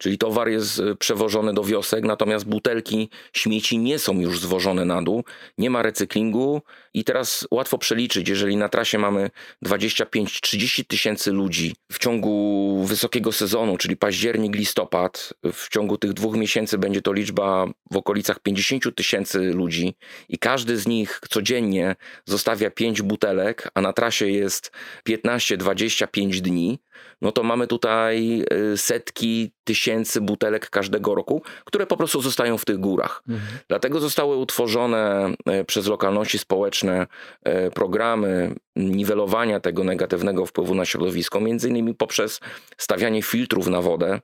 Czyli 0.00 0.18
towar 0.18 0.48
jest 0.48 0.78
y, 0.78 0.96
przewożony 0.96 1.54
do 1.54 1.64
wiosek, 1.64 2.04
natomiast 2.04 2.48
butelki 2.48 3.08
śmieci 3.32 3.78
nie 3.78 3.98
są 3.98 4.20
już 4.20 4.40
zwożone 4.40 4.84
na 4.84 5.02
dół, 5.02 5.24
nie 5.58 5.70
ma 5.70 5.82
recyklingu 5.82 6.62
i 6.94 7.04
teraz 7.04 7.46
łatwo 7.50 7.78
przeliczyć, 7.78 8.28
jeżeli 8.28 8.56
na 8.56 8.68
trasie 8.68 8.98
mamy 8.98 9.30
25-30 9.66 10.84
tysięcy 10.86 11.32
ludzi 11.32 11.74
w 11.92 11.98
ciągu 11.98 12.84
wysokiego 12.84 13.32
sezonu, 13.32 13.76
czyli 13.76 13.96
październik, 13.96 14.56
listopad, 14.56 15.32
w 15.52 15.68
ciągu 15.68 15.98
tych 15.98 16.12
dwóch 16.12 16.36
miesięcy 16.36 16.78
będzie 16.78 17.02
to 17.02 17.12
liczba 17.12 17.66
w 17.90 17.96
okolicach 17.96 18.38
50 18.38 18.96
tysięcy 18.96 19.38
ludzi 19.38 19.94
i 20.28 20.38
każdy 20.38 20.76
z 20.76 20.86
nich 20.86 21.20
codziennie 21.30 21.96
zostawia 22.24 22.70
5 22.70 23.02
butelek, 23.02 23.68
a 23.74 23.80
na 23.80 23.92
trasie 23.92 24.28
jest 24.28 24.72
15-25 25.08 26.40
dni, 26.40 26.78
no 27.22 27.32
to 27.32 27.42
mamy 27.42 27.66
tutaj 27.66 28.44
y, 28.72 28.76
setki 28.76 29.52
tysięcy 29.64 30.20
butelek 30.20 30.70
każdego 30.70 31.14
roku, 31.14 31.42
które 31.64 31.86
po 31.86 31.96
prostu 31.96 32.20
zostają 32.20 32.58
w 32.58 32.64
tych 32.64 32.78
górach. 32.78 33.22
Mhm. 33.28 33.58
Dlatego 33.68 34.00
zostały 34.00 34.36
utworzone 34.36 35.34
y, 35.60 35.64
przez 35.64 35.86
lokalności 35.86 36.38
społeczne 36.38 37.06
y, 37.48 37.70
programy 37.70 38.54
niwelowania 38.76 39.60
tego 39.60 39.84
negatywnego 39.84 40.46
wpływu 40.46 40.74
na 40.74 40.84
środowisko, 40.84 41.40
między 41.40 41.68
innymi 41.68 41.94
poprzez 41.94 42.40
stawianie 42.76 43.22
filtrów 43.22 43.66
na 43.66 43.82
wodę, 43.82 44.20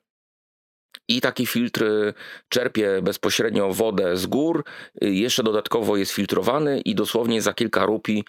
i 1.09 1.21
taki 1.21 1.45
filtr 1.45 1.85
czerpie 2.49 3.01
bezpośrednio 3.01 3.73
wodę 3.73 4.17
z 4.17 4.25
gór, 4.25 4.63
jeszcze 5.01 5.43
dodatkowo 5.43 5.97
jest 5.97 6.11
filtrowany 6.11 6.81
i 6.81 6.95
dosłownie 6.95 7.41
za 7.41 7.53
kilka 7.53 7.85
rupi 7.85 8.25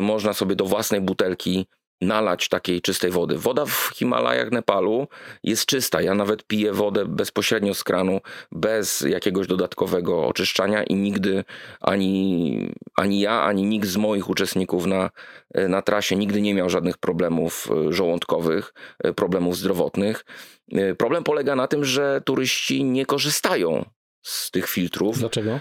można 0.00 0.32
sobie 0.32 0.56
do 0.56 0.64
własnej 0.64 1.00
butelki 1.00 1.66
nalać 2.00 2.48
takiej 2.48 2.80
czystej 2.80 3.10
wody. 3.10 3.38
Woda 3.38 3.66
w 3.66 3.90
Himalajach 3.94 4.50
Nepalu 4.50 5.08
jest 5.42 5.66
czysta. 5.66 6.02
Ja 6.02 6.14
nawet 6.14 6.44
piję 6.44 6.72
wodę 6.72 7.04
bezpośrednio 7.06 7.74
z 7.74 7.84
kranu, 7.84 8.20
bez 8.52 9.00
jakiegoś 9.00 9.46
dodatkowego 9.46 10.26
oczyszczania 10.26 10.82
i 10.82 10.94
nigdy 10.94 11.44
ani, 11.80 12.72
ani 12.96 13.20
ja, 13.20 13.42
ani 13.42 13.64
nikt 13.64 13.88
z 13.88 13.96
moich 13.96 14.30
uczestników 14.30 14.86
na, 14.86 15.10
na 15.54 15.82
trasie 15.82 16.16
nigdy 16.16 16.40
nie 16.40 16.54
miał 16.54 16.70
żadnych 16.70 16.98
problemów 16.98 17.68
e, 17.70 17.92
żołądkowych, 17.92 18.74
e, 19.04 19.12
problemów 19.12 19.56
zdrowotnych. 19.56 20.24
E, 20.72 20.94
problem 20.94 21.24
polega 21.24 21.56
na 21.56 21.66
tym, 21.66 21.84
że 21.84 22.22
turyści 22.24 22.84
nie 22.84 23.06
korzystają 23.06 23.84
z 24.22 24.50
tych 24.50 24.68
filtrów. 24.68 25.18
Dlaczego? 25.18 25.60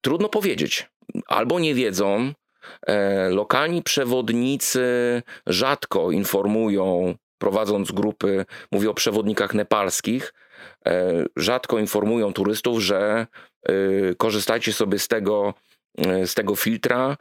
Trudno 0.00 0.28
powiedzieć. 0.28 0.90
Albo 1.26 1.60
nie 1.60 1.74
wiedzą, 1.74 2.32
lokalni 3.30 3.82
przewodnicy 3.82 4.82
rzadko 5.46 6.10
informują, 6.10 7.14
prowadząc 7.38 7.92
grupy, 7.92 8.44
mówię 8.72 8.90
o 8.90 8.94
przewodnikach 8.94 9.54
nepalskich, 9.54 10.34
e, 10.86 11.24
rzadko 11.36 11.78
informują 11.78 12.32
turystów, 12.32 12.80
że 12.80 13.26
e, 13.62 13.72
korzystajcie 14.14 14.72
sobie 14.72 14.98
z 14.98 15.08
tego, 15.08 15.54
z 16.24 16.34
tego 16.34 16.56
filtra, 16.56 17.16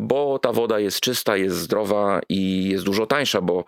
bo 0.00 0.38
ta 0.38 0.52
woda 0.52 0.80
jest 0.80 1.00
czysta, 1.00 1.36
jest 1.36 1.56
zdrowa 1.56 2.20
i 2.28 2.68
jest 2.68 2.84
dużo 2.84 3.06
tańsza, 3.06 3.40
bo 3.40 3.64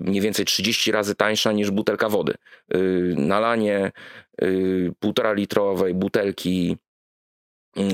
mniej 0.00 0.20
więcej 0.20 0.44
30 0.44 0.92
razy 0.92 1.14
tańsza 1.14 1.52
niż 1.52 1.70
butelka 1.70 2.08
wody. 2.08 2.34
Nalanie 3.16 3.92
półtora 5.00 5.32
litrowej 5.32 5.94
butelki 5.94 6.76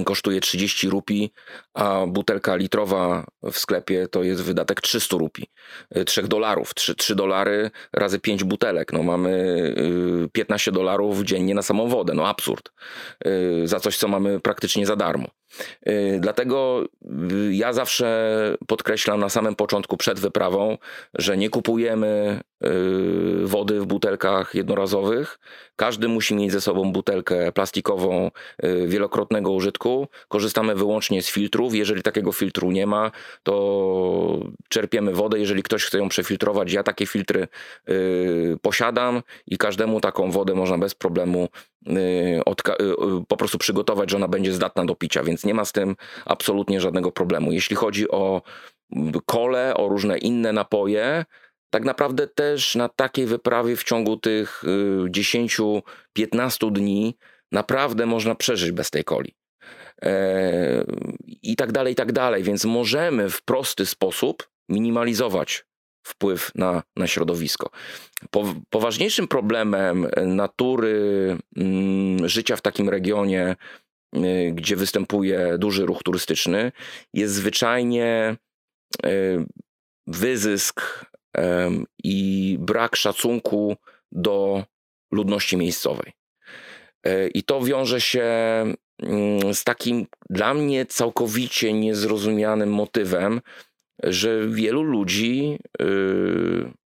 kosztuje 0.04 0.40
30 0.40 0.88
rupi, 0.88 1.32
a 1.74 2.06
butelka 2.06 2.56
litrowa 2.56 3.26
w 3.42 3.58
sklepie 3.58 4.08
to 4.08 4.22
jest 4.22 4.42
wydatek 4.42 4.80
300 4.80 5.16
rupi, 5.16 5.46
3 6.06 6.20
y, 6.20 6.28
dolarów, 6.28 6.74
3, 6.74 6.94
3 6.94 7.14
dolary 7.14 7.70
razy 7.92 8.18
5 8.18 8.44
butelek, 8.44 8.92
no 8.92 9.02
mamy 9.02 9.74
15 10.32 10.70
y, 10.70 10.74
dolarów 10.74 11.22
dziennie 11.22 11.54
na 11.54 11.62
samą 11.62 11.88
wodę, 11.88 12.14
no 12.14 12.28
absurd, 12.28 12.72
y, 13.26 13.68
za 13.68 13.80
coś 13.80 13.96
co 13.96 14.08
mamy 14.08 14.40
praktycznie 14.40 14.86
za 14.86 14.96
darmo. 14.96 15.41
Y, 15.88 16.18
dlatego 16.20 16.84
y, 17.32 17.54
ja 17.54 17.72
zawsze 17.72 18.56
podkreślam 18.66 19.20
na 19.20 19.28
samym 19.28 19.54
początku 19.54 19.96
przed 19.96 20.20
wyprawą, 20.20 20.78
że 21.14 21.36
nie 21.36 21.50
kupujemy 21.50 22.40
y, 22.64 23.46
wody 23.46 23.80
w 23.80 23.86
butelkach 23.86 24.54
jednorazowych. 24.54 25.38
Każdy 25.76 26.08
musi 26.08 26.34
mieć 26.34 26.52
ze 26.52 26.60
sobą 26.60 26.92
butelkę 26.92 27.52
plastikową 27.52 28.30
wielokrotnego 28.86 29.50
użytku. 29.50 30.08
Korzystamy 30.28 30.74
wyłącznie 30.74 31.22
z 31.22 31.30
filtrów. 31.30 31.74
Jeżeli 31.74 32.02
takiego 32.02 32.32
filtru 32.32 32.70
nie 32.70 32.86
ma, 32.86 33.10
to 33.42 34.40
czerpiemy 34.68 35.12
wodę. 35.12 35.38
Jeżeli 35.38 35.62
ktoś 35.62 35.84
chce 35.84 35.98
ją 35.98 36.08
przefiltrować, 36.08 36.72
ja 36.72 36.82
takie 36.82 37.06
filtry 37.06 37.48
posiadam 38.62 39.22
i 39.46 39.58
każdemu 39.58 40.00
taką 40.00 40.30
wodę 40.30 40.54
można 40.54 40.78
bez 40.78 40.94
problemu 40.94 41.48
po 43.28 43.36
prostu 43.36 43.58
przygotować, 43.58 44.10
że 44.10 44.16
ona 44.16 44.28
będzie 44.28 44.52
zdatna 44.52 44.84
do 44.84 44.94
picia, 44.94 45.22
więc 45.22 45.44
nie 45.44 45.54
ma 45.54 45.64
z 45.64 45.72
tym 45.72 45.96
absolutnie 46.24 46.80
żadnego 46.80 47.12
problemu. 47.12 47.52
Jeśli 47.52 47.76
chodzi 47.76 48.10
o 48.10 48.42
kole, 49.26 49.74
o 49.76 49.88
różne 49.88 50.18
inne 50.18 50.52
napoje, 50.52 51.24
tak 51.70 51.84
naprawdę 51.84 52.26
też 52.26 52.74
na 52.74 52.88
takiej 52.88 53.26
wyprawie 53.26 53.76
w 53.76 53.84
ciągu 53.84 54.16
tych 54.16 54.64
10-15 55.08 56.68
y, 56.68 56.70
dni 56.70 57.16
naprawdę 57.52 58.06
można 58.06 58.34
przeżyć 58.34 58.70
bez 58.70 58.90
tej 58.90 59.04
coli. 59.04 59.34
E, 60.02 60.84
I 61.42 61.56
tak 61.56 61.72
dalej, 61.72 61.92
i 61.92 61.96
tak 61.96 62.12
dalej. 62.12 62.42
Więc 62.42 62.64
możemy 62.64 63.30
w 63.30 63.42
prosty 63.42 63.86
sposób 63.86 64.48
minimalizować 64.68 65.64
wpływ 66.02 66.50
na, 66.54 66.82
na 66.96 67.06
środowisko. 67.06 67.70
Po, 68.30 68.54
poważniejszym 68.70 69.28
problemem 69.28 70.06
natury 70.26 71.36
mm, 71.56 72.28
życia 72.28 72.56
w 72.56 72.62
takim 72.62 72.88
regionie 72.88 73.56
Y, 74.16 74.52
gdzie 74.54 74.76
występuje 74.76 75.58
duży 75.58 75.86
ruch 75.86 76.02
turystyczny, 76.02 76.72
jest 77.14 77.34
zwyczajnie 77.34 78.36
y, 79.06 79.44
wyzysk 80.06 81.06
i 82.04 82.56
brak 82.60 82.96
szacunku 82.96 83.76
do 84.12 84.64
ludności 85.12 85.56
miejscowej. 85.56 86.12
Y, 87.06 87.30
I 87.34 87.42
to 87.42 87.60
wiąże 87.60 88.00
się 88.00 88.24
mm, 89.02 89.54
z 89.54 89.64
takim 89.64 90.06
dla 90.30 90.54
mnie 90.54 90.86
całkowicie 90.86 91.72
niezrozumianym 91.72 92.70
motywem, 92.70 93.40
że 94.02 94.48
wielu 94.48 94.82
ludzi 94.82 95.58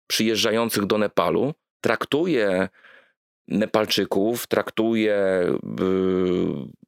przyjeżdżających 0.07 0.85
do 0.85 0.97
Nepalu 0.97 1.53
traktuje 1.81 2.69
Nepalczyków, 3.47 4.47
traktuje 4.47 5.45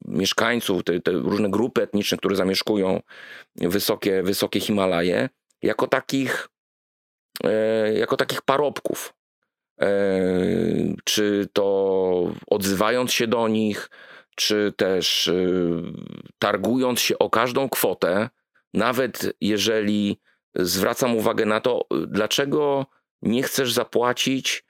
mieszkańców, 0.06 0.84
te, 0.84 1.00
te, 1.00 1.12
różne 1.12 1.50
grupy 1.50 1.82
etniczne, 1.82 2.18
które 2.18 2.36
zamieszkują 2.36 3.02
wysokie, 3.56 4.24
wysokie 4.24 4.60
Himalaje, 4.60 5.30
jako 5.62 5.88
takich, 5.88 6.50
e, 7.44 7.94
jako 7.94 8.18
takich 8.18 8.42
parobków. 8.42 9.14
E, 9.82 9.88
czy 11.04 11.48
to 11.54 12.34
odzywając 12.48 13.14
się 13.14 13.28
do 13.28 13.48
nich, 13.48 13.90
czy 14.36 14.74
też 14.78 15.28
e, 15.28 15.34
targując 16.40 17.00
się 17.00 17.20
o 17.20 17.30
każdą 17.30 17.70
kwotę, 17.70 18.30
nawet 18.76 19.34
jeżeli 19.42 20.20
zwracam 20.56 21.16
uwagę 21.16 21.46
na 21.46 21.62
to, 21.62 21.88
dlaczego 22.08 22.86
nie 23.22 23.44
chcesz 23.44 23.74
zapłacić 23.74 24.66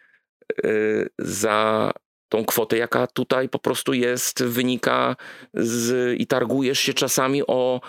za 1.19 1.91
tą 2.29 2.45
kwotę, 2.45 2.77
jaka 2.77 3.07
tutaj 3.07 3.49
po 3.49 3.59
prostu 3.59 3.93
jest, 3.93 4.43
wynika 4.43 5.15
z, 5.53 6.15
i 6.19 6.27
targujesz 6.27 6.79
się 6.79 6.93
czasami 6.93 7.47
o 7.47 7.81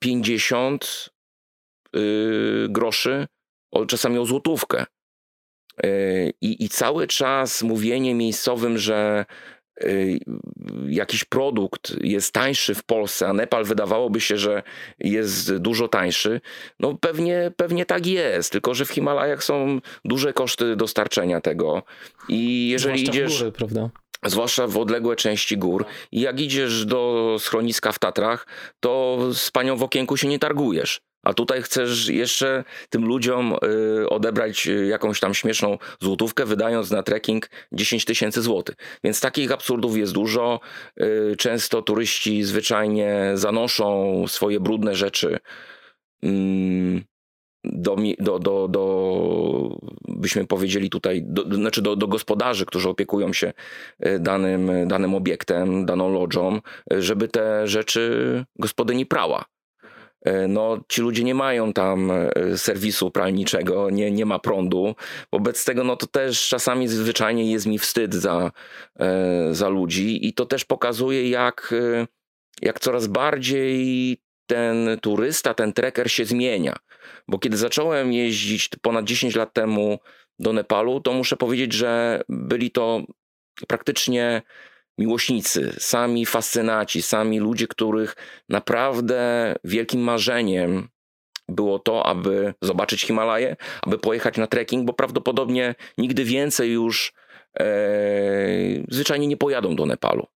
50 0.00 1.10
yy, 1.92 2.66
groszy, 2.70 3.26
czasami 3.88 4.18
o 4.18 4.24
złotówkę. 4.24 4.86
Yy, 5.82 6.32
I, 6.40 6.64
I 6.64 6.68
cały 6.68 7.06
czas 7.06 7.62
mówienie 7.62 8.14
miejscowym, 8.14 8.78
że 8.78 9.24
Y, 9.26 9.61
jakiś 10.88 11.24
produkt 11.24 11.92
jest 12.00 12.32
tańszy 12.32 12.74
w 12.74 12.82
Polsce, 12.82 13.28
a 13.28 13.32
Nepal 13.32 13.64
wydawałoby 13.64 14.20
się, 14.20 14.36
że 14.36 14.62
jest 14.98 15.56
dużo 15.56 15.88
tańszy, 15.88 16.40
no 16.80 16.94
pewnie, 17.00 17.52
pewnie 17.56 17.86
tak 17.86 18.06
jest, 18.06 18.52
tylko 18.52 18.74
że 18.74 18.84
w 18.84 18.90
Himalajach 18.90 19.44
są 19.44 19.80
duże 20.04 20.32
koszty 20.32 20.76
dostarczenia 20.76 21.40
tego 21.40 21.82
i 22.28 22.68
jeżeli 22.68 22.98
Zwłaszcza 22.98 23.20
idziesz... 23.20 23.38
Góry, 23.38 23.52
prawda? 23.52 23.90
zwłaszcza 24.26 24.66
w 24.66 24.78
odległe 24.78 25.16
części 25.16 25.58
gór. 25.58 25.84
I 26.12 26.20
jak 26.20 26.40
idziesz 26.40 26.84
do 26.86 27.36
schroniska 27.38 27.92
w 27.92 27.98
Tatrach, 27.98 28.46
to 28.80 29.18
z 29.34 29.50
panią 29.50 29.76
w 29.76 29.82
okienku 29.82 30.16
się 30.16 30.28
nie 30.28 30.38
targujesz. 30.38 31.00
A 31.22 31.34
tutaj 31.34 31.62
chcesz 31.62 32.08
jeszcze 32.08 32.64
tym 32.88 33.04
ludziom 33.04 33.56
y, 34.02 34.08
odebrać 34.08 34.66
y, 34.66 34.86
jakąś 34.86 35.20
tam 35.20 35.34
śmieszną 35.34 35.78
złotówkę, 36.00 36.46
wydając 36.46 36.90
na 36.90 37.02
trekking 37.02 37.50
10 37.72 38.04
tysięcy 38.04 38.42
złotych. 38.42 38.74
Więc 39.04 39.20
takich 39.20 39.52
absurdów 39.52 39.96
jest 39.96 40.12
dużo. 40.12 40.60
Y, 41.00 41.36
często 41.38 41.82
turyści 41.82 42.42
zwyczajnie 42.42 43.32
zanoszą 43.34 44.24
swoje 44.28 44.60
brudne 44.60 44.94
rzeczy 44.94 45.38
mm, 46.22 47.04
do, 47.64 47.96
do, 48.18 48.38
do, 48.38 48.68
do 48.68 49.78
byśmy 50.08 50.46
powiedzieli 50.46 50.90
tutaj, 50.90 51.22
do, 51.24 51.56
znaczy 51.56 51.82
do, 51.82 51.96
do 51.96 52.08
gospodarzy, 52.08 52.66
którzy 52.66 52.88
opiekują 52.88 53.32
się 53.32 53.52
danym, 54.20 54.70
danym 54.88 55.14
obiektem, 55.14 55.86
daną 55.86 56.12
lodżą, 56.12 56.60
żeby 56.90 57.28
te 57.28 57.66
rzeczy 57.66 58.44
gospodyni 58.58 59.06
prała. 59.06 59.51
E, 60.24 60.48
no, 60.48 60.78
ci 60.88 61.00
ludzie 61.00 61.24
nie 61.24 61.34
mają 61.34 61.72
tam 61.72 62.12
serwisu 62.56 63.10
pralniczego, 63.10 63.90
nie, 63.90 64.10
nie 64.10 64.26
ma 64.26 64.38
prądu. 64.38 64.94
Wobec 65.32 65.64
tego, 65.64 65.84
no 65.84 65.96
to 65.96 66.06
też 66.06 66.48
czasami 66.48 66.88
zwyczajnie 66.88 67.52
jest 67.52 67.66
mi 67.66 67.78
wstyd 67.78 68.14
za, 68.14 68.50
za 69.50 69.68
ludzi 69.68 70.28
i 70.28 70.32
to 70.32 70.46
też 70.46 70.64
pokazuje, 70.64 71.30
jak, 71.30 71.74
jak 72.62 72.80
coraz 72.80 73.06
bardziej 73.06 74.18
ten 74.46 74.98
turysta, 75.00 75.54
ten 75.54 75.72
trekker 75.72 76.10
się 76.10 76.24
zmienia. 76.24 76.76
Bo 77.28 77.38
kiedy 77.38 77.56
zacząłem 77.56 78.12
jeździć 78.12 78.70
ponad 78.82 79.04
10 79.04 79.36
lat 79.36 79.52
temu 79.52 79.98
do 80.38 80.52
Nepalu, 80.52 81.00
to 81.00 81.12
muszę 81.12 81.36
powiedzieć, 81.36 81.72
że 81.72 82.22
byli 82.28 82.70
to 82.70 83.02
praktycznie 83.68 84.42
miłośnicy, 84.98 85.76
sami 85.78 86.26
fascynaci, 86.26 87.02
sami 87.02 87.38
ludzie, 87.38 87.66
których 87.66 88.16
naprawdę 88.48 89.54
wielkim 89.64 90.00
marzeniem 90.00 90.88
było 91.48 91.78
to, 91.78 92.06
aby 92.06 92.54
zobaczyć 92.62 93.02
Himalaje, 93.02 93.56
aby 93.82 93.98
pojechać 93.98 94.36
na 94.36 94.46
trekking, 94.46 94.86
bo 94.86 94.92
prawdopodobnie 94.92 95.74
nigdy 95.98 96.24
więcej 96.24 96.72
już 96.72 97.12
e, 97.60 97.64
zwyczajnie 98.88 99.26
nie 99.26 99.36
pojadą 99.36 99.76
do 99.76 99.86
Nepalu. 99.86 100.26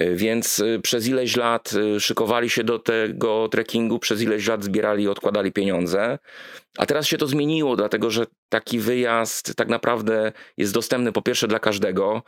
Więc 0.00 0.60
e, 0.60 0.78
przez 0.78 1.08
ileś 1.08 1.36
lat 1.36 1.72
e, 1.96 2.00
szykowali 2.00 2.50
się 2.50 2.64
do 2.64 2.78
tego 2.78 3.48
trekkingu, 3.48 3.98
przez 3.98 4.22
ileś 4.22 4.46
lat 4.46 4.64
zbierali 4.64 5.04
i 5.04 5.08
odkładali 5.08 5.52
pieniądze. 5.52 6.18
A 6.78 6.86
teraz 6.86 7.06
się 7.06 7.18
to 7.18 7.26
zmieniło, 7.26 7.76
dlatego 7.76 8.10
że 8.10 8.26
taki 8.48 8.78
wyjazd 8.78 9.54
tak 9.54 9.68
naprawdę 9.68 10.32
jest 10.56 10.74
dostępny 10.74 11.12
po 11.12 11.22
pierwsze 11.22 11.48
dla 11.48 11.58
każdego. 11.58 12.22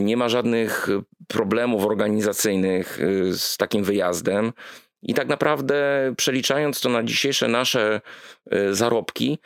Nie 0.00 0.16
ma 0.16 0.28
żadnych 0.28 0.88
problemów 1.28 1.84
organizacyjnych 1.84 2.98
z 3.32 3.56
takim 3.56 3.84
wyjazdem. 3.84 4.52
I 5.02 5.14
tak 5.14 5.28
naprawdę 5.28 5.74
przeliczając 6.16 6.80
to 6.80 6.88
na 6.88 7.02
dzisiejsze 7.02 7.48
nasze 7.48 8.00
zarobki, 8.70 9.38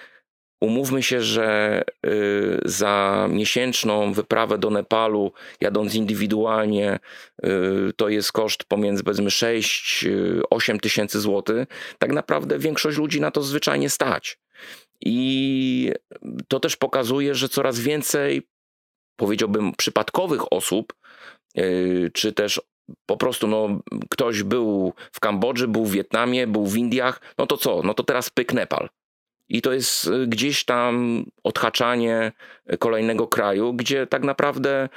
Umówmy 0.61 1.03
się, 1.03 1.21
że 1.21 1.83
y, 2.07 2.61
za 2.65 3.27
miesięczną 3.31 4.13
wyprawę 4.13 4.59
do 4.59 4.71
Nepalu, 4.71 5.33
jadąc 5.61 5.95
indywidualnie, 5.95 6.99
y, 7.45 7.49
to 7.97 8.09
jest 8.09 8.33
koszt 8.33 8.65
pomiędzy 8.65 9.05
powiedzmy 9.05 9.31
6-8 9.31 10.77
y, 10.77 10.81
tysięcy 10.81 11.21
złotych. 11.21 11.69
Tak 11.99 12.13
naprawdę 12.13 12.59
większość 12.59 12.99
ludzi 12.99 13.21
na 13.21 13.31
to 13.31 13.43
zwyczajnie 13.43 13.91
stać. 13.91 14.39
I 15.01 15.93
to 16.49 16.61
też 16.61 16.77
pokazuje, 16.77 17.35
że 17.35 17.49
coraz 17.49 17.81
więcej, 17.81 18.49
powiedziałbym, 19.17 19.73
przypadkowych 19.77 20.53
osób, 20.53 20.93
czy 22.13 22.33
też 22.33 22.61
po 23.07 23.17
prostu 23.17 23.47
no, 23.47 23.81
ktoś 24.11 24.43
był 24.43 24.93
w 25.13 25.21
Kambodży, 25.21 25.69
był 25.69 25.85
w 25.85 25.93
Wietnamie, 25.93 26.47
był 26.47 26.67
w 26.67 26.77
Indiach, 26.77 27.21
no 27.39 27.47
to 27.47 27.57
co? 27.57 27.83
No 27.83 27.95
to 27.95 28.05
teraz 28.05 28.31
pyk 28.31 28.53
Nepal. 28.53 28.89
I 29.51 29.63
to 29.63 29.73
jest 29.73 30.07
y, 30.07 30.27
gdzieś 30.27 30.65
tam 30.65 31.25
odhaczanie 31.45 32.33
kolejnego 32.79 33.27
kraju, 33.27 33.73
gdzie 33.73 34.07
tak 34.07 34.25
naprawdę 34.25 34.89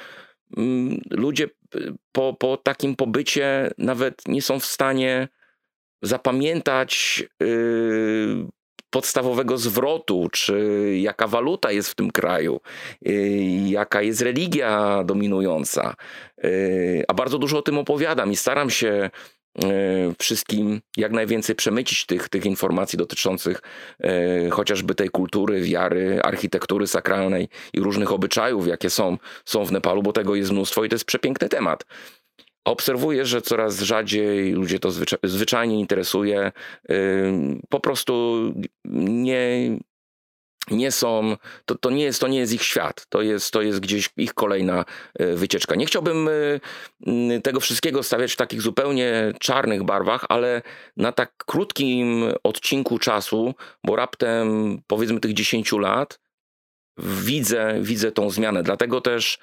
mm, 0.56 1.00
ludzie 1.10 1.44
y, 1.74 1.92
po, 2.12 2.34
po 2.38 2.56
takim 2.56 2.96
pobycie 2.96 3.70
nawet 3.78 4.28
nie 4.28 4.42
są 4.42 4.60
w 4.60 4.64
stanie 4.64 5.28
zapamiętać 6.02 7.24
yy, 7.40 8.46
podstawowego 8.90 9.58
zwrotu, 9.58 10.28
czy 10.32 10.58
jaka 11.00 11.26
waluta 11.26 11.72
jest 11.72 11.90
w 11.90 11.94
tym 11.94 12.10
kraju, 12.10 12.60
yy, 13.02 13.68
jaka 13.68 14.02
jest 14.02 14.20
religia 14.20 15.04
dominująca. 15.04 15.94
Yy, 16.42 17.04
a 17.08 17.14
bardzo 17.14 17.38
dużo 17.38 17.58
o 17.58 17.62
tym 17.62 17.78
opowiadam 17.78 18.32
i 18.32 18.36
staram 18.36 18.70
się 18.70 19.10
E, 19.10 19.43
wszystkim 20.18 20.80
jak 20.96 21.12
najwięcej 21.12 21.54
przemycić 21.54 22.06
tych, 22.06 22.28
tych 22.28 22.46
informacji 22.46 22.96
dotyczących 22.96 23.62
e, 24.00 24.50
chociażby 24.50 24.94
tej 24.94 25.08
kultury, 25.08 25.60
wiary, 25.60 26.20
architektury 26.22 26.86
sakralnej 26.86 27.48
i 27.72 27.80
różnych 27.80 28.12
obyczajów, 28.12 28.66
jakie 28.66 28.90
są, 28.90 29.18
są 29.44 29.64
w 29.64 29.72
Nepalu, 29.72 30.02
bo 30.02 30.12
tego 30.12 30.34
jest 30.34 30.52
mnóstwo 30.52 30.84
i 30.84 30.88
to 30.88 30.94
jest 30.94 31.04
przepiękny 31.04 31.48
temat. 31.48 31.84
Obserwuję, 32.64 33.26
że 33.26 33.42
coraz 33.42 33.80
rzadziej 33.80 34.52
ludzie 34.52 34.78
to 34.78 34.90
zwyczaj, 34.90 35.18
zwyczajnie 35.22 35.80
interesuje. 35.80 36.40
E, 36.40 36.52
po 37.68 37.80
prostu 37.80 38.42
nie, 38.84 39.78
nie 40.70 40.92
są, 40.92 41.36
to, 41.64 41.74
to, 41.74 41.90
nie 41.90 42.04
jest, 42.04 42.20
to 42.20 42.28
nie 42.28 42.38
jest 42.38 42.52
ich 42.52 42.62
świat, 42.62 43.06
to 43.08 43.22
jest, 43.22 43.50
to 43.50 43.62
jest 43.62 43.80
gdzieś 43.80 44.10
ich 44.16 44.34
kolejna 44.34 44.84
e, 45.18 45.34
wycieczka. 45.34 45.74
Nie 45.74 45.86
chciałbym 45.86 46.28
e, 46.28 47.40
tego 47.40 47.60
wszystkiego 47.60 48.02
stawiać 48.02 48.32
w 48.32 48.36
takich 48.36 48.62
zupełnie 48.62 49.32
czarnych 49.40 49.82
barwach, 49.82 50.24
ale 50.28 50.62
na 50.96 51.12
tak 51.12 51.32
krótkim 51.46 52.24
odcinku 52.42 52.98
czasu, 52.98 53.54
bo 53.84 53.96
raptem 53.96 54.78
powiedzmy 54.86 55.20
tych 55.20 55.34
10 55.34 55.72
lat, 55.72 56.20
widzę, 56.98 57.78
widzę 57.80 58.12
tą 58.12 58.30
zmianę. 58.30 58.62
Dlatego 58.62 59.00
też 59.00 59.38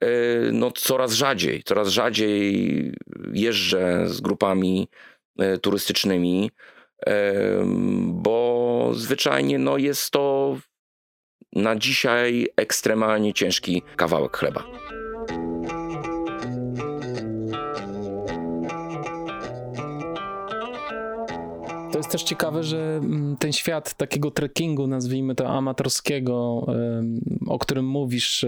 e, 0.00 0.08
no, 0.52 0.70
coraz 0.70 1.12
rzadziej, 1.12 1.62
coraz 1.62 1.88
rzadziej 1.88 2.92
jeżdżę 3.32 4.08
z 4.08 4.20
grupami 4.20 4.88
turystycznymi 5.62 6.50
bo 8.06 8.47
zwyczajnie 8.94 9.58
no, 9.58 9.76
jest 9.76 10.10
to 10.10 10.56
na 11.52 11.76
dzisiaj 11.76 12.46
ekstremalnie 12.56 13.34
ciężki 13.34 13.82
kawałek 13.96 14.36
chleba. 14.36 14.64
To 21.92 21.98
jest 21.98 22.10
też 22.10 22.22
ciekawe, 22.22 22.64
że 22.64 23.00
mm, 23.02 23.36
ten 23.36 23.52
świat 23.52 23.94
takiego 23.94 24.30
trekkingu, 24.30 24.86
nazwijmy 24.86 25.34
to 25.34 25.48
amatorskiego, 25.48 26.66
o 27.46 27.58
którym 27.58 27.86
mówisz, 27.86 28.44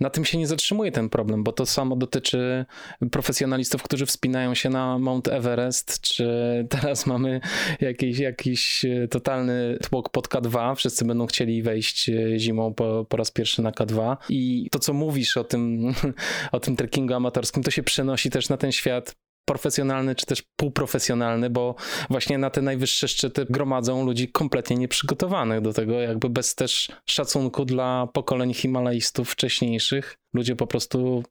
na 0.00 0.10
tym 0.10 0.24
się 0.24 0.38
nie 0.38 0.46
zatrzymuje 0.46 0.92
ten 0.92 1.08
problem, 1.08 1.44
bo 1.44 1.52
to 1.52 1.66
samo 1.66 1.96
dotyczy 1.96 2.64
profesjonalistów, 3.10 3.82
którzy 3.82 4.06
wspinają 4.06 4.54
się 4.54 4.70
na 4.70 4.98
Mount 4.98 5.28
Everest, 5.28 6.00
czy 6.00 6.26
teraz 6.80 7.06
mamy 7.06 7.40
jakiś, 7.80 8.18
jakiś 8.18 8.84
e, 8.84 9.08
totalny 9.08 9.78
tłok 9.90 10.08
pod 10.08 10.28
K2, 10.28 10.76
wszyscy 10.76 11.04
będą 11.04 11.26
chcieli 11.26 11.62
wejść 11.62 12.08
e, 12.08 12.38
zimą 12.38 12.74
po, 12.74 13.06
po 13.08 13.16
raz 13.16 13.30
pierwszy 13.30 13.62
na 13.62 13.70
K2 13.70 14.16
i 14.28 14.68
to, 14.70 14.78
co 14.78 14.92
mówisz 14.92 15.36
o 15.36 15.44
tym, 15.44 15.94
o 16.52 16.60
tym 16.60 16.76
trekkingu 16.76 17.14
amatorskim, 17.14 17.62
to 17.62 17.70
się 17.70 17.82
przenosi 17.82 18.30
też 18.30 18.48
na 18.48 18.56
ten 18.56 18.72
świat 18.72 19.16
profesjonalny 19.48 20.14
czy 20.14 20.26
też 20.26 20.42
półprofesjonalny, 20.56 21.50
bo 21.50 21.74
właśnie 22.10 22.38
na 22.38 22.50
te 22.50 22.62
najwyższe 22.62 23.08
szczyty 23.08 23.46
gromadzą 23.50 24.06
ludzi 24.06 24.28
kompletnie 24.28 24.76
nieprzygotowanych 24.76 25.60
do 25.60 25.72
tego, 25.72 26.00
jakby 26.00 26.30
bez 26.30 26.54
też 26.54 26.88
szacunku 27.06 27.64
dla 27.64 28.08
pokoleń 28.12 28.54
himalajstów 28.54 29.30
wcześniejszych. 29.30 30.16
Ludzie 30.34 30.56
po 30.56 30.66
prostu, 30.66 31.22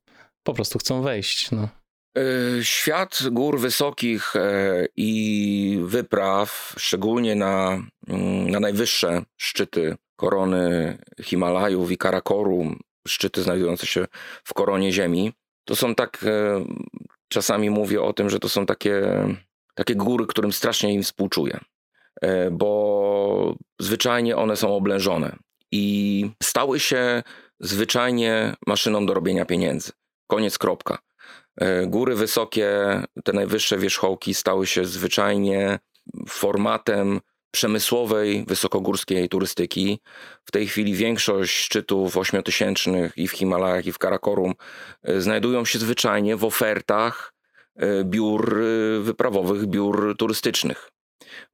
po 0.44 0.54
prostu 0.54 0.80
chcą 0.80 1.02
wejść. 1.02 1.52
No. 1.52 1.70
E, 2.18 2.64
świat 2.64 3.24
gór 3.32 3.60
wysokich 3.60 4.36
e, 4.36 4.86
i 4.96 5.80
wypraw, 5.84 6.76
szczególnie 6.78 7.36
na, 7.36 7.84
mm, 8.08 8.50
na 8.50 8.60
najwyższe 8.60 9.22
szczyty 9.38 9.96
korony 10.16 10.98
Himalajów 11.22 11.92
i 11.92 11.98
Karakorum, 11.98 12.80
szczyty 13.08 13.44
znajdujące 13.44 13.88
się 13.88 14.06
w 14.44 14.54
koronie 14.54 14.92
Ziemi, 14.92 15.34
to 15.66 15.76
są 15.76 15.96
tak 15.96 16.24
e, 16.24 16.66
czasami 17.36 17.70
mówię 17.70 18.02
o 18.02 18.14
tym, 18.14 18.30
że 18.30 18.40
to 18.40 18.50
są 18.50 18.66
takie, 18.66 19.02
takie 19.74 19.96
góry, 19.96 20.26
którym 20.28 20.54
strasznie 20.54 20.94
im 20.94 21.04
współczuję, 21.04 21.60
e, 22.22 22.52
bo 22.52 23.56
zwyczajnie 23.80 24.38
one 24.38 24.56
są 24.56 24.76
oblężone 24.76 25.36
i 25.72 26.32
stały 26.44 26.80
się 26.80 27.24
zwyczajnie 27.60 28.54
maszyną 28.68 29.06
do 29.06 29.14
robienia 29.14 29.46
pieniędzy. 29.46 29.92
Koniec, 30.28 30.58
kropka. 30.58 30.98
E, 31.62 31.88
góry 31.88 32.16
wysokie, 32.16 32.70
te 33.24 33.34
najwyższe 33.34 33.78
wierzchołki 33.78 34.34
stały 34.34 34.68
się 34.68 34.86
zwyczajnie 34.86 35.80
formatem 36.30 37.22
przemysłowej, 37.56 38.46
wysokogórskiej 38.48 39.30
turystyki. 39.30 40.00
W 40.46 40.52
tej 40.52 40.68
chwili 40.68 40.94
większość 40.94 41.58
szczytów 41.58 42.18
ośmiotysięcznych 42.18 43.18
i 43.18 43.28
w 43.28 43.32
Himalajach, 43.32 43.86
i 43.86 43.92
w 43.92 43.98
Karakorum 43.98 44.54
e, 45.04 45.22
znajdują 45.22 45.66
się 45.66 45.80
zwyczajnie 45.80 46.36
w 46.36 46.44
ofertach 46.44 47.34
e, 47.76 48.04
biur 48.04 48.62
e, 48.62 49.00
wyprawowych, 49.00 49.66
biur 49.66 50.16
turystycznych. 50.18 50.92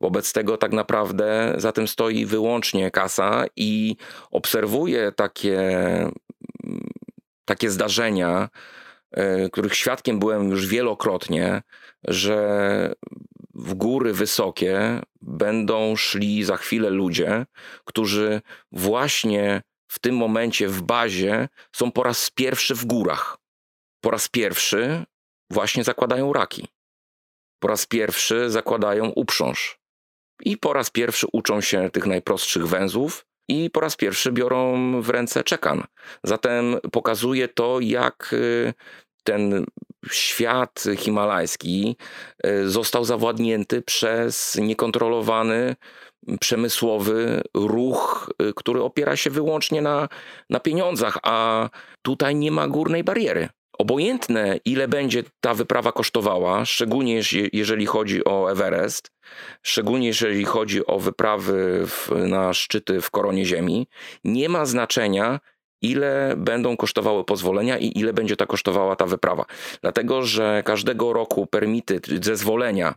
Wobec 0.02 0.34
tego 0.34 0.58
tak 0.58 0.72
naprawdę 0.72 1.54
za 1.58 1.72
tym 1.72 1.88
stoi 1.88 2.26
wyłącznie 2.26 2.91
kasa 2.91 3.45
i 3.56 3.95
obserwuję 4.32 5.12
takie, 5.16 5.60
takie 7.45 7.70
zdarzenia, 7.70 8.49
których 9.52 9.76
świadkiem 9.76 10.20
byłem 10.20 10.49
już 10.49 10.68
wielokrotnie, 10.68 11.62
że 12.04 12.95
w 13.62 13.74
góry 13.74 14.14
wysokie 14.14 15.01
będą 15.22 15.95
szli 15.95 16.43
za 16.43 16.57
chwilę 16.57 16.89
ludzie, 16.89 17.45
którzy 17.86 18.41
właśnie 18.72 19.62
w 19.88 19.99
tym 19.99 20.16
momencie 20.18 20.68
w 20.68 20.82
bazie 20.82 21.47
są 21.76 21.91
po 21.91 22.03
raz 22.03 22.30
pierwszy 22.30 22.76
w 22.76 22.86
górach. 22.86 23.38
Po 24.01 24.12
raz 24.12 24.28
pierwszy 24.28 25.05
właśnie 25.49 25.84
zakładają 25.84 26.34
raki. 26.34 26.68
Po 27.59 27.68
raz 27.68 27.86
pierwszy 27.86 28.49
zakładają 28.49 29.09
uprząż. 29.09 29.80
I 30.41 30.57
po 30.57 30.74
raz 30.74 30.89
pierwszy 30.89 31.28
uczą 31.34 31.62
się 31.62 31.89
tych 31.89 32.05
najprostszych 32.05 32.68
węzłów 32.68 33.26
i 33.47 33.70
po 33.70 33.80
raz 33.80 33.95
pierwszy 33.95 34.32
biorą 34.32 35.01
w 35.01 35.09
ręce 35.09 35.43
czekan. 35.43 35.84
Zatem 36.24 36.78
pokazuje 36.91 37.47
to, 37.47 37.80
jak 37.80 38.34
y, 38.34 38.74
ten 39.24 39.66
świat 40.12 40.84
himalajski 40.97 41.97
y, 42.45 42.70
został 42.70 43.06
zawładnięty 43.06 43.82
przez 43.82 44.56
niekontrolowany 44.62 45.76
przemysłowy 46.39 47.41
ruch, 47.54 48.30
y, 48.41 48.54
który 48.56 48.84
opiera 48.84 49.16
się 49.16 49.30
wyłącznie 49.30 49.82
na, 49.82 50.10
na 50.49 50.60
pieniądzach, 50.60 51.18
a 51.24 51.70
tutaj 52.02 52.36
nie 52.36 52.52
ma 52.52 52.68
górnej 52.68 53.04
bariery. 53.04 53.49
Obojętne, 53.78 54.60
ile 54.66 54.88
będzie 54.88 55.24
ta 55.39 55.54
wyprawa 55.54 55.91
kosztowała, 55.91 56.66
szczególnie 56.66 57.22
jeżeli 57.54 57.86
chodzi 57.86 58.26
o 58.26 58.52
Everest, 58.52 59.12
szczególnie 59.64 60.08
jeżeli 60.08 60.45
chodzi 60.45 60.86
o 60.86 60.99
wyprawy 60.99 61.84
w, 61.88 62.10
na 62.28 62.54
szczyty 62.54 63.02
w 63.02 63.12
koronie 63.12 63.45
Ziemi, 63.45 63.88
nie 64.24 64.49
ma 64.49 64.66
znaczenia, 64.66 65.39
ile 65.82 66.34
będą 66.38 66.78
kosztowały 66.78 67.24
pozwolenia 67.24 67.78
i 67.78 68.00
ile 68.00 68.14
będzie 68.14 68.36
ta 68.36 68.46
kosztowała 68.46 68.96
ta 68.96 69.06
wyprawa. 69.06 69.46
Dlatego, 69.82 70.24
że 70.24 70.64
każdego 70.66 71.14
roku 71.14 71.48
permity, 71.48 72.00
zezwolenia 72.22 72.94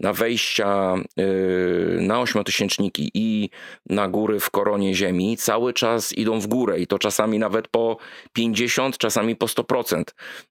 na 0.00 0.12
wejścia 0.12 0.94
y, 1.20 1.98
na 2.00 2.20
ośmiotysięczniki 2.20 3.10
i 3.14 3.50
na 3.86 4.08
góry 4.08 4.40
w 4.40 4.50
koronie 4.50 4.94
ziemi 4.94 5.36
cały 5.36 5.72
czas 5.72 6.12
idą 6.12 6.40
w 6.40 6.46
górę 6.46 6.78
i 6.80 6.86
to 6.86 6.98
czasami 6.98 7.38
nawet 7.38 7.68
po 7.68 7.96
50, 8.32 8.98
czasami 8.98 9.36
po 9.36 9.46
100%. 9.46 10.04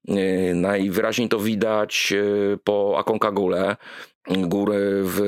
Y, 0.08 0.54
najwyraźniej 0.54 1.28
to 1.28 1.38
widać 1.38 2.12
y, 2.12 2.58
po 2.64 2.94
Aconcagule, 2.98 3.76
góry 4.28 5.02
w, 5.04 5.20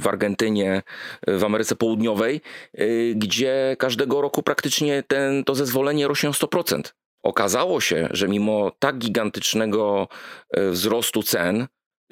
w 0.00 0.06
Argentynie, 0.06 0.82
w 1.26 1.44
Ameryce 1.44 1.76
Południowej, 1.76 2.40
gdzie 3.14 3.76
każdego 3.78 4.20
roku 4.20 4.42
praktycznie 4.42 5.02
ten, 5.02 5.44
to 5.44 5.54
zezwolenie 5.54 6.08
rośnie 6.08 6.28
o 6.28 6.32
100%. 6.32 6.82
Okazało 7.22 7.80
się, 7.80 8.08
że 8.10 8.28
mimo 8.28 8.72
tak 8.78 8.98
gigantycznego 8.98 10.08
wzrostu 10.56 11.22
cen, 11.22 11.66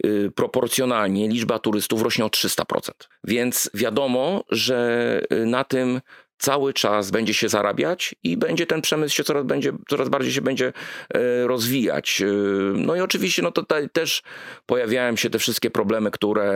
Y, 0.07 0.31
proporcjonalnie 0.35 1.29
liczba 1.29 1.59
turystów 1.59 2.03
rośnie 2.03 2.25
o 2.25 2.29
300%. 2.29 3.09
Więc 3.25 3.71
wiadomo, 3.75 4.45
że 4.49 5.21
y, 5.33 5.47
na 5.47 5.65
tym 5.65 6.01
cały 6.41 6.73
czas 6.73 7.11
będzie 7.11 7.35
się 7.35 7.49
zarabiać 7.49 8.15
i 8.25 8.37
będzie 8.37 8.67
ten 8.67 8.81
przemysł 8.81 9.17
się 9.17 9.25
coraz, 9.25 9.45
będzie, 9.45 9.73
coraz 9.89 10.09
bardziej 10.09 10.33
się 10.33 10.41
będzie 10.41 10.73
e, 11.15 11.47
rozwijać. 11.47 12.23
E, 12.23 12.27
no 12.75 12.97
i 12.97 13.01
oczywiście 13.01 13.43
no 13.43 13.51
tutaj 13.53 13.91
też 13.91 14.23
pojawiają 14.67 15.17
się 15.17 15.31
te 15.31 15.39
wszystkie 15.39 15.71
problemy, 15.71 16.11
które 16.11 16.51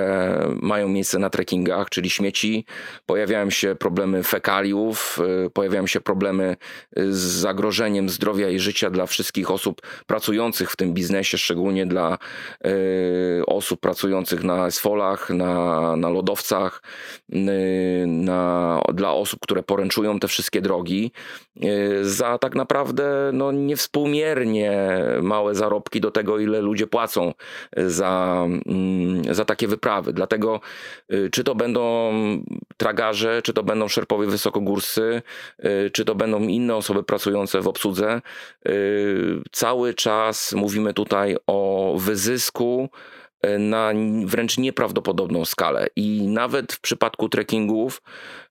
mają 0.62 0.88
miejsce 0.88 1.18
na 1.18 1.30
trekkingach, 1.30 1.90
czyli 1.90 2.10
śmieci, 2.10 2.64
pojawiają 3.06 3.50
się 3.50 3.74
problemy 3.74 4.22
fekaliów, 4.22 5.18
e, 5.46 5.50
pojawiają 5.50 5.86
się 5.86 6.00
problemy 6.00 6.56
z 6.96 7.18
zagrożeniem 7.18 8.08
zdrowia 8.08 8.48
i 8.48 8.58
życia 8.58 8.90
dla 8.90 9.06
wszystkich 9.06 9.50
osób 9.50 9.82
pracujących 10.06 10.70
w 10.70 10.76
tym 10.76 10.94
biznesie, 10.94 11.38
szczególnie 11.38 11.86
dla 11.86 12.18
osób 13.46 13.80
pracujących 13.80 14.44
na 14.44 14.66
esfolach, 14.66 15.30
na, 15.30 15.96
na 15.96 16.08
lodowcach, 16.08 16.82
na, 18.06 18.82
dla 18.94 19.12
osób, 19.12 19.40
które 19.40 19.62
poręczują 19.74 20.18
te 20.18 20.28
wszystkie 20.28 20.60
drogi 20.60 21.12
y, 21.64 22.04
za 22.04 22.38
tak 22.38 22.54
naprawdę 22.54 23.30
no, 23.32 23.52
niewspółmiernie 23.52 24.98
małe 25.22 25.54
zarobki 25.54 26.00
do 26.00 26.10
tego, 26.10 26.38
ile 26.38 26.60
ludzie 26.60 26.86
płacą 26.86 27.34
za, 27.76 28.44
mm, 28.66 29.34
za 29.34 29.44
takie 29.44 29.68
wyprawy. 29.68 30.12
Dlatego 30.12 30.60
y, 31.12 31.30
czy 31.32 31.44
to 31.44 31.54
będą 31.54 32.12
tragarze, 32.76 33.42
czy 33.42 33.52
to 33.52 33.62
będą 33.62 33.88
szerpowie 33.88 34.26
wysokogórscy, 34.26 35.22
y, 35.64 35.90
czy 35.92 36.04
to 36.04 36.14
będą 36.14 36.40
inne 36.40 36.76
osoby 36.76 37.02
pracujące 37.02 37.60
w 37.60 37.68
obsłudze, 37.68 38.20
cały 39.52 39.94
czas 39.94 40.52
mówimy 40.52 40.94
tutaj 40.94 41.36
o 41.46 41.94
wyzysku 41.98 42.88
na 43.58 43.92
wręcz 44.24 44.58
nieprawdopodobną 44.58 45.44
skalę. 45.44 45.86
I 45.96 46.22
nawet 46.28 46.72
w 46.72 46.80
przypadku 46.80 47.28
trekkingów 47.28 48.02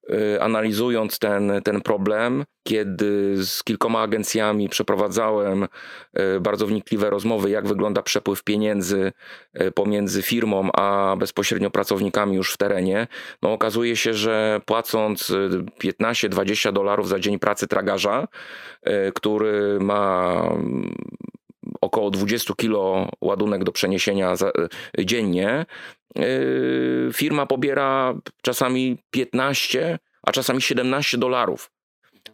Y, 0.10 0.42
analizując 0.42 1.20
ten, 1.20 1.52
ten 1.64 1.82
problem, 1.82 2.46
kiedy 2.64 3.38
z 3.46 3.64
kilkoma 3.64 4.02
agencjami 4.02 4.70
przeprowadzałem 4.70 5.64
y, 5.64 6.40
bardzo 6.40 6.68
wnikliwe 6.68 7.10
rozmowy, 7.10 7.50
jak 7.50 7.68
wygląda 7.68 8.02
przepływ 8.02 8.44
pieniędzy 8.44 9.12
pomiędzy 9.76 10.22
firmą 10.22 10.70
a 10.72 11.16
bezpośrednio 11.20 11.70
pracownikami 11.70 12.36
już 12.36 12.54
w 12.54 12.58
terenie, 12.58 13.08
no 13.42 13.54
okazuje 13.54 13.96
się, 13.96 14.14
że 14.14 14.62
płacąc 14.66 15.34
15-20 15.84 16.74
dolarów 16.74 17.08
za 17.08 17.20
dzień 17.20 17.40
pracy 17.40 17.68
tragarza, 17.68 18.28
który 19.14 19.80
ma 19.80 20.50
około 21.82 22.12
20 22.12 22.54
kilo 22.58 23.10
ładunek 23.22 23.64
do 23.64 23.72
przeniesienia 23.72 24.36
za, 24.36 24.52
dziennie, 25.00 25.66
Yy, 26.16 27.10
firma 27.14 27.46
pobiera 27.46 28.14
czasami 28.42 28.98
15, 29.12 30.00
a 30.24 30.32
czasami 30.32 30.62
17 30.62 31.18
dolarów, 31.18 31.72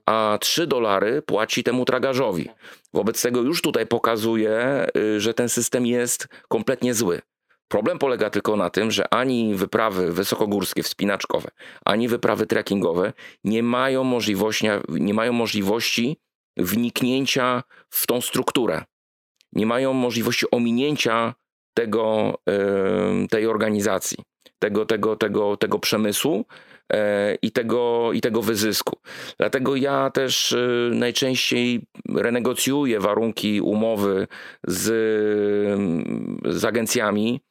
a 0.06 0.38
3 0.42 0.68
dolary 0.68 1.22
płaci 1.22 1.64
temu 1.64 1.86
tragarzowi. 1.86 2.50
Wobec 2.94 3.22
tego 3.22 3.42
już 3.42 3.62
tutaj 3.62 3.88
pokazuje, 3.88 4.86
yy, 4.96 5.20
że 5.20 5.34
ten 5.34 5.50
system 5.50 5.86
jest 5.86 6.28
kompletnie 6.48 6.94
zły. 6.94 7.22
Problem 7.68 8.00
polega 8.00 8.30
tylko 8.30 8.56
na 8.56 8.70
tym, 8.70 8.92
że 8.92 9.14
ani 9.14 9.56
wyprawy 9.56 10.14
wysokogórskie, 10.14 10.84
wspinaczkowe, 10.84 11.50
ani 11.86 12.08
wyprawy 12.08 12.46
trekkingowe 12.46 13.14
nie 13.44 13.64
mają 13.64 14.04
możliwości, 14.04 14.68
nie 14.90 15.14
mają 15.14 15.34
możliwości 15.34 16.18
wniknięcia 16.58 17.64
w 17.90 18.08
tą 18.08 18.22
strukturę. 18.22 18.84
Nie 19.54 19.66
mają 19.66 19.94
możliwości 19.94 20.46
ominięcia 20.52 21.34
tego, 21.74 22.38
tej 23.30 23.48
organizacji, 23.48 24.18
tego, 24.60 24.86
tego, 24.86 25.16
tego, 25.16 25.58
tego 25.58 25.80
przemysłu 25.80 26.46
e, 26.94 27.36
i 27.42 27.52
tego, 27.52 28.14
i 28.14 28.22
tego 28.22 28.42
wyzysku. 28.42 28.98
Dlatego 29.38 29.76
ja 29.76 30.10
też 30.10 30.54
e, 30.54 30.68
najczęściej 30.94 31.82
renegocjuję 32.16 33.00
warunki 33.00 33.62
umowy 33.62 34.28
z, 34.68 34.86
z 36.46 36.66
agencjami, 36.66 37.42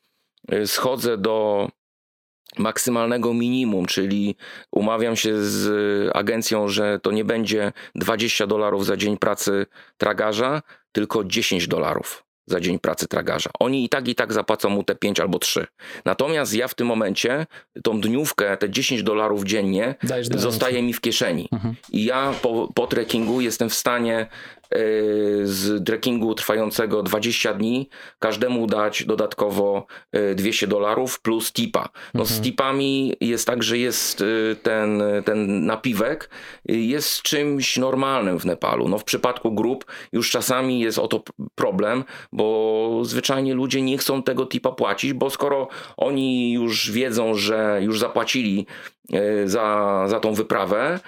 e, 0.48 0.66
schodzę 0.66 1.18
do 1.18 1.68
maksymalnego 2.58 3.34
minimum, 3.34 3.86
czyli 3.86 4.36
umawiam 4.72 5.16
się 5.16 5.42
z 5.42 5.70
agencją, 6.16 6.68
że 6.68 6.98
to 7.02 7.10
nie 7.10 7.24
będzie 7.24 7.72
20 7.94 8.46
dolarów 8.46 8.86
za 8.86 8.96
dzień 8.96 9.16
pracy 9.16 9.66
tragarza, 9.96 10.62
tylko 10.92 11.24
10 11.24 11.68
dolarów 11.68 12.24
za 12.48 12.60
dzień 12.60 12.78
pracy 12.78 13.08
tragarza. 13.08 13.50
Oni 13.58 13.84
i 13.84 13.88
tak, 13.88 14.08
i 14.08 14.14
tak 14.14 14.32
zapłacą 14.32 14.68
mu 14.68 14.82
te 14.82 14.94
5 14.94 15.20
albo 15.20 15.38
3. 15.38 15.66
Natomiast 16.04 16.54
ja 16.54 16.68
w 16.68 16.74
tym 16.74 16.86
momencie 16.86 17.46
tą 17.84 18.00
dniówkę, 18.00 18.56
te 18.56 18.70
10 18.70 19.02
dolarów 19.02 19.44
dziennie 19.44 19.94
zostaje 20.22 20.82
mi 20.82 20.92
w 20.92 21.00
kieszeni. 21.00 21.48
Mhm. 21.52 21.74
I 21.92 22.04
ja 22.04 22.34
po, 22.42 22.68
po 22.74 22.86
trekkingu 22.86 23.40
jestem 23.40 23.68
w 23.68 23.74
stanie 23.74 24.26
z 25.42 25.84
trekkingu 25.84 26.34
trwającego 26.34 27.02
20 27.02 27.54
dni 27.54 27.88
każdemu 28.18 28.66
dać 28.66 29.04
dodatkowo 29.04 29.86
200 30.34 30.66
e, 30.66 30.68
dolarów 30.68 31.20
plus 31.20 31.52
tipa. 31.52 31.88
No 32.14 32.20
mhm. 32.20 32.26
z 32.26 32.42
tipami 32.42 33.16
jest 33.20 33.46
tak, 33.46 33.62
że 33.62 33.78
jest 33.78 34.20
e, 34.20 34.56
ten, 34.56 35.02
ten 35.24 35.66
napiwek 35.66 36.30
jest 36.64 37.22
czymś 37.22 37.76
normalnym 37.76 38.40
w 38.40 38.44
Nepalu. 38.44 38.88
No 38.88 38.98
w 38.98 39.04
przypadku 39.04 39.52
grup 39.52 39.84
już 40.12 40.30
czasami 40.30 40.80
jest 40.80 40.98
o 40.98 41.08
to 41.08 41.22
problem, 41.54 42.04
bo 42.32 43.00
zwyczajnie 43.04 43.54
ludzie 43.54 43.82
nie 43.82 43.98
chcą 43.98 44.22
tego 44.22 44.46
tipa 44.46 44.72
płacić, 44.72 45.12
bo 45.12 45.30
skoro 45.30 45.68
oni 45.96 46.52
już 46.52 46.90
wiedzą, 46.90 47.34
że 47.34 47.78
już 47.82 47.98
zapłacili 47.98 48.66
za, 49.44 50.04
za 50.06 50.20
tą 50.20 50.34
wyprawę, 50.34 51.00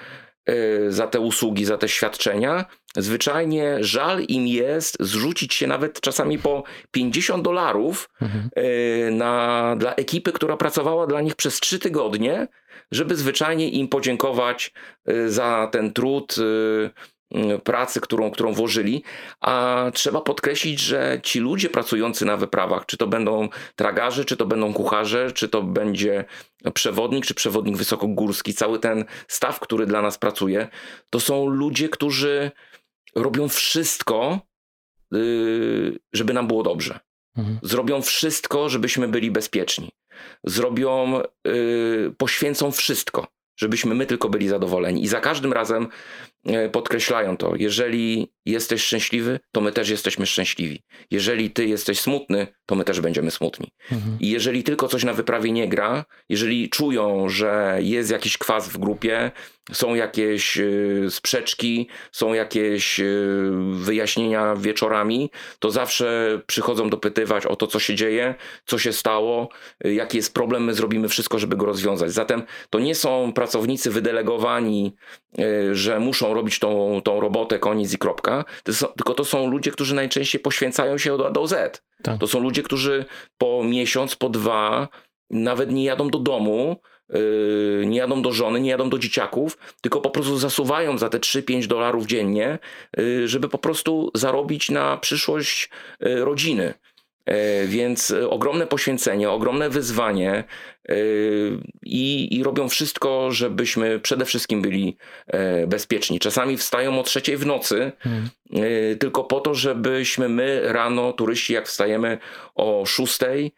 za 0.88 1.06
te 1.06 1.20
usługi, 1.20 1.64
za 1.64 1.78
te 1.78 1.88
świadczenia, 1.88 2.64
zwyczajnie 2.96 3.76
żal 3.80 4.22
im 4.22 4.46
jest 4.46 4.96
zrzucić 5.00 5.54
się 5.54 5.66
nawet 5.66 6.00
czasami 6.00 6.38
po 6.38 6.62
50 6.90 7.44
dolarów 7.44 8.10
mhm. 8.22 8.50
Y, 8.58 9.10
na, 9.12 9.76
dla 9.78 9.94
ekipy, 9.94 10.32
która 10.32 10.56
pracowała 10.56 11.06
dla 11.06 11.20
nich 11.20 11.34
przez 11.34 11.60
3 11.60 11.78
tygodnie, 11.78 12.48
żeby 12.92 13.16
zwyczajnie 13.16 13.68
im 13.68 13.88
podziękować 13.88 14.72
y, 15.10 15.30
za 15.30 15.68
ten 15.72 15.92
trud 15.92 16.36
mm, 16.38 17.60
pracy, 17.60 18.00
którą, 18.00 18.30
którą 18.30 18.52
włożyli, 18.52 19.02
a 19.40 19.84
trzeba 19.94 20.20
podkreślić, 20.20 20.80
że 20.80 21.20
ci 21.22 21.40
ludzie 21.40 21.68
pracujący 21.68 22.24
na 22.24 22.36
wyprawach, 22.36 22.86
czy 22.86 22.96
to 22.96 23.06
będą 23.06 23.48
tragarze, 23.76 24.24
czy 24.24 24.36
to 24.36 24.46
będą 24.46 24.72
kucharze, 24.72 25.32
czy 25.32 25.48
to 25.48 25.62
będzie 25.62 26.24
przewodnik, 26.74 27.26
czy 27.26 27.34
przewodnik 27.34 27.76
wysokogórski, 27.76 28.54
cały 28.54 28.78
ten 28.78 29.04
staw, 29.28 29.60
który 29.60 29.86
dla 29.86 30.02
nas 30.02 30.18
pracuje, 30.18 30.68
to 31.10 31.20
są 31.20 31.46
ludzie, 31.46 31.88
którzy 31.88 32.50
robią 33.14 33.48
wszystko, 33.48 34.40
y, 35.14 35.98
żeby 36.12 36.32
nam 36.32 36.46
było 36.46 36.62
dobrze. 36.62 37.00
Mhm. 37.36 37.58
Zrobią 37.62 38.02
wszystko, 38.02 38.68
żebyśmy 38.68 39.08
byli 39.08 39.30
bezpieczni. 39.30 39.90
Zrobią, 40.44 41.20
yy, 41.44 42.14
poświęcą 42.18 42.70
wszystko, 42.70 43.26
żebyśmy 43.56 43.94
my 43.94 44.06
tylko 44.06 44.28
byli 44.28 44.48
zadowoleni. 44.48 45.02
I 45.02 45.08
za 45.08 45.20
każdym 45.20 45.52
razem 45.52 45.88
E, 46.46 46.68
podkreślają 46.68 47.36
to. 47.36 47.52
Jeżeli 47.56 48.32
jesteś 48.46 48.82
szczęśliwy, 48.82 49.40
to 49.52 49.60
my 49.60 49.72
też 49.72 49.88
jesteśmy 49.88 50.26
szczęśliwi. 50.26 50.82
Jeżeli 51.10 51.50
ty 51.50 51.66
jesteś 51.66 52.00
smutny, 52.00 52.46
to 52.66 52.74
my 52.74 52.84
też 52.84 53.00
będziemy 53.00 53.30
smutni. 53.30 53.72
Mhm. 53.92 54.16
I 54.20 54.30
jeżeli 54.30 54.62
tylko 54.62 54.88
coś 54.88 55.04
na 55.04 55.12
wyprawie 55.12 55.52
nie 55.52 55.68
gra, 55.68 56.04
jeżeli 56.28 56.70
czują, 56.70 57.28
że 57.28 57.78
jest 57.80 58.10
jakiś 58.10 58.38
kwas 58.38 58.68
w 58.68 58.78
grupie, 58.78 59.30
są 59.72 59.94
jakieś 59.94 60.58
y, 60.58 61.06
sprzeczki, 61.10 61.88
są 62.12 62.34
jakieś 62.34 63.00
y, 63.00 63.50
wyjaśnienia 63.72 64.54
wieczorami, 64.56 65.30
to 65.58 65.70
zawsze 65.70 66.40
przychodzą 66.46 66.90
dopytywać 66.90 67.46
o 67.46 67.56
to, 67.56 67.66
co 67.66 67.78
się 67.78 67.94
dzieje, 67.94 68.34
co 68.64 68.78
się 68.78 68.92
stało, 68.92 69.48
y, 69.86 69.94
jaki 69.94 70.16
jest 70.16 70.34
problem, 70.34 70.64
my 70.64 70.74
zrobimy 70.74 71.08
wszystko, 71.08 71.38
żeby 71.38 71.56
go 71.56 71.66
rozwiązać. 71.66 72.12
Zatem 72.12 72.42
to 72.70 72.78
nie 72.78 72.94
są 72.94 73.32
pracownicy 73.32 73.90
wydelegowani, 73.90 74.94
że 75.72 76.00
muszą 76.00 76.34
robić 76.34 76.58
tą, 76.58 77.00
tą 77.04 77.20
robotę, 77.20 77.58
koniec 77.58 77.94
i 77.94 77.98
kropka, 77.98 78.44
to 78.64 78.72
są, 78.72 78.86
tylko 78.86 79.14
to 79.14 79.24
są 79.24 79.50
ludzie, 79.50 79.70
którzy 79.70 79.94
najczęściej 79.94 80.40
poświęcają 80.40 80.98
się 80.98 81.14
od 81.14 81.20
A 81.20 81.30
do 81.30 81.46
Z. 81.46 81.82
Tak. 82.02 82.20
To 82.20 82.26
są 82.26 82.40
ludzie, 82.40 82.62
którzy 82.62 83.04
po 83.38 83.64
miesiąc, 83.64 84.16
po 84.16 84.28
dwa 84.28 84.88
nawet 85.30 85.72
nie 85.72 85.84
jadą 85.84 86.10
do 86.10 86.18
domu, 86.18 86.76
nie 87.86 87.98
jadą 87.98 88.22
do 88.22 88.32
żony, 88.32 88.60
nie 88.60 88.70
jadą 88.70 88.90
do 88.90 88.98
dzieciaków, 88.98 89.58
tylko 89.80 90.00
po 90.00 90.10
prostu 90.10 90.38
zasuwają 90.38 90.98
za 90.98 91.08
te 91.08 91.18
3-5 91.18 91.66
dolarów 91.66 92.06
dziennie, 92.06 92.58
yy, 92.96 93.28
żeby 93.28 93.48
po 93.48 93.58
prostu 93.58 94.10
zarobić 94.14 94.70
na 94.70 94.96
przyszłość 94.96 95.70
yy, 96.00 96.24
rodziny. 96.24 96.74
E, 97.24 97.66
więc 97.66 98.10
e, 98.10 98.30
ogromne 98.30 98.66
poświęcenie, 98.66 99.30
ogromne 99.30 99.70
wyzwanie 99.70 100.44
e, 100.88 100.94
i, 101.82 102.36
i, 102.36 102.42
robią 102.42 102.68
wszystko, 102.68 103.30
żebyśmy 103.30 104.00
przede 104.00 104.24
wszystkim 104.24 104.62
byli 104.62 104.96
bezpieczni. 105.66 106.18
Czasami 106.18 106.56
wstają 106.56 107.00
o 107.00 107.02
trzeciej 107.02 107.36
w 107.36 107.46
nocy 107.46 107.92
hmm. 107.98 108.28
tylko 108.98 109.24
po 109.24 109.40
to, 109.40 109.54
żebyśmy 109.54 110.28
my 110.28 110.60
rano, 110.64 111.12
turyści 111.12 111.52
jak 111.52 111.68
wstajemy 111.68 112.18
o 112.54 112.86
szóstej, 112.86 113.52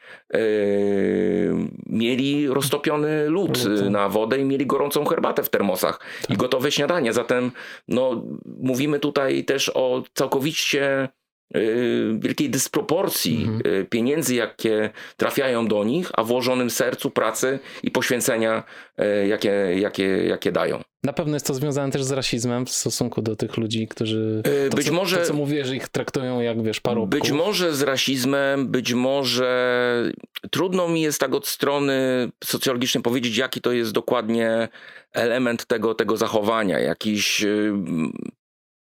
mieli 1.87 2.49
roztopiony 2.49 3.29
lód 3.29 3.65
na 3.91 4.09
wodę 4.09 4.39
i 4.39 4.45
mieli 4.45 4.67
gorącą 4.67 5.05
herbatę 5.05 5.43
w 5.43 5.51
termosach 5.51 6.01
tak. 6.23 6.31
i 6.31 6.37
gotowe 6.37 6.73
śniadanie. 6.73 7.13
Zatem 7.13 7.53
no, 7.89 8.25
mówimy 8.61 8.99
tutaj 8.99 9.45
też 9.45 9.71
o 9.75 10.03
całkowicie 10.15 11.09
wielkiej 12.19 12.51
dysproporcji 12.51 13.43
mhm. 13.43 13.75
Y, 13.83 13.87
pieniędzy, 13.91 14.35
jakie 14.35 14.91
trafiają 15.17 15.67
do 15.67 15.85
nich, 15.85 16.11
a 16.15 16.25
włożonym 16.25 16.71
sercu 16.71 17.11
pracy 17.11 17.59
i 17.83 17.91
poświęcenia, 17.91 18.65
y, 19.01 19.27
jakie, 19.27 19.51
jakie, 19.81 20.25
jakie 20.25 20.53
dają. 20.53 20.83
Na 21.05 21.13
pewno 21.13 21.35
jest 21.37 21.47
to 21.47 21.55
związane 21.55 21.93
też 21.93 22.05
z 22.05 22.11
rasizmem 22.11 22.67
w 22.67 22.71
stosunku 22.71 23.23
do 23.23 23.37
tych 23.37 23.57
ludzi, 23.57 23.89
którzy. 23.89 24.43
To, 24.71 24.77
być 24.77 24.87
co, 24.87 24.93
może. 24.93 25.17
To, 25.17 25.25
co 25.25 25.35
mówię, 25.35 25.65
że 25.65 25.77
ich 25.77 25.89
traktują 25.89 26.41
jak 26.41 26.63
wiesz, 26.63 26.81
parobków. 26.81 27.11
Być 27.21 27.31
może 27.31 27.75
z 27.75 27.83
rasizmem, 27.83 28.69
być 28.69 28.93
może. 28.93 30.13
Trudno 30.51 30.89
mi 30.89 31.03
jest 31.03 31.21
tak 31.21 31.35
od 31.35 31.47
strony 31.47 32.29
socjologicznej 32.45 33.03
powiedzieć, 33.03 33.37
jaki 33.37 33.61
to 33.61 33.73
jest 33.73 33.93
dokładnie 33.93 34.69
element 35.13 35.67
tego, 35.67 35.95
tego 35.95 36.17
zachowania. 36.17 36.79
Jakiś 36.79 37.45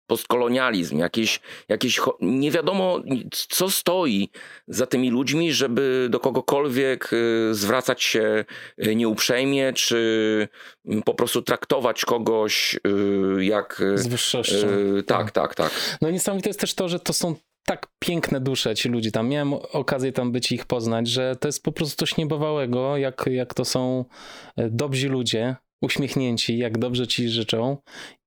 postkolonializm, 0.07 0.97
jakieś, 0.97 1.39
jakieś 1.69 2.01
nie 2.21 2.51
wiadomo 2.51 2.99
co 3.31 3.69
stoi 3.69 4.29
za 4.67 4.87
tymi 4.87 5.09
ludźmi, 5.09 5.53
żeby 5.53 6.07
do 6.11 6.19
kogokolwiek 6.19 7.13
y, 7.13 7.53
zwracać 7.53 8.03
się 8.03 8.45
y, 8.85 8.95
nieuprzejmie, 8.95 9.73
czy 9.73 10.47
mm, 10.85 11.03
po 11.03 11.13
prostu 11.13 11.41
traktować 11.41 12.05
kogoś 12.05 12.79
y, 13.37 13.45
jak... 13.45 13.81
Z 13.95 14.07
wyższością. 14.07 14.67
Tak, 15.07 15.31
tak, 15.31 15.55
tak. 15.55 15.97
No 16.01 16.09
niesamowite 16.09 16.49
jest 16.49 16.59
też 16.59 16.73
to, 16.73 16.89
że 16.89 16.99
to 16.99 17.13
są 17.13 17.35
tak 17.65 17.87
piękne 17.99 18.39
dusze 18.41 18.75
ci 18.75 18.89
ludzie 18.89 19.11
tam. 19.11 19.29
Miałem 19.29 19.53
okazję 19.53 20.11
tam 20.11 20.31
być 20.31 20.51
i 20.51 20.55
ich 20.55 20.65
poznać, 20.65 21.07
że 21.07 21.35
to 21.35 21.47
jest 21.47 21.63
po 21.63 21.71
prostu 21.71 21.97
coś 21.97 22.17
niebawałego, 22.17 22.97
jak, 22.97 23.25
jak 23.31 23.53
to 23.53 23.65
są 23.65 24.05
e, 24.57 24.69
dobrzy 24.69 25.09
ludzie, 25.09 25.55
uśmiechnięci, 25.83 26.57
jak 26.57 26.77
dobrze 26.77 27.07
ci 27.07 27.29
życzą. 27.29 27.77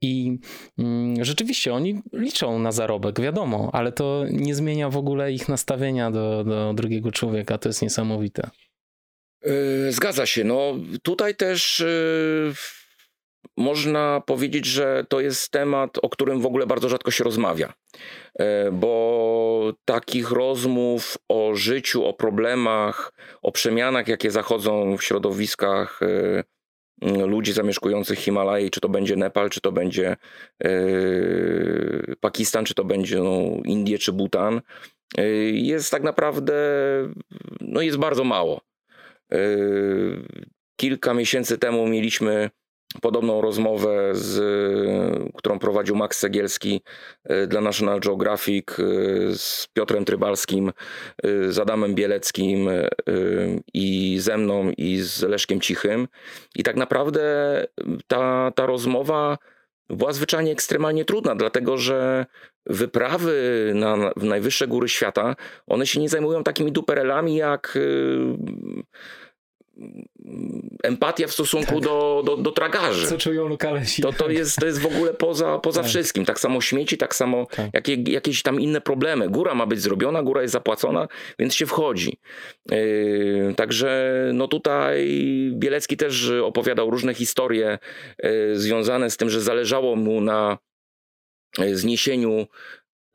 I 0.00 0.38
mm, 0.78 1.24
rzeczywiście 1.24 1.74
oni 1.74 2.02
liczą 2.12 2.58
na 2.58 2.72
zarobek, 2.72 3.20
wiadomo, 3.20 3.70
ale 3.72 3.92
to 3.92 4.24
nie 4.30 4.54
zmienia 4.54 4.90
w 4.90 4.96
ogóle 4.96 5.32
ich 5.32 5.48
nastawienia 5.48 6.10
do, 6.10 6.44
do 6.44 6.74
drugiego 6.74 7.12
człowieka. 7.12 7.58
To 7.58 7.68
jest 7.68 7.82
niesamowite. 7.82 8.50
Yy, 9.44 9.92
zgadza 9.92 10.26
się. 10.26 10.44
No 10.44 10.74
tutaj 11.02 11.34
też. 11.34 11.80
Yy 11.80 12.54
można 13.56 14.22
powiedzieć, 14.26 14.66
że 14.66 15.04
to 15.08 15.20
jest 15.20 15.50
temat, 15.50 15.98
o 16.02 16.08
którym 16.08 16.40
w 16.40 16.46
ogóle 16.46 16.66
bardzo 16.66 16.88
rzadko 16.88 17.10
się 17.10 17.24
rozmawia, 17.24 17.72
e, 18.38 18.70
bo 18.70 19.72
takich 19.84 20.30
rozmów 20.30 21.18
o 21.28 21.54
życiu, 21.54 22.04
o 22.04 22.12
problemach, 22.12 23.12
o 23.42 23.52
przemianach, 23.52 24.08
jakie 24.08 24.30
zachodzą 24.30 24.96
w 24.96 25.04
środowiskach 25.04 26.00
e, 26.02 26.44
ludzi 27.02 27.52
zamieszkujących 27.52 28.18
Himalaje, 28.18 28.70
czy 28.70 28.80
to 28.80 28.88
będzie 28.88 29.16
Nepal, 29.16 29.50
czy 29.50 29.60
to 29.60 29.72
będzie 29.72 30.16
yy, 30.64 32.14
Pakistan, 32.20 32.64
czy 32.64 32.74
to 32.74 32.84
będzie 32.84 33.18
no, 33.18 33.40
Indie, 33.64 33.98
czy 33.98 34.12
Bhutan, 34.12 34.60
yy, 35.16 35.50
jest 35.50 35.90
tak 35.90 36.02
naprawdę, 36.02 36.54
no 37.60 37.80
jest 37.80 37.98
bardzo 37.98 38.24
mało. 38.24 38.60
Yy, 39.30 40.26
kilka 40.76 41.14
miesięcy 41.14 41.58
temu 41.58 41.86
mieliśmy 41.86 42.50
podobną 43.00 43.40
rozmowę, 43.40 44.10
z, 44.12 44.38
którą 45.34 45.58
prowadził 45.58 45.96
Max 45.96 46.18
Segielski 46.18 46.80
e, 47.24 47.46
dla 47.46 47.60
National 47.60 48.00
Geographic 48.00 48.66
e, 48.70 48.82
z 49.34 49.68
Piotrem 49.72 50.04
Trybalskim, 50.04 50.72
z 51.48 51.58
Adamem 51.58 51.94
Bieleckim 51.94 52.68
i 53.74 54.16
ze 54.20 54.38
mną 54.38 54.70
i 54.76 54.98
z 54.98 55.22
Leszkiem 55.22 55.60
Cichym. 55.60 56.08
I 56.54 56.62
tak 56.62 56.76
naprawdę 56.76 57.22
ta, 58.06 58.52
ta 58.54 58.66
rozmowa 58.66 59.38
była 59.90 60.12
zwyczajnie 60.12 60.52
ekstremalnie 60.52 61.04
trudna, 61.04 61.34
dlatego 61.34 61.78
że 61.78 62.26
wyprawy 62.66 63.72
na, 63.74 63.96
najwyższe 64.16 64.68
góry 64.68 64.88
świata, 64.88 65.36
one 65.66 65.86
się 65.86 66.00
nie 66.00 66.08
zajmują 66.08 66.44
takimi 66.44 66.72
duperelami 66.72 67.36
jak 67.36 67.78
empatia 70.82 71.26
w 71.26 71.32
stosunku 71.32 71.74
tak. 71.74 71.80
do, 71.80 72.22
do, 72.26 72.36
do 72.36 72.52
tragarzy. 72.52 73.06
Co 73.06 73.18
czują 73.18 73.48
lokalesi. 73.48 74.02
To, 74.02 74.12
to, 74.12 74.30
jest, 74.30 74.56
to 74.56 74.66
jest 74.66 74.80
w 74.80 74.86
ogóle 74.86 75.14
poza, 75.14 75.58
poza 75.58 75.80
tak. 75.80 75.90
wszystkim. 75.90 76.24
Tak 76.24 76.40
samo 76.40 76.60
śmieci, 76.60 76.98
tak 76.98 77.14
samo 77.14 77.46
tak. 77.46 77.70
Jakie, 77.74 77.94
jakieś 77.94 78.42
tam 78.42 78.60
inne 78.60 78.80
problemy. 78.80 79.28
Góra 79.28 79.54
ma 79.54 79.66
być 79.66 79.80
zrobiona, 79.80 80.22
góra 80.22 80.42
jest 80.42 80.52
zapłacona, 80.52 81.08
więc 81.38 81.54
się 81.54 81.66
wchodzi. 81.66 82.18
Yy, 82.70 83.54
także 83.56 84.12
no 84.34 84.48
tutaj 84.48 85.08
Bielecki 85.52 85.96
też 85.96 86.30
opowiadał 86.44 86.90
różne 86.90 87.14
historie 87.14 87.78
yy, 88.22 88.30
związane 88.58 89.10
z 89.10 89.16
tym, 89.16 89.30
że 89.30 89.40
zależało 89.40 89.96
mu 89.96 90.20
na 90.20 90.58
yy, 91.58 91.76
zniesieniu 91.76 92.46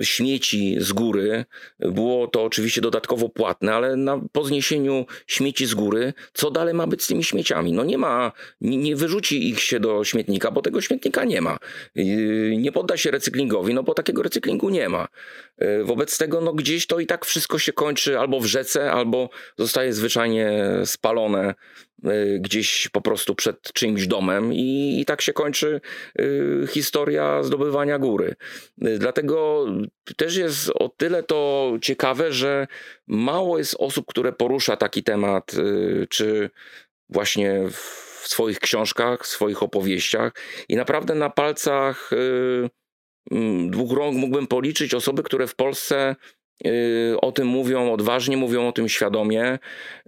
śmieci 0.01 0.75
z 0.79 0.93
góry. 0.93 1.45
Było 1.79 2.27
to 2.27 2.43
oczywiście 2.43 2.81
dodatkowo 2.81 3.29
płatne, 3.29 3.73
ale 3.73 3.95
na, 3.95 4.21
po 4.31 4.43
zniesieniu 4.43 5.05
śmieci 5.27 5.65
z 5.65 5.73
góry, 5.73 6.13
co 6.33 6.51
dalej 6.51 6.73
ma 6.73 6.87
być 6.87 7.03
z 7.03 7.07
tymi 7.07 7.23
śmieciami? 7.23 7.73
No 7.73 7.83
nie 7.83 7.97
ma, 7.97 8.31
nie, 8.61 8.77
nie 8.77 8.95
wyrzuci 8.95 9.49
ich 9.49 9.59
się 9.59 9.79
do 9.79 10.03
śmietnika, 10.03 10.51
bo 10.51 10.61
tego 10.61 10.81
śmietnika 10.81 11.23
nie 11.23 11.41
ma. 11.41 11.57
Yy, 11.95 12.57
nie 12.57 12.71
podda 12.71 12.97
się 12.97 13.11
recyklingowi, 13.11 13.73
no 13.73 13.83
bo 13.83 13.93
takiego 13.93 14.23
recyklingu 14.23 14.69
nie 14.69 14.89
ma. 14.89 15.07
Yy, 15.57 15.83
wobec 15.83 16.17
tego 16.17 16.41
no 16.41 16.53
gdzieś 16.53 16.87
to 16.87 16.99
i 16.99 17.07
tak 17.07 17.25
wszystko 17.25 17.59
się 17.59 17.73
kończy 17.73 18.19
albo 18.19 18.39
w 18.39 18.45
rzece, 18.45 18.91
albo 18.91 19.29
zostaje 19.57 19.93
zwyczajnie 19.93 20.63
spalone 20.85 21.55
gdzieś 22.39 22.89
po 22.91 23.01
prostu 23.01 23.35
przed 23.35 23.73
czyimś 23.73 24.07
domem 24.07 24.53
i, 24.53 24.99
i 25.01 25.05
tak 25.05 25.21
się 25.21 25.33
kończy 25.33 25.81
y, 26.19 26.67
historia 26.69 27.43
zdobywania 27.43 27.99
góry. 27.99 28.35
Y, 28.85 28.97
dlatego 28.99 29.65
też 30.17 30.35
jest 30.35 30.69
o 30.69 30.89
tyle 30.89 31.23
to 31.23 31.71
ciekawe, 31.81 32.31
że 32.31 32.67
mało 33.07 33.57
jest 33.57 33.75
osób, 33.79 34.05
które 34.07 34.33
porusza 34.33 34.77
taki 34.77 35.03
temat, 35.03 35.51
czy 36.09 36.49
właśnie 37.09 37.61
w 38.21 38.27
swoich 38.27 38.59
książkach, 38.59 39.23
w 39.23 39.27
swoich 39.27 39.63
opowieściach 39.63 40.33
i 40.69 40.75
naprawdę 40.75 41.15
na 41.15 41.29
palcach 41.29 42.11
mm, 43.31 43.69
dwóch 43.71 43.91
rąk 43.91 44.17
mógłbym 44.17 44.47
policzyć 44.47 44.93
osoby, 44.93 45.23
które 45.23 45.47
w 45.47 45.55
Polsce 45.55 46.15
y, 46.15 46.40
o 47.21 47.31
tym 47.31 47.47
mówią 47.47 47.93
odważnie, 47.93 48.37
mówią 48.37 48.67
o 48.67 48.71
tym 48.71 48.89
świadomie, 48.89 49.59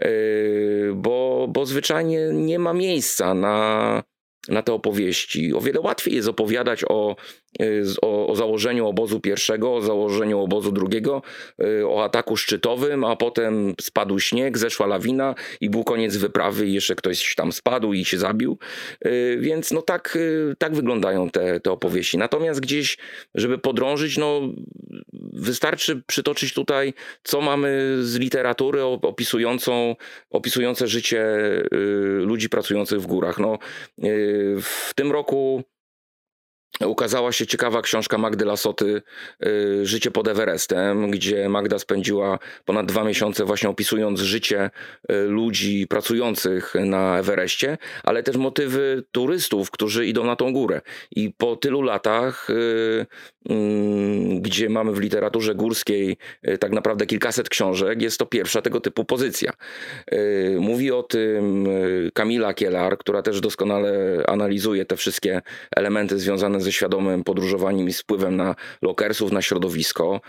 y, 0.03 0.91
bo, 0.95 1.47
bo 1.49 1.65
zwyczajnie 1.65 2.19
nie 2.33 2.59
ma 2.59 2.73
miejsca 2.73 3.33
na, 3.33 4.03
na 4.49 4.61
te 4.61 4.73
opowieści. 4.73 5.53
O 5.53 5.61
wiele 5.61 5.79
łatwiej 5.81 6.15
jest 6.15 6.27
opowiadać 6.27 6.83
o 6.89 7.15
Y, 7.15 7.42
o, 8.01 8.27
o, 8.27 8.35
założeniu 8.35 8.87
obozu 8.87 9.19
pierwszego, 9.19 9.75
o 9.75 9.81
założeniu 9.81 10.39
obozu 10.39 10.71
drugiego, 10.71 11.21
y, 11.63 11.87
o 11.87 12.03
ataku 12.03 12.37
szczytowym, 12.37 13.03
a 13.03 13.15
potem 13.15 13.73
spadł 13.81 14.19
śnieg, 14.19 14.57
zeszła 14.57 14.87
lawina 14.87 15.35
i 15.61 15.69
był 15.69 15.83
koniec 15.83 16.17
wyprawy 16.17 16.67
i 16.67 16.73
jeszcze 16.73 16.95
ktoś 16.95 17.35
tam 17.35 17.51
spadł 17.51 17.93
i 17.93 18.05
się 18.05 18.17
zabił. 18.17 18.57
Y, 19.05 19.37
więc 19.41 19.71
no 19.71 19.81
tak, 19.81 20.17
tak 20.57 20.75
wyglądają 20.75 21.29
te, 21.29 21.59
te 21.59 21.71
opowieści. 21.71 22.17
Natomiast 22.17 22.59
gdzieś, 22.59 22.97
żeby 23.35 23.57
podrążyć, 23.57 24.17
no 24.17 24.41
wystarczy 25.33 26.01
przytoczyć 26.07 26.53
tutaj, 26.53 26.93
co 27.23 27.41
mamy 27.41 27.97
z 28.01 28.15
literatury 28.15 28.83
opisującą, 28.83 29.95
opisujące 30.29 30.87
życie 30.87 31.25
ludzi 32.19 32.49
pracujących 32.49 33.01
w 33.01 33.07
górach. 33.07 33.39
No, 33.39 33.57
w 34.61 34.93
tym 34.95 35.11
roku 35.11 35.63
ukazała 36.87 37.31
się 37.31 37.47
ciekawa 37.47 37.81
książka 37.81 38.17
Magdy 38.17 38.45
Lasoty 38.45 39.01
y, 39.45 39.85
Życie 39.85 40.11
pod 40.11 40.27
Everestem, 40.27 41.11
gdzie 41.11 41.49
Magda 41.49 41.79
spędziła 41.79 42.39
ponad 42.65 42.85
dwa 42.85 43.03
miesiące 43.03 43.45
właśnie 43.45 43.69
opisując 43.69 44.19
życie 44.19 44.69
y, 45.11 45.13
ludzi 45.27 45.87
pracujących 45.87 46.73
na 46.85 47.19
Everestie, 47.19 47.77
ale 48.03 48.23
też 48.23 48.37
motywy 48.37 49.03
turystów, 49.11 49.71
którzy 49.71 50.05
idą 50.05 50.23
na 50.23 50.35
tą 50.35 50.53
górę. 50.53 50.81
I 51.15 51.33
po 51.37 51.55
tylu 51.55 51.81
latach, 51.81 52.49
y, 52.49 53.05
mm, 53.49 54.41
gdzie 54.41 54.69
mamy 54.69 54.91
w 54.91 54.99
literaturze 54.99 55.55
górskiej 55.55 56.17
tak 56.59 56.71
naprawdę 56.71 57.05
kilkaset 57.05 57.49
książek, 57.49 58.01
jest 58.01 58.17
to 58.17 58.25
pierwsza 58.25 58.61
tego 58.61 58.79
typu 58.79 59.05
pozycja. 59.05 59.51
Mówi 60.59 60.91
o 60.91 61.03
tym 61.03 61.67
Kamila 62.13 62.53
Kielar, 62.53 62.97
która 62.97 63.21
też 63.21 63.41
doskonale 63.41 64.23
analizuje 64.27 64.85
te 64.85 64.95
wszystkie 64.95 65.41
elementy 65.75 66.19
związane 66.19 66.61
ze 66.61 66.71
świadomym 66.73 67.23
podróżowaniem 67.23 67.89
i 67.89 67.93
wpływem 67.93 68.35
na 68.35 68.55
lokersów, 68.81 69.31
na 69.31 69.41
środowisko. 69.41 70.21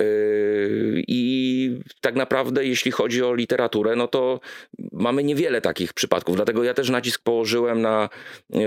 Yy, 0.00 1.02
I 1.08 1.80
tak 2.00 2.14
naprawdę, 2.14 2.64
jeśli 2.66 2.90
chodzi 2.90 3.22
o 3.22 3.34
literaturę, 3.34 3.96
no 3.96 4.08
to 4.08 4.40
mamy 4.92 5.24
niewiele 5.24 5.60
takich 5.60 5.92
przypadków. 5.92 6.36
Dlatego 6.36 6.64
ja 6.64 6.74
też 6.74 6.90
nacisk 6.90 7.22
położyłem 7.22 7.80
na, 7.80 8.08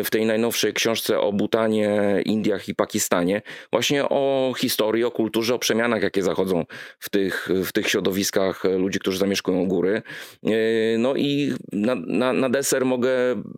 w 0.03 0.09
tej 0.09 0.25
najnowszej 0.25 0.73
książce 0.73 1.19
o 1.19 1.33
Butanie, 1.33 2.21
Indiach 2.25 2.69
i 2.69 2.75
Pakistanie, 2.75 3.41
właśnie 3.71 4.09
o 4.09 4.53
historii, 4.57 5.03
o 5.03 5.11
kulturze, 5.11 5.55
o 5.55 5.59
przemianach, 5.59 6.03
jakie 6.03 6.23
zachodzą 6.23 6.65
w 6.99 7.09
tych, 7.09 7.49
w 7.65 7.71
tych 7.71 7.89
środowiskach 7.89 8.63
ludzi, 8.63 8.99
którzy 8.99 9.17
zamieszkują 9.17 9.67
góry. 9.67 10.01
Yy, 10.43 10.53
no 10.97 11.15
i 11.15 11.53
na, 11.71 11.95
na, 11.95 12.33
na 12.33 12.49
deser 12.49 12.85
mogę 12.85 13.09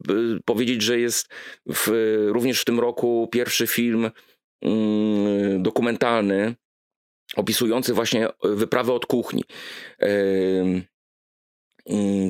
yy, 0.08 0.40
powiedzieć, 0.46 0.82
że 0.82 1.00
jest 1.00 1.30
w, 1.66 1.90
również 2.28 2.62
w 2.62 2.66
tym 2.66 2.80
roku 2.80 3.30
pierwszy 3.32 3.55
pierwszy 3.56 3.68
film 3.68 4.12
mm, 4.62 5.64
dokumentalny 5.64 6.56
opisujący 7.36 7.94
właśnie 7.94 8.28
wyprawę 8.44 8.94
od 8.94 9.06
kuchni. 9.06 9.44
Mm, 10.00 10.82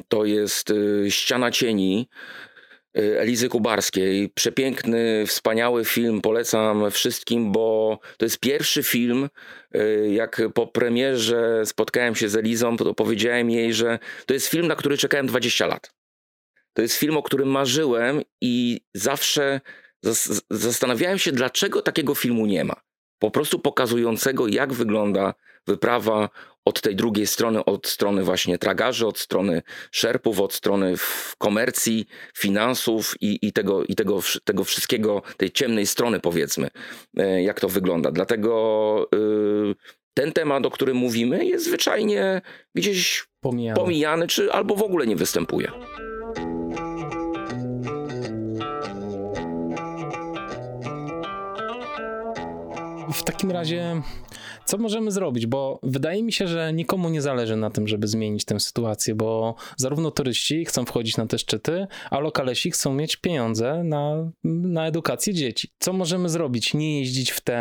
to 0.07 0.25
jest 0.25 0.69
y, 0.71 1.05
Ściana 1.09 1.51
Cieni 1.51 2.09
y, 2.97 3.19
Elizy 3.19 3.49
Kubarskiej. 3.49 4.29
Przepiękny, 4.29 5.23
wspaniały 5.27 5.85
film, 5.85 6.21
polecam 6.21 6.91
wszystkim, 6.91 7.51
bo 7.51 7.99
to 8.17 8.25
jest 8.25 8.39
pierwszy 8.39 8.83
film, 8.83 9.29
jak 10.09 10.41
po 10.53 10.67
premierze 10.67 11.65
spotkałem 11.65 12.15
się 12.15 12.29
z 12.29 12.35
Elizą, 12.35 12.77
to 12.77 12.93
powiedziałem 12.93 13.49
jej, 13.49 13.73
że 13.73 13.99
to 14.25 14.33
jest 14.33 14.47
film, 14.47 14.67
na 14.67 14.75
który 14.75 14.97
czekałem 14.97 15.27
20 15.27 15.67
lat. 15.67 15.93
To 16.73 16.81
jest 16.81 16.95
film, 16.95 17.17
o 17.17 17.23
którym 17.23 17.47
marzyłem 17.49 18.21
i 18.41 18.81
zawsze 18.93 19.61
zastanawiałem 20.49 21.19
się, 21.19 21.31
dlaczego 21.31 21.81
takiego 21.81 22.15
filmu 22.15 22.45
nie 22.45 22.63
ma. 22.63 22.75
Po 23.19 23.31
prostu 23.31 23.59
pokazującego, 23.59 24.47
jak 24.47 24.73
wygląda 24.73 25.33
wyprawa 25.67 26.29
od 26.65 26.81
tej 26.81 26.95
drugiej 26.95 27.27
strony, 27.27 27.65
od 27.65 27.87
strony 27.87 28.23
właśnie 28.23 28.57
tragarzy, 28.57 29.07
od 29.07 29.19
strony 29.19 29.61
szerpów, 29.91 30.39
od 30.39 30.53
strony 30.53 30.93
komercji, 31.37 32.05
finansów 32.37 33.15
i, 33.21 33.39
i, 33.41 33.53
tego, 33.53 33.83
i 33.83 33.95
tego, 33.95 34.19
tego 34.43 34.63
wszystkiego, 34.63 35.21
tej 35.37 35.51
ciemnej 35.51 35.87
strony 35.87 36.19
powiedzmy, 36.19 36.69
e, 37.17 37.43
jak 37.43 37.59
to 37.59 37.69
wygląda. 37.69 38.11
Dlatego 38.11 39.09
yy, 39.13 39.75
ten 40.13 40.31
temat, 40.31 40.65
o 40.65 40.71
którym 40.71 40.97
mówimy, 40.97 41.45
jest 41.45 41.65
zwyczajnie 41.65 42.41
gdzieś 42.75 43.27
pomijany, 43.41 43.79
pomijany 43.79 44.27
czy 44.27 44.51
albo 44.51 44.75
w 44.75 44.83
ogóle 44.83 45.07
nie 45.07 45.15
występuje. 45.15 45.71
W 53.15 53.23
takim 53.23 53.51
razie, 53.51 54.01
co 54.65 54.77
możemy 54.77 55.11
zrobić? 55.11 55.45
Bo 55.45 55.79
wydaje 55.83 56.23
mi 56.23 56.33
się, 56.33 56.47
że 56.47 56.73
nikomu 56.73 57.09
nie 57.09 57.21
zależy 57.21 57.55
na 57.55 57.69
tym, 57.69 57.87
żeby 57.87 58.07
zmienić 58.07 58.45
tę 58.45 58.59
sytuację, 58.59 59.15
bo 59.15 59.55
zarówno 59.77 60.11
turyści 60.11 60.65
chcą 60.65 60.85
wchodzić 60.85 61.17
na 61.17 61.27
te 61.27 61.39
szczyty, 61.39 61.87
a 62.11 62.19
lokalesi 62.19 62.71
chcą 62.71 62.93
mieć 62.93 63.15
pieniądze 63.15 63.83
na, 63.83 64.31
na 64.43 64.87
edukację 64.87 65.33
dzieci. 65.33 65.69
Co 65.79 65.93
możemy 65.93 66.29
zrobić? 66.29 66.73
Nie 66.73 66.99
jeździć 66.99 67.31
w 67.31 67.41
te 67.41 67.55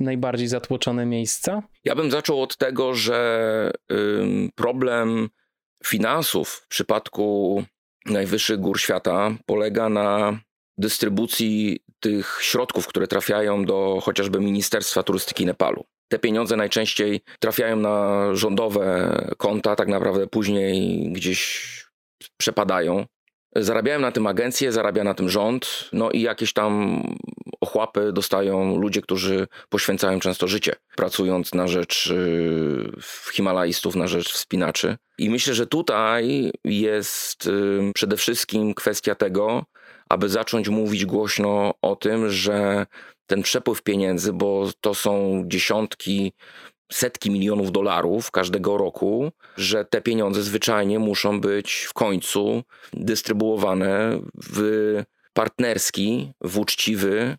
najbardziej 0.00 0.48
zatłoczone 0.48 1.06
miejsca? 1.06 1.62
Ja 1.84 1.94
bym 1.94 2.10
zaczął 2.10 2.42
od 2.42 2.56
tego, 2.56 2.94
że 2.94 3.70
ym, 3.92 4.50
problem 4.54 5.28
finansów 5.84 6.48
w 6.48 6.68
przypadku 6.68 7.64
najwyższych 8.06 8.60
gór 8.60 8.80
świata 8.80 9.30
polega 9.46 9.88
na 9.88 10.38
dystrybucji 10.80 11.80
tych 12.00 12.38
środków, 12.40 12.86
które 12.86 13.06
trafiają 13.06 13.64
do 13.64 13.98
chociażby 14.02 14.40
Ministerstwa 14.40 15.02
Turystyki 15.02 15.46
Nepalu. 15.46 15.84
Te 16.08 16.18
pieniądze 16.18 16.56
najczęściej 16.56 17.20
trafiają 17.40 17.76
na 17.76 18.26
rządowe 18.34 19.14
konta, 19.36 19.76
tak 19.76 19.88
naprawdę 19.88 20.26
później 20.26 21.02
gdzieś 21.12 21.70
przepadają. 22.36 23.06
Zarabiają 23.56 24.00
na 24.00 24.12
tym 24.12 24.26
agencje, 24.26 24.72
zarabia 24.72 25.04
na 25.04 25.14
tym 25.14 25.28
rząd, 25.28 25.88
no 25.92 26.10
i 26.10 26.20
jakieś 26.20 26.52
tam 26.52 27.02
ochłapy 27.60 28.12
dostają 28.12 28.76
ludzie, 28.78 29.02
którzy 29.02 29.46
poświęcają 29.68 30.20
często 30.20 30.48
życie, 30.48 30.76
pracując 30.96 31.54
na 31.54 31.68
rzecz 31.68 32.06
y, 32.06 32.90
Himalajstów, 33.32 33.96
na 33.96 34.06
rzecz 34.06 34.32
wspinaczy. 34.32 34.96
I 35.18 35.30
myślę, 35.30 35.54
że 35.54 35.66
tutaj 35.66 36.52
jest 36.64 37.46
y, 37.46 37.80
przede 37.94 38.16
wszystkim 38.16 38.74
kwestia 38.74 39.14
tego, 39.14 39.64
aby 40.08 40.28
zacząć 40.28 40.68
mówić 40.68 41.06
głośno 41.06 41.74
o 41.82 41.96
tym, 41.96 42.30
że 42.30 42.86
ten 43.26 43.42
przepływ 43.42 43.82
pieniędzy, 43.82 44.32
bo 44.32 44.70
to 44.80 44.94
są 44.94 45.42
dziesiątki, 45.46 46.32
setki 46.92 47.30
milionów 47.30 47.72
dolarów 47.72 48.30
każdego 48.30 48.76
roku, 48.76 49.32
że 49.56 49.84
te 49.84 50.00
pieniądze 50.00 50.42
zwyczajnie 50.42 50.98
muszą 50.98 51.40
być 51.40 51.86
w 51.88 51.92
końcu 51.92 52.62
dystrybuowane 52.92 54.20
w 54.34 55.02
partnerski, 55.32 56.32
w 56.40 56.58
uczciwy, 56.58 57.36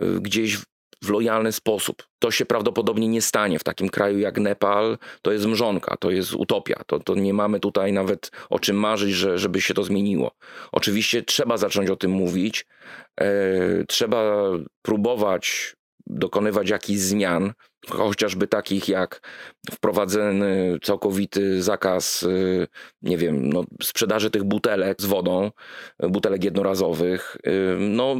gdzieś 0.00 0.58
w 1.02 1.10
lojalny 1.10 1.52
sposób. 1.52 2.02
To 2.18 2.30
się 2.30 2.46
prawdopodobnie 2.46 3.08
nie 3.08 3.22
stanie 3.22 3.58
w 3.58 3.64
takim 3.64 3.88
kraju 3.88 4.18
jak 4.18 4.38
Nepal. 4.38 4.98
To 5.22 5.32
jest 5.32 5.46
mrzonka, 5.46 5.96
to 5.96 6.10
jest 6.10 6.34
utopia. 6.34 6.82
To, 6.86 7.00
to 7.00 7.14
nie 7.14 7.34
mamy 7.34 7.60
tutaj 7.60 7.92
nawet 7.92 8.30
o 8.50 8.58
czym 8.58 8.76
marzyć, 8.76 9.12
że, 9.12 9.38
żeby 9.38 9.60
się 9.60 9.74
to 9.74 9.84
zmieniło. 9.84 10.32
Oczywiście 10.72 11.22
trzeba 11.22 11.56
zacząć 11.56 11.90
o 11.90 11.96
tym 11.96 12.10
mówić, 12.10 12.66
e, 13.20 13.26
trzeba 13.88 14.34
próbować 14.82 15.76
dokonywać 16.06 16.70
jakichś 16.70 17.00
zmian, 17.00 17.52
chociażby 17.90 18.46
takich 18.46 18.88
jak 18.88 19.20
wprowadzony 19.70 20.78
całkowity 20.82 21.62
zakaz, 21.62 22.22
y, 22.22 22.66
nie 23.02 23.18
wiem, 23.18 23.48
no, 23.48 23.64
sprzedaży 23.82 24.30
tych 24.30 24.44
butelek 24.44 25.02
z 25.02 25.04
wodą, 25.04 25.50
butelek 26.00 26.44
jednorazowych. 26.44 27.36
Y, 27.46 27.76
no, 27.78 28.16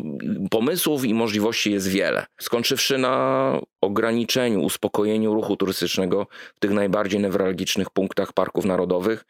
pomysłów 0.50 1.04
i 1.04 1.14
możliwości 1.14 1.72
jest 1.72 1.88
wiele. 1.88 2.26
Skończywszy 2.40 2.98
na 2.98 3.58
ograniczeniu, 3.80 4.60
uspokojeniu 4.60 5.34
ruchu 5.34 5.56
turystycznego 5.56 6.26
w 6.56 6.60
tych 6.60 6.70
najbardziej 6.70 7.20
newralgicznych 7.20 7.90
punktach 7.90 8.32
parków 8.32 8.64
narodowych, 8.64 9.24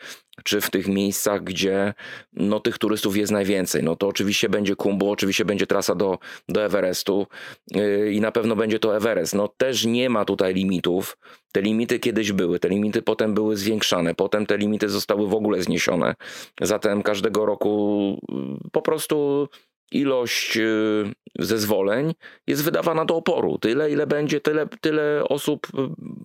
czy 0.45 0.61
w 0.61 0.71
tych 0.71 0.89
miejscach, 0.89 1.45
gdzie 1.45 1.95
no, 2.33 2.61
tych 2.61 2.79
turystów 2.79 3.17
jest 3.17 3.33
najwięcej. 3.33 3.83
No 3.83 3.97
to 3.97 4.09
oczywiście 4.09 4.49
będzie 4.49 4.77
Kumbu, 4.77 5.11
oczywiście 5.11 5.45
będzie 5.45 5.67
trasa 5.67 5.95
do, 5.95 6.19
do 6.49 6.65
Everestu 6.65 7.27
yy, 7.71 8.13
i 8.13 8.21
na 8.21 8.33
pewno 8.33 8.57
będzie 8.57 8.79
to 8.79 8.97
Everest. 8.97 9.35
No 9.35 9.49
też 9.49 9.85
nie 9.85 10.11
ma 10.11 10.25
tutaj 10.25 10.55
limitów. 10.55 11.17
Te 11.53 11.63
limity 11.63 11.99
kiedyś 11.99 12.33
były, 12.33 12.59
te 12.59 12.69
limity 12.69 13.03
potem 13.03 13.35
były 13.35 13.57
zwiększane, 13.57 14.15
potem 14.15 14.47
te 14.47 14.59
limity 14.59 14.89
zostały 14.89 15.29
w 15.29 15.35
ogóle 15.35 15.63
zniesione. 15.63 16.15
Zatem 16.61 17.03
każdego 17.03 17.47
roku 17.47 18.19
yy, 18.29 18.71
po 18.73 18.83
prostu 18.83 19.49
ilość 19.95 20.57
y, 20.57 21.05
zezwoleń 21.39 22.15
jest 22.47 22.65
wydawana 22.65 23.05
do 23.05 23.17
oporu. 23.17 23.59
Tyle, 23.59 23.91
ile 23.91 24.07
będzie, 24.07 24.41
tyle, 24.41 24.67
tyle 24.81 25.25
osób 25.29 25.67
y, 25.67 25.71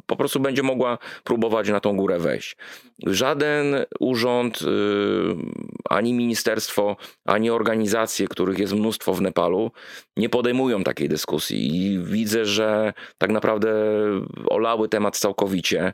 po 0.06 0.16
prostu 0.16 0.40
będzie 0.40 0.64
mogła 0.64 0.98
próbować 1.24 1.70
na 1.70 1.80
tą 1.80 1.98
górę 1.98 2.20
wejść. 2.20 2.58
Żaden 3.06 3.76
urząd, 4.00 4.62
y, 4.62 4.66
ani 5.90 6.14
ministerstwo, 6.14 6.96
ani 7.26 7.50
organizacje, 7.50 8.28
których 8.28 8.60
jest 8.60 8.74
mnóstwo 8.74 9.14
w 9.14 9.22
Nepalu, 9.22 9.72
nie 10.18 10.30
podejmują 10.30 10.84
takiej 10.84 11.10
dyskusji. 11.10 11.68
I 11.76 12.00
widzę, 12.04 12.46
że 12.46 12.94
tak 13.18 13.32
naprawdę 13.32 13.74
olały 14.50 14.90
temat 14.90 15.18
całkowicie. 15.18 15.94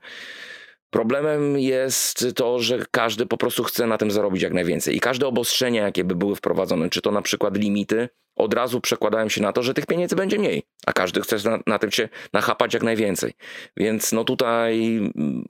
Problemem 0.94 1.60
jest 1.60 2.26
to, 2.36 2.60
że 2.60 2.86
każdy 2.92 3.26
po 3.26 3.38
prostu 3.38 3.64
chce 3.64 3.88
na 3.88 3.98
tym 3.98 4.12
zarobić 4.12 4.44
jak 4.44 4.54
najwięcej. 4.54 4.96
I 4.96 5.00
każde 5.00 5.28
obostrzenia, 5.28 5.84
jakie 5.84 6.04
by 6.04 6.16
były 6.16 6.36
wprowadzone, 6.36 6.90
czy 6.90 7.02
to 7.02 7.12
na 7.12 7.22
przykład 7.22 7.58
limity, 7.58 8.10
od 8.36 8.54
razu 8.54 8.82
przekładają 8.82 9.30
się 9.30 9.42
na 9.42 9.54
to, 9.54 9.64
że 9.64 9.74
tych 9.74 9.86
pieniędzy 9.86 10.16
będzie 10.16 10.40
mniej, 10.40 10.64
a 10.86 10.94
każdy 10.94 11.22
chce 11.22 11.50
na, 11.50 11.60
na 11.68 11.80
tym 11.80 11.92
się 11.92 12.10
nachapać 12.34 12.74
jak 12.74 12.84
najwięcej. 12.84 13.34
Więc 13.78 14.12
no 14.12 14.24
tutaj 14.24 14.98
mm, 14.98 15.46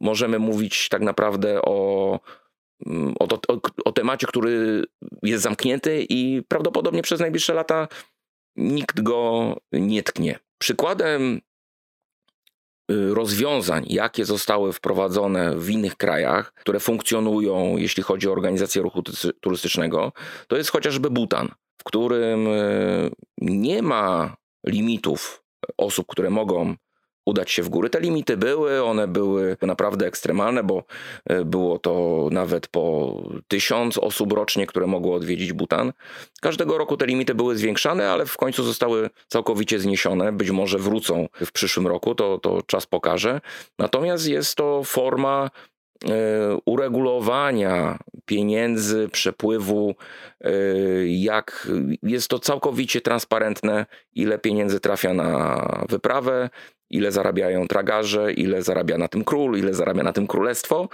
możemy 0.00 0.38
mówić 0.38 0.88
tak 0.88 1.02
naprawdę 1.02 1.62
o, 1.62 2.20
mm, 2.86 3.14
o, 3.20 3.24
o, 3.24 3.60
o 3.84 3.92
temacie, 3.92 4.26
który 4.26 4.84
jest 5.22 5.42
zamknięty 5.42 6.06
i 6.08 6.42
prawdopodobnie 6.48 7.02
przez 7.02 7.20
najbliższe 7.20 7.54
lata 7.54 7.88
nikt 8.56 9.00
go 9.00 9.56
nie 9.72 10.02
tknie. 10.02 10.38
Przykładem 10.58 11.40
rozwiązań, 13.14 13.84
jakie 13.88 14.24
zostały 14.24 14.72
wprowadzone 14.72 15.56
w 15.56 15.70
innych 15.70 15.96
krajach, 15.96 16.54
które 16.54 16.80
funkcjonują, 16.80 17.76
jeśli 17.76 18.02
chodzi 18.02 18.28
o 18.28 18.32
organizację 18.32 18.82
ruchu 18.82 19.02
turystycznego, 19.40 20.12
to 20.48 20.56
jest 20.56 20.70
chociażby 20.70 21.10
Butan, 21.10 21.48
w 21.80 21.84
którym 21.84 22.46
y, 22.46 23.10
nie 23.40 23.82
ma 23.82 24.36
limitów 24.66 25.42
osób, 25.76 26.06
które 26.06 26.30
mogą 26.30 26.74
udać 27.30 27.50
się 27.50 27.62
w 27.62 27.68
góry. 27.68 27.90
Te 27.90 28.00
limity 28.00 28.36
były, 28.36 28.82
one 28.82 29.08
były 29.08 29.56
naprawdę 29.62 30.06
ekstremalne, 30.06 30.64
bo 30.64 30.84
e, 31.26 31.44
było 31.44 31.78
to 31.78 32.28
nawet 32.32 32.68
po 32.68 33.16
tysiąc 33.48 33.98
osób 33.98 34.32
rocznie, 34.32 34.66
które 34.66 34.86
mogły 34.86 35.14
odwiedzić 35.14 35.52
Butan. 35.52 35.92
Każdego 36.40 36.78
roku 36.78 36.96
te 36.96 37.06
limity 37.06 37.34
były 37.34 37.56
zwiększane, 37.56 38.10
ale 38.10 38.26
w 38.26 38.36
końcu 38.36 38.62
zostały 38.62 39.10
całkowicie 39.28 39.78
zniesione. 39.78 40.32
Być 40.32 40.50
może 40.50 40.78
wrócą 40.78 41.28
w 41.44 41.52
przyszłym 41.52 41.86
roku, 41.86 42.14
to, 42.14 42.38
to 42.38 42.62
czas 42.62 42.86
pokaże. 42.86 43.40
Natomiast 43.78 44.28
jest 44.28 44.54
to 44.54 44.82
forma 44.84 45.50
e, 46.04 46.10
uregulowania 46.64 47.98
pieniędzy, 48.24 49.08
przepływu, 49.08 49.94
e, 50.40 50.52
jak 51.06 51.68
jest 52.02 52.28
to 52.28 52.38
całkowicie 52.38 53.00
transparentne, 53.00 53.86
ile 54.14 54.38
pieniędzy 54.38 54.80
trafia 54.80 55.14
na 55.14 55.84
wyprawę, 55.88 56.50
ile 56.90 57.12
zarabiają 57.12 57.68
tragarze, 57.68 58.32
ile 58.32 58.62
zarabia 58.62 58.98
na 58.98 59.08
tym 59.08 59.24
król, 59.24 59.58
ile 59.58 59.74
zarabia 59.74 60.02
na 60.02 60.12
tym 60.12 60.26
królestwo. 60.26 60.88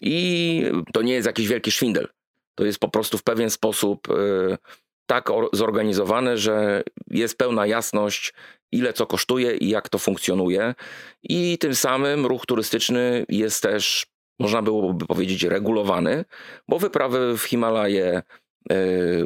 I 0.00 0.64
to 0.92 1.02
nie 1.02 1.14
jest 1.14 1.26
jakiś 1.26 1.48
wielki 1.48 1.70
szwindel. 1.70 2.08
To 2.54 2.64
jest 2.64 2.78
po 2.78 2.88
prostu 2.88 3.18
w 3.18 3.22
pewien 3.22 3.50
sposób 3.50 4.10
y, 4.10 4.58
tak 5.06 5.28
zorganizowane, 5.52 6.38
że 6.38 6.82
jest 7.10 7.38
pełna 7.38 7.66
jasność, 7.66 8.34
ile 8.72 8.92
co 8.92 9.06
kosztuje 9.06 9.56
i 9.56 9.68
jak 9.68 9.88
to 9.88 9.98
funkcjonuje. 9.98 10.74
I 11.22 11.58
tym 11.58 11.74
samym 11.74 12.26
ruch 12.26 12.46
turystyczny 12.46 13.26
jest 13.28 13.62
też, 13.62 14.06
można 14.38 14.62
byłoby 14.62 15.06
powiedzieć, 15.06 15.42
regulowany, 15.42 16.24
bo 16.68 16.78
wyprawy 16.78 17.38
w 17.38 17.42
Himalaje 17.42 18.22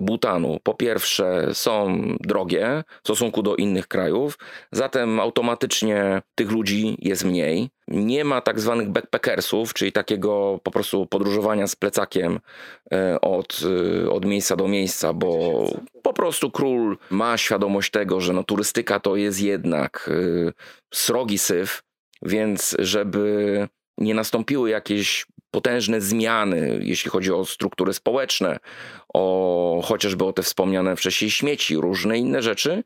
butanu 0.01 0.59
po 0.63 0.75
pierwsze 0.75 1.49
są 1.53 2.03
drogie 2.21 2.85
w 3.03 3.07
stosunku 3.07 3.43
do 3.43 3.57
innych 3.57 3.89
krajów, 3.89 4.39
zatem 4.73 5.21
automatycznie 5.21 6.23
tych 6.35 6.51
ludzi 6.51 6.97
jest 6.99 7.25
mniej. 7.25 7.71
Nie 7.89 8.25
ma 8.25 8.41
tak 8.41 8.61
zwanych 8.61 8.89
backpackersów, 8.89 9.75
czyli 9.75 9.93
takiego 9.93 10.61
po 10.63 10.71
prostu 10.71 11.07
podróżowania 11.07 11.67
z 11.67 11.77
plecakiem 11.77 12.41
y, 12.95 13.21
od, 13.21 13.61
y, 14.05 14.11
od 14.11 14.25
miejsca 14.25 14.57
do 14.57 14.69
miejsca, 14.69 15.13
bo 15.13 15.65
po 16.03 16.13
prostu 16.13 16.51
król 16.51 16.99
ma 17.11 17.37
świadomość 17.37 17.91
tego, 17.91 18.21
że 18.21 18.33
no, 18.33 18.45
turystyka 18.45 19.01
to 19.01 19.17
jest 19.17 19.41
jednak 19.41 20.11
srogi 20.95 21.39
syf, 21.39 21.83
więc 22.23 22.77
żeby 22.79 23.69
nie 23.99 24.15
nastąpiły 24.15 24.71
jakieś 24.71 25.27
potężne 25.51 26.01
zmiany, 26.01 26.81
jeśli 26.83 27.11
chodzi 27.11 27.33
o 27.33 27.45
struktury 27.45 27.93
społeczne, 27.93 28.59
o 29.15 29.83
chociażby 29.85 30.25
o 30.25 30.33
te 30.33 30.43
wspomniane 30.43 30.97
wcześniej 30.97 31.31
śmieci, 31.31 31.77
różne 31.77 32.19
inne 32.19 32.43
rzeczy, 32.43 32.83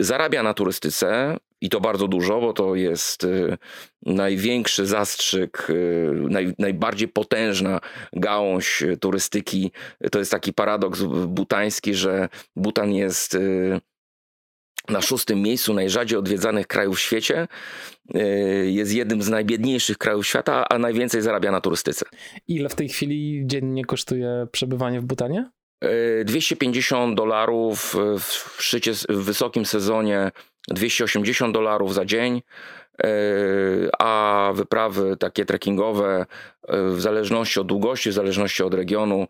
zarabia 0.00 0.42
na 0.42 0.54
turystyce 0.54 1.36
i 1.60 1.68
to 1.68 1.80
bardzo 1.80 2.08
dużo, 2.08 2.40
bo 2.40 2.52
to 2.52 2.74
jest 2.74 3.24
y, 3.24 3.58
największy 4.02 4.86
zastrzyk, 4.86 5.66
y, 5.70 6.12
naj, 6.14 6.54
najbardziej 6.58 7.08
potężna 7.08 7.80
gałąź 8.12 8.82
turystyki. 9.00 9.72
To 10.12 10.18
jest 10.18 10.30
taki 10.30 10.52
paradoks 10.52 11.02
butański, 11.26 11.94
że 11.94 12.28
Butan 12.56 12.92
jest 12.92 13.34
y, 13.34 13.80
na 14.88 15.00
szóstym 15.00 15.42
miejscu 15.42 15.74
najrzadziej 15.74 16.18
odwiedzanych 16.18 16.66
krajów 16.66 16.96
w 16.96 17.00
świecie. 17.00 17.48
Y, 18.16 18.70
jest 18.70 18.94
jednym 18.94 19.22
z 19.22 19.28
najbiedniejszych 19.28 19.98
krajów 19.98 20.26
świata, 20.26 20.68
a 20.68 20.78
najwięcej 20.78 21.22
zarabia 21.22 21.50
na 21.50 21.60
turystyce. 21.60 22.06
Ile 22.48 22.68
w 22.68 22.74
tej 22.74 22.88
chwili 22.88 23.42
dziennie 23.46 23.84
kosztuje 23.84 24.46
przebywanie 24.52 25.00
w 25.00 25.04
Butanie? 25.04 25.50
250 26.24 27.12
y, 27.12 27.16
dolarów 27.16 27.96
w, 28.18 28.62
szczycie, 28.62 28.92
w 29.08 29.24
wysokim 29.24 29.66
sezonie, 29.66 30.30
280 30.68 31.54
dolarów 31.54 31.94
za 31.94 32.04
dzień, 32.04 32.42
a 33.98 34.52
wyprawy 34.54 35.16
takie 35.16 35.44
trekkingowe 35.44 36.26
w 36.68 37.00
zależności 37.00 37.60
od 37.60 37.66
długości, 37.66 38.10
w 38.10 38.12
zależności 38.12 38.62
od 38.62 38.74
regionu, 38.74 39.26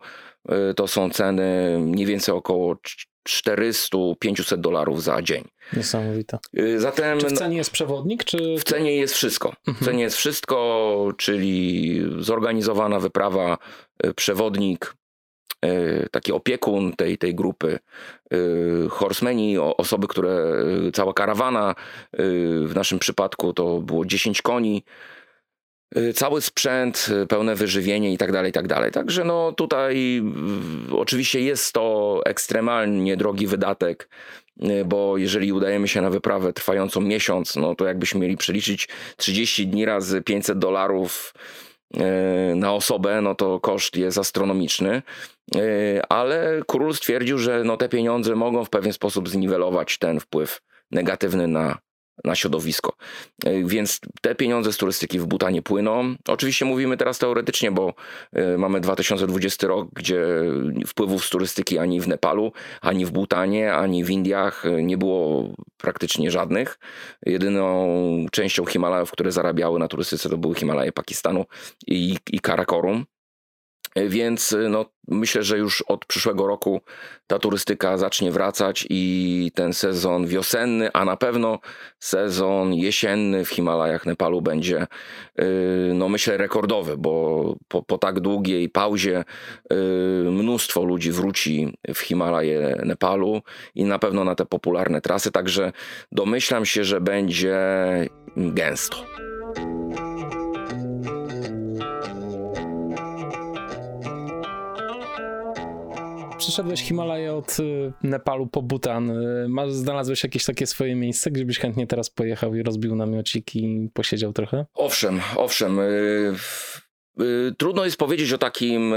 to 0.75 0.87
są 0.87 1.09
ceny 1.09 1.77
mniej 1.79 2.05
więcej 2.05 2.35
około 2.35 2.75
400-500 3.29 4.57
dolarów 4.57 5.03
za 5.03 5.21
dzień. 5.21 5.43
Niesamowite. 5.73 6.39
Y, 6.59 6.79
zatem, 6.79 7.19
czy 7.19 7.27
w 7.27 7.33
cenie 7.33 7.57
jest 7.57 7.71
przewodnik? 7.71 8.23
Czy... 8.23 8.55
W 8.59 8.63
cenie 8.63 8.95
jest 8.95 9.13
wszystko. 9.13 9.53
W 9.65 9.67
mhm. 9.67 9.85
cenie 9.85 10.03
jest 10.03 10.17
wszystko, 10.17 11.13
czyli 11.17 12.01
zorganizowana 12.19 12.99
wyprawa, 12.99 13.57
y, 14.05 14.13
przewodnik, 14.13 14.95
y, 15.65 16.07
taki 16.11 16.31
opiekun 16.31 16.93
tej, 16.93 17.17
tej 17.17 17.35
grupy, 17.35 17.79
horsemeni, 18.89 19.57
osoby, 19.57 20.07
które, 20.07 20.53
cała 20.93 21.13
karawana, 21.13 21.75
w 22.65 22.71
naszym 22.75 22.99
przypadku 22.99 23.53
to 23.53 23.79
było 23.79 24.05
10 24.05 24.41
koni, 24.41 24.83
cały 26.13 26.41
sprzęt, 26.41 27.07
y, 27.23 27.27
pełne 27.27 27.55
wyżywienie 27.55 28.13
i 28.13 28.17
tak 28.17 28.31
dalej, 28.31 28.49
i 28.49 28.53
tak 28.53 28.67
dalej. 28.67 28.91
Także 28.91 29.23
no 29.23 29.51
tutaj 29.51 30.21
y, 30.91 30.95
oczywiście 30.95 31.41
jest 31.41 31.73
to 31.73 32.21
ekstremalnie 32.25 33.17
drogi 33.17 33.47
wydatek, 33.47 34.09
bo 34.85 35.17
jeżeli 35.17 35.53
udajemy 35.53 35.87
się 35.87 36.01
na 36.01 36.09
wyprawę 36.09 36.53
trwającą 36.53 37.01
miesiąc, 37.01 37.55
no 37.55 37.75
to 37.75 37.85
jakbyśmy 37.85 38.19
mieli 38.19 38.37
przeliczyć 38.37 38.89
30 39.17 39.67
dni 39.67 39.85
razy 39.85 40.21
500 40.21 40.59
dolarów 40.59 41.33
na 42.55 42.73
osobę, 42.73 43.21
no 43.21 43.35
to 43.35 43.59
koszt 43.59 43.97
jest 43.97 44.17
astronomiczny, 44.17 45.01
ale 46.09 46.61
król 46.67 46.93
stwierdził, 46.93 47.37
że 47.37 47.63
no 47.63 47.77
te 47.77 47.89
pieniądze 47.89 48.35
mogą 48.35 48.65
w 48.65 48.69
pewien 48.69 48.93
sposób 48.93 49.29
zniwelować 49.29 49.97
ten 49.97 50.19
wpływ 50.19 50.61
negatywny 50.91 51.47
na 51.47 51.77
na 52.23 52.35
środowisko. 52.35 52.93
E, 53.45 53.63
więc 53.63 53.99
te 54.21 54.35
pieniądze 54.35 54.73
z 54.73 54.77
turystyki 54.77 55.19
w 55.19 55.25
Butanie 55.25 55.61
płyną. 55.61 56.15
Oczywiście 56.27 56.65
mówimy 56.65 56.97
teraz 56.97 57.19
teoretycznie, 57.19 57.71
bo 57.71 57.93
e, 58.33 58.57
mamy 58.57 58.79
2020 58.79 59.67
rok, 59.67 59.89
gdzie 59.93 60.25
wpływów 60.87 61.25
z 61.25 61.29
turystyki 61.29 61.77
ani 61.77 62.01
w 62.01 62.07
Nepalu, 62.07 62.51
ani 62.81 63.05
w 63.05 63.11
Butanie, 63.11 63.73
ani 63.73 64.03
w 64.03 64.09
Indiach 64.09 64.65
e, 64.65 64.83
nie 64.83 64.97
było 64.97 65.49
praktycznie 65.77 66.31
żadnych. 66.31 66.79
Jedyną 67.25 67.87
częścią 68.31 68.65
Himalajów, 68.65 69.11
które 69.11 69.31
zarabiały 69.31 69.79
na 69.79 69.87
turystyce, 69.87 70.29
to 70.29 70.37
były 70.37 70.55
Himalaje 70.55 70.91
Pakistanu 70.91 71.45
i, 71.87 72.17
i 72.31 72.39
Karakorum. 72.39 73.05
Więc 73.95 74.55
no, 74.69 74.85
myślę, 75.07 75.43
że 75.43 75.57
już 75.57 75.81
od 75.81 76.05
przyszłego 76.05 76.47
roku 76.47 76.81
ta 77.27 77.39
turystyka 77.39 77.97
zacznie 77.97 78.31
wracać 78.31 78.87
i 78.89 79.51
ten 79.55 79.73
sezon 79.73 80.27
wiosenny, 80.27 80.89
a 80.93 81.05
na 81.05 81.17
pewno 81.17 81.59
sezon 81.99 82.73
jesienny 82.73 83.45
w 83.45 83.49
Himalajach 83.49 84.05
Nepalu 84.05 84.41
będzie, 84.41 84.87
y, 85.41 85.91
no 85.93 86.09
myślę, 86.09 86.37
rekordowy, 86.37 86.97
bo 86.97 87.55
po, 87.67 87.83
po 87.83 87.97
tak 87.97 88.19
długiej 88.19 88.69
pauzie 88.69 89.23
mnóstwo 90.25 90.83
ludzi 90.83 91.11
wróci 91.11 91.77
w 91.95 91.99
Himalaje 91.99 92.81
Nepalu 92.85 93.41
i 93.75 93.83
na 93.83 93.99
pewno 93.99 94.23
na 94.23 94.35
te 94.35 94.45
popularne 94.45 95.01
trasy, 95.01 95.31
także 95.31 95.71
domyślam 96.11 96.65
się, 96.65 96.83
że 96.83 97.01
będzie 97.01 97.57
gęsto. 98.37 99.05
Przeszedłeś 106.41 106.81
Himalaję 106.81 107.33
od 107.33 107.59
y, 107.59 107.93
Nepalu 108.03 108.47
po 108.47 108.61
Butan. 108.61 109.09
Y, 109.09 109.45
masz, 109.49 109.71
znalazłeś 109.71 110.23
jakieś 110.23 110.45
takie 110.45 110.67
swoje 110.67 110.95
miejsce, 110.95 111.31
gdzie 111.31 111.45
byś 111.45 111.59
chętnie 111.59 111.87
teraz 111.87 112.09
pojechał 112.09 112.55
i 112.55 112.63
rozbił 112.63 112.95
namiocik 112.95 113.55
i 113.55 113.89
posiedział 113.93 114.33
trochę? 114.33 114.65
Owszem, 114.73 115.21
owszem. 115.35 115.79
Y, 115.79 116.35
trudno 117.57 117.85
jest 117.85 117.97
powiedzieć 117.97 118.33
o 118.33 118.37
takim, 118.37 118.93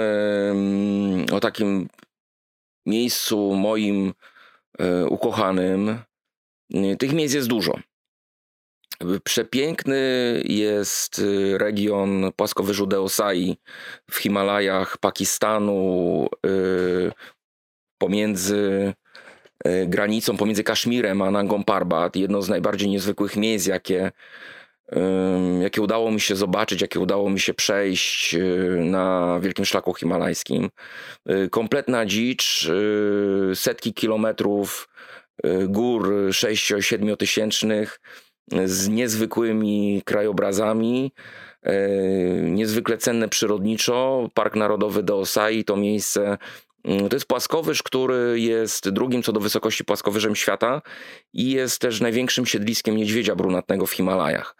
o 1.32 1.40
takim 1.40 1.88
miejscu 2.86 3.54
moim 3.54 4.12
ukochanym. 5.08 5.98
Tych 6.98 7.12
miejsc 7.12 7.34
jest 7.34 7.48
dużo. 7.48 7.74
Przepiękny 9.24 9.96
jest 10.44 11.22
region 11.56 12.32
płaskowyżu 12.36 12.86
Deosai 12.86 13.56
w 14.10 14.16
Himalajach 14.16 14.98
Pakistanu, 14.98 16.26
pomiędzy 18.04 18.92
y, 19.66 19.86
granicą, 19.86 20.36
pomiędzy 20.36 20.64
Kaszmirem 20.64 21.22
a 21.22 21.30
Nangą 21.30 21.64
Parbat. 21.64 22.16
Jedno 22.16 22.42
z 22.42 22.48
najbardziej 22.48 22.88
niezwykłych 22.88 23.36
miejsc, 23.36 23.66
jakie, 23.66 24.12
jakie 25.62 25.82
udało 25.82 26.10
mi 26.10 26.20
się 26.20 26.36
zobaczyć, 26.36 26.80
jakie 26.80 27.00
udało 27.00 27.30
mi 27.30 27.40
się 27.40 27.54
przejść 27.54 28.36
na 28.80 29.38
Wielkim 29.42 29.64
Szlaku 29.64 29.94
Himalajskim. 29.94 30.70
Kompletna 31.50 32.06
dzicz, 32.06 32.70
setki 33.54 33.94
kilometrów 33.94 34.88
gór 35.68 36.08
6-7 36.30 37.16
tysięcznych 37.16 38.00
z 38.64 38.88
niezwykłymi 38.88 40.02
krajobrazami, 40.04 41.12
e, 41.62 41.88
niezwykle 42.40 42.98
cenne 42.98 43.28
przyrodniczo. 43.28 44.28
Park 44.34 44.56
Narodowy 44.56 45.02
Deosai 45.02 45.64
to 45.64 45.76
miejsce 45.76 46.38
to 46.84 47.16
jest 47.16 47.26
płaskowyż, 47.26 47.82
który 47.82 48.40
jest 48.40 48.88
drugim 48.88 49.22
co 49.22 49.32
do 49.32 49.40
wysokości 49.40 49.84
płaskowyżem 49.84 50.36
świata 50.36 50.82
i 51.32 51.50
jest 51.50 51.80
też 51.80 52.00
największym 52.00 52.46
siedliskiem 52.46 52.96
niedźwiedzia 52.96 53.34
brunatnego 53.36 53.86
w 53.86 53.92
Himalajach. 53.92 54.56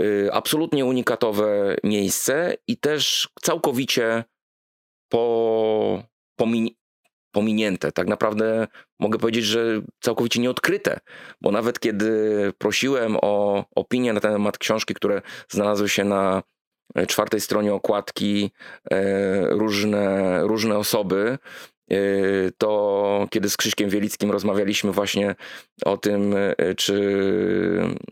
E, 0.00 0.34
absolutnie 0.34 0.84
unikatowe 0.84 1.76
miejsce 1.84 2.54
i 2.68 2.76
też 2.76 3.28
całkowicie 3.42 4.24
po, 5.08 6.02
pominięte. 7.32 7.92
Tak 7.92 8.06
naprawdę 8.06 8.66
mogę 9.00 9.18
powiedzieć, 9.18 9.44
że 9.44 9.80
całkowicie 10.00 10.40
nieodkryte, 10.40 11.00
bo 11.40 11.50
nawet 11.50 11.80
kiedy 11.80 12.52
prosiłem 12.58 13.16
o 13.22 13.64
opinię 13.74 14.12
na 14.12 14.20
temat 14.20 14.58
książki, 14.58 14.94
które 14.94 15.22
znalazły 15.48 15.88
się 15.88 16.04
na 16.04 16.42
czwartej 17.08 17.40
stronie 17.40 17.74
okładki, 17.74 18.50
e, 18.90 19.48
różne, 19.48 20.38
różne 20.42 20.78
osoby, 20.78 21.38
e, 21.90 21.96
to 22.58 23.26
kiedy 23.30 23.50
z 23.50 23.56
Krzyśkiem 23.56 23.90
Wielickim 23.90 24.30
rozmawialiśmy 24.30 24.92
właśnie 24.92 25.34
o 25.84 25.96
tym, 25.96 26.34
czy, 26.76 26.94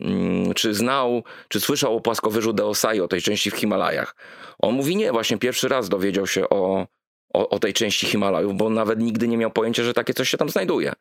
mm, 0.01 0.53
czy 0.53 0.73
znał, 0.73 1.23
czy 1.47 1.59
słyszał 1.59 1.95
o 1.95 2.01
płaskowyżu 2.01 2.53
Deosai, 2.53 3.01
o 3.01 3.07
tej 3.07 3.21
części 3.21 3.51
w 3.51 3.55
Himalajach. 3.55 4.15
On 4.59 4.75
mówi 4.75 4.95
nie, 4.95 5.11
właśnie 5.11 5.37
pierwszy 5.37 5.67
raz 5.67 5.89
dowiedział 5.89 6.27
się 6.27 6.49
o, 6.49 6.87
o, 7.33 7.49
o, 7.49 7.59
tej 7.59 7.73
części 7.73 8.05
Himalajów, 8.05 8.57
bo 8.57 8.69
nawet 8.69 8.99
nigdy 8.99 9.27
nie 9.27 9.37
miał 9.37 9.51
pojęcia, 9.51 9.83
że 9.83 9.93
takie 9.93 10.13
coś 10.13 10.29
się 10.29 10.37
tam 10.37 10.49
znajduje. 10.49 10.93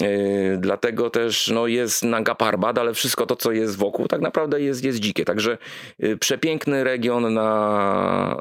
Yy, 0.00 0.58
dlatego 0.58 1.10
też 1.10 1.48
no, 1.54 1.66
jest 1.66 2.04
Nanga 2.04 2.34
Parbat, 2.34 2.78
ale 2.78 2.94
wszystko 2.94 3.26
to, 3.26 3.36
co 3.36 3.52
jest 3.52 3.76
wokół, 3.76 4.08
tak 4.08 4.20
naprawdę 4.20 4.60
jest, 4.60 4.84
jest 4.84 4.98
dzikie. 4.98 5.24
Także 5.24 5.58
yy, 5.98 6.16
przepiękny 6.16 6.84
region 6.84 7.34
na, 7.34 8.40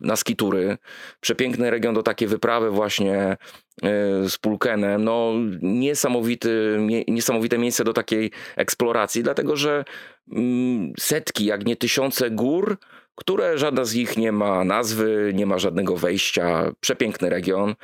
na 0.00 0.16
skitury, 0.16 0.78
przepiękny 1.20 1.70
region 1.70 1.94
do 1.94 2.02
takiej 2.02 2.28
wyprawy 2.28 2.70
właśnie 2.70 3.36
yy, 3.82 3.88
z 4.28 4.38
Pulkenem. 4.38 5.04
No, 5.04 5.32
niesamowity, 5.62 6.78
niesamowite 7.08 7.58
miejsce 7.58 7.84
do 7.84 7.92
takiej 7.92 8.30
eksploracji, 8.56 9.22
dlatego 9.22 9.56
że 9.56 9.84
mm, 10.32 10.92
setki, 10.98 11.44
jak 11.44 11.66
nie 11.66 11.76
tysiące 11.76 12.30
gór, 12.30 12.78
które 13.20 13.58
żadna 13.58 13.84
z 13.84 13.94
nich 13.94 14.16
nie 14.16 14.32
ma 14.32 14.64
nazwy, 14.64 15.32
nie 15.34 15.46
ma 15.46 15.58
żadnego 15.58 15.96
wejścia. 15.96 16.72
Przepiękny 16.80 17.30
region. 17.30 17.74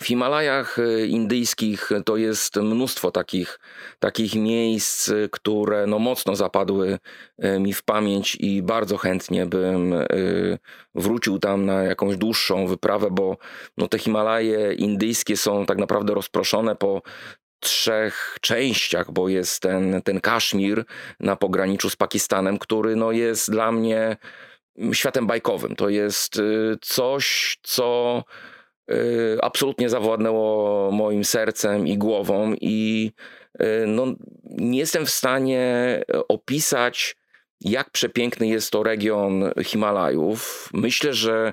W 0.00 0.06
Himalajach 0.06 0.76
yy, 0.78 1.06
indyjskich 1.06 1.90
to 2.04 2.16
jest 2.16 2.56
mnóstwo 2.56 3.10
takich, 3.10 3.60
takich 3.98 4.34
miejsc, 4.34 5.10
które 5.30 5.86
no 5.86 5.98
mocno 5.98 6.36
zapadły 6.36 6.98
yy, 7.38 7.60
mi 7.60 7.72
w 7.72 7.82
pamięć 7.82 8.36
i 8.40 8.62
bardzo 8.62 8.96
chętnie 8.96 9.46
bym 9.46 9.94
wrócił 10.94 11.38
tam 11.38 11.66
na 11.66 11.82
jakąś 11.82 12.16
dłuższą 12.16 12.66
wyprawę, 12.66 13.08
bo 13.10 13.36
no 13.76 13.88
te 13.88 13.98
Himalaje 13.98 14.74
indyjskie 14.74 15.36
są 15.36 15.66
tak 15.66 15.78
naprawdę 15.78 16.14
rozproszone 16.14 16.76
po 16.76 17.02
trzech 17.60 18.38
częściach, 18.40 19.12
bo 19.12 19.28
jest 19.28 19.62
ten, 19.62 20.02
ten 20.02 20.20
Kaszmir 20.20 20.84
na 21.20 21.36
pograniczu 21.36 21.90
z 21.90 21.96
Pakistanem, 21.96 22.58
który 22.58 22.96
no 22.96 23.12
jest 23.12 23.50
dla 23.50 23.72
mnie 23.72 24.16
światem 24.92 25.26
bajkowym. 25.26 25.76
To 25.76 25.88
jest 25.88 26.36
y, 26.36 26.78
coś, 26.80 27.58
co 27.62 28.24
y, 28.90 29.38
absolutnie 29.42 29.88
zawładnęło 29.88 30.90
moim 30.90 31.24
sercem 31.24 31.86
i 31.86 31.98
głową 31.98 32.54
i 32.60 33.12
y, 33.62 33.84
no, 33.86 34.06
nie 34.44 34.78
jestem 34.78 35.06
w 35.06 35.10
stanie 35.10 36.02
opisać, 36.28 37.16
jak 37.60 37.90
przepiękny 37.90 38.48
jest 38.48 38.70
to 38.70 38.82
region 38.82 39.50
Himalajów. 39.64 40.68
Myślę, 40.72 41.14
że 41.14 41.52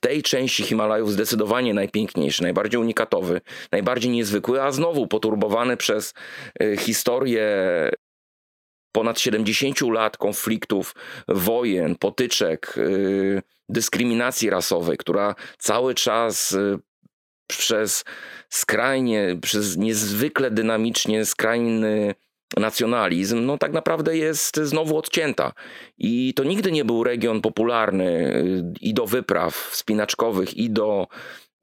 w 0.00 0.06
tej 0.06 0.22
części 0.22 0.62
Himalajów 0.62 1.12
zdecydowanie 1.12 1.74
najpiękniejszy, 1.74 2.42
najbardziej 2.42 2.80
unikatowy, 2.80 3.40
najbardziej 3.72 4.10
niezwykły, 4.10 4.62
a 4.62 4.72
znowu 4.72 5.06
poturbowany 5.06 5.76
przez 5.76 6.14
e, 6.60 6.76
historię 6.76 7.46
ponad 8.92 9.20
70 9.20 9.80
lat 9.80 10.16
konfliktów, 10.16 10.94
wojen, 11.28 11.96
potyczek, 11.96 12.74
e, 12.78 13.42
dyskryminacji 13.68 14.50
rasowej, 14.50 14.96
która 14.96 15.34
cały 15.58 15.94
czas 15.94 16.52
e, 16.52 16.78
przez 17.46 18.04
skrajnie, 18.48 19.36
przez 19.42 19.76
niezwykle 19.76 20.50
dynamicznie 20.50 21.24
skrajny 21.24 22.14
nacjonalizm, 22.56 23.46
no 23.46 23.58
tak 23.58 23.72
naprawdę 23.72 24.16
jest 24.16 24.56
znowu 24.56 24.96
odcięta. 24.96 25.52
I 25.98 26.34
to 26.34 26.44
nigdy 26.44 26.72
nie 26.72 26.84
był 26.84 27.04
region 27.04 27.40
popularny 27.40 28.34
y, 28.36 28.64
i 28.80 28.94
do 28.94 29.06
wypraw 29.06 29.54
wspinaczkowych, 29.54 30.56
i 30.56 30.70
do, 30.70 31.06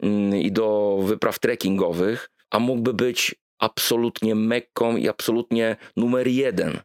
mm, 0.03 0.35
i 0.35 0.51
do 0.51 0.99
wypraw 1.03 1.39
trekkingowych, 1.39 2.29
a 2.51 2.59
mógłby 2.59 2.93
być 2.93 3.35
absolutnie 3.59 4.35
Mekką 4.35 4.97
i 4.97 5.09
absolutnie 5.09 5.75
numer 5.97 6.27
jeden. 6.27 6.79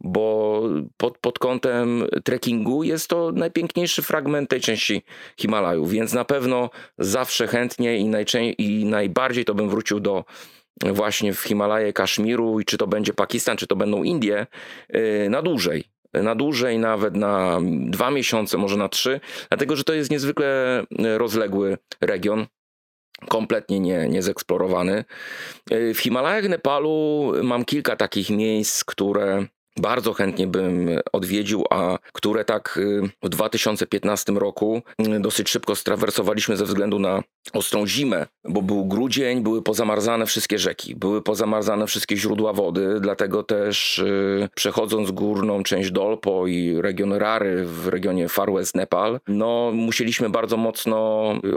Bo 0.00 0.62
pod, 0.96 1.18
pod 1.18 1.38
kątem 1.38 2.04
trekkingu 2.24 2.82
jest 2.82 3.08
to 3.08 3.32
najpiękniejszy 3.32 4.02
fragment 4.02 4.50
tej 4.50 4.60
części 4.60 5.02
Himalajów, 5.40 5.90
więc 5.90 6.12
na 6.12 6.24
pewno 6.24 6.70
zawsze 6.98 7.46
chętnie 7.46 7.98
i, 7.98 8.04
najczę- 8.04 8.54
i 8.58 8.84
najbardziej 8.84 9.44
to 9.44 9.54
bym 9.54 9.68
wrócił 9.68 10.00
do 10.00 10.24
właśnie 10.82 11.32
w 11.32 11.40
Himalaje 11.40 11.92
Kaszmiru 11.92 12.60
i 12.60 12.64
czy 12.64 12.78
to 12.78 12.86
będzie 12.86 13.12
Pakistan, 13.12 13.56
czy 13.56 13.66
to 13.66 13.76
będą 13.76 14.02
Indie, 14.02 14.46
y, 14.94 15.28
na 15.30 15.42
dłużej. 15.42 15.84
Na 16.12 16.34
dłużej, 16.34 16.78
nawet 16.78 17.16
na 17.16 17.60
dwa 17.86 18.10
miesiące, 18.10 18.58
może 18.58 18.76
na 18.76 18.88
trzy, 18.88 19.20
dlatego 19.48 19.76
że 19.76 19.84
to 19.84 19.94
jest 19.94 20.10
niezwykle 20.10 20.80
y, 20.82 21.18
rozległy 21.18 21.78
region 22.00 22.46
kompletnie 23.28 23.80
nie, 23.80 24.08
niezeksplorowany. 24.08 25.04
Y, 25.72 25.94
w 25.94 25.98
Himalajach 25.98 26.48
Nepalu 26.48 27.32
mam 27.42 27.64
kilka 27.64 27.96
takich 27.96 28.30
miejsc, 28.30 28.84
które 28.84 29.46
bardzo 29.76 30.12
chętnie 30.12 30.46
bym 30.46 30.88
odwiedził, 31.12 31.64
a 31.70 31.98
które 32.12 32.44
tak 32.44 32.76
y, 32.76 33.10
w 33.22 33.28
2015 33.28 34.32
roku 34.32 34.82
y, 35.16 35.20
dosyć 35.20 35.50
szybko 35.50 35.76
strawersowaliśmy 35.76 36.56
ze 36.56 36.64
względu 36.64 36.98
na 36.98 37.22
ostrą 37.52 37.86
zimę, 37.86 38.26
bo 38.44 38.62
był 38.62 38.84
grudzień, 38.86 39.42
były 39.42 39.62
pozamarzane 39.62 40.26
wszystkie 40.26 40.58
rzeki, 40.58 40.96
były 40.96 41.22
pozamarzane 41.22 41.86
wszystkie 41.86 42.16
źródła 42.16 42.52
wody, 42.52 42.96
dlatego 43.00 43.42
też 43.42 43.98
y, 43.98 44.48
przechodząc 44.54 45.10
górną 45.10 45.62
część 45.62 45.90
Dolpo 45.90 46.46
i 46.46 46.80
region 46.80 47.12
Rary 47.12 47.64
w 47.64 47.88
regionie 47.88 48.28
Far 48.28 48.52
West 48.52 48.74
Nepal, 48.74 49.20
no 49.28 49.70
musieliśmy 49.74 50.30
bardzo 50.30 50.56
mocno 50.56 50.94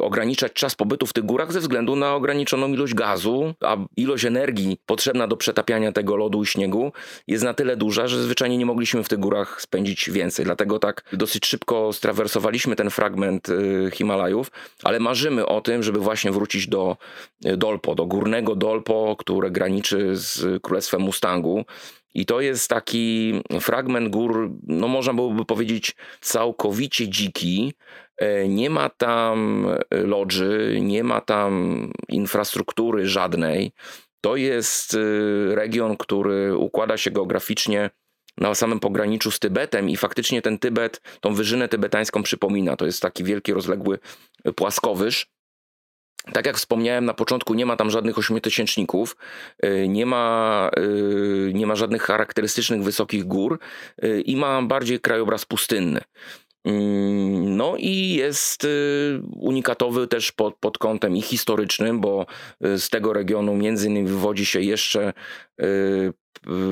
ograniczać 0.02 0.54
czas 0.54 0.76
pobytu 0.76 1.06
w 1.06 1.14
tych 1.14 1.26
górach 1.26 1.54
ze 1.54 1.60
względu 1.60 1.96
na 1.96 2.16
ograniczoną 2.16 2.68
ilość 2.68 2.94
gazu, 2.94 3.54
a 3.62 3.78
ilość 3.98 4.26
energii 4.26 4.78
potrzebna 4.86 5.28
do 5.28 5.38
przetapiania 5.38 5.92
tego 5.92 6.16
lodu 6.16 6.44
i 6.44 6.46
śniegu 6.46 6.92
jest 7.28 7.44
na 7.44 7.54
tyle 7.54 7.78
duża, 7.78 8.07
że 8.08 8.24
zwyczajnie 8.24 8.58
nie 8.58 8.66
mogliśmy 8.66 9.04
w 9.04 9.10
tych 9.10 9.20
górach 9.20 9.62
spędzić 9.62 10.10
więcej. 10.10 10.46
Dlatego 10.46 10.80
tak 10.80 11.04
dosyć 11.14 11.46
szybko 11.46 11.94
strawersowaliśmy 11.94 12.76
ten 12.76 12.90
fragment 12.90 13.50
y, 13.50 13.90
Himalajów, 13.94 14.52
ale 14.84 15.00
marzymy 15.00 15.46
o 15.46 15.62
tym, 15.62 15.84
żeby 15.84 16.00
właśnie 16.00 16.32
wrócić 16.32 16.68
do 16.68 16.98
y, 17.46 17.58
Dolpo, 17.58 17.96
do 17.96 18.06
górnego 18.06 18.56
Dolpo, 18.56 19.16
które 19.20 19.52
graniczy 19.52 20.16
z 20.16 20.62
Królestwem 20.62 21.02
Mustangu. 21.02 21.66
I 22.14 22.26
to 22.26 22.42
jest 22.42 22.70
taki 22.70 23.34
fragment 23.62 24.10
gór, 24.10 24.52
no 24.64 24.88
można 24.88 25.14
byłoby 25.14 25.46
powiedzieć, 25.46 25.96
całkowicie 26.22 27.10
dziki. 27.10 27.74
E, 28.18 28.48
nie 28.48 28.70
ma 28.70 28.90
tam 28.90 29.68
lodży, 29.92 30.80
nie 30.82 31.04
ma 31.04 31.22
tam 31.22 31.92
infrastruktury 32.10 33.08
żadnej. 33.08 33.72
To 34.28 34.36
jest 34.36 34.94
y, 34.94 35.56
region, 35.56 35.98
który 35.98 36.58
układa 36.58 36.98
się 36.98 37.12
geograficznie 37.12 37.90
na 38.38 38.56
samym 38.56 38.80
pograniczu 38.80 39.32
z 39.32 39.40
Tybetem 39.40 39.90
i 39.90 39.98
faktycznie 39.98 40.42
ten 40.42 40.60
Tybet, 40.60 41.02
tą 41.22 41.34
wyżynę 41.34 41.68
tybetańską 41.68 42.24
przypomina. 42.24 42.76
To 42.78 42.86
jest 42.86 43.02
taki 43.02 43.24
wielki, 43.24 43.54
rozległy 43.54 44.00
płaskowyż. 44.56 45.28
Tak 46.34 46.46
jak 46.46 46.58
wspomniałem 46.58 47.06
na 47.06 47.14
początku, 47.14 47.54
nie 47.54 47.66
ma 47.66 47.76
tam 47.76 47.90
żadnych 47.90 48.18
ośmiotysięczników, 48.18 49.18
y, 49.66 49.88
nie 49.88 50.06
ma, 50.06 50.70
y, 50.78 51.52
nie 51.54 51.68
ma 51.68 51.76
żadnych 51.76 52.02
charakterystycznych 52.02 52.84
wysokich 52.84 53.24
gór 53.24 53.60
i 54.26 54.36
ma 54.36 54.62
bardziej 54.62 55.00
krajobraz 55.00 55.46
pustynny. 55.46 56.02
Mm, 56.68 57.58
no 57.58 57.76
i 57.78 58.10
jest 58.10 58.64
y, 58.64 59.22
unikatowy 59.36 60.08
też 60.08 60.32
pod, 60.32 60.56
pod 60.56 60.78
kątem 60.78 61.18
i 61.18 61.22
historycznym, 61.22 62.02
bo 62.02 62.26
y, 62.66 62.80
z 62.80 62.90
tego 62.90 63.14
regionu 63.14 63.56
między 63.56 63.88
innymi 63.88 64.08
wywodzi 64.08 64.46
się 64.46 64.62
jeszcze 64.62 65.14
y, 65.62 66.14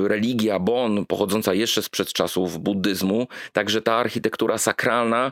religia 0.07 0.59
Bon, 0.59 1.05
pochodząca 1.05 1.53
jeszcze 1.53 1.81
sprzed 1.81 2.13
czasów 2.13 2.59
buddyzmu, 2.59 3.27
także 3.53 3.81
ta 3.81 3.95
architektura 3.95 4.57
sakralna 4.57 5.31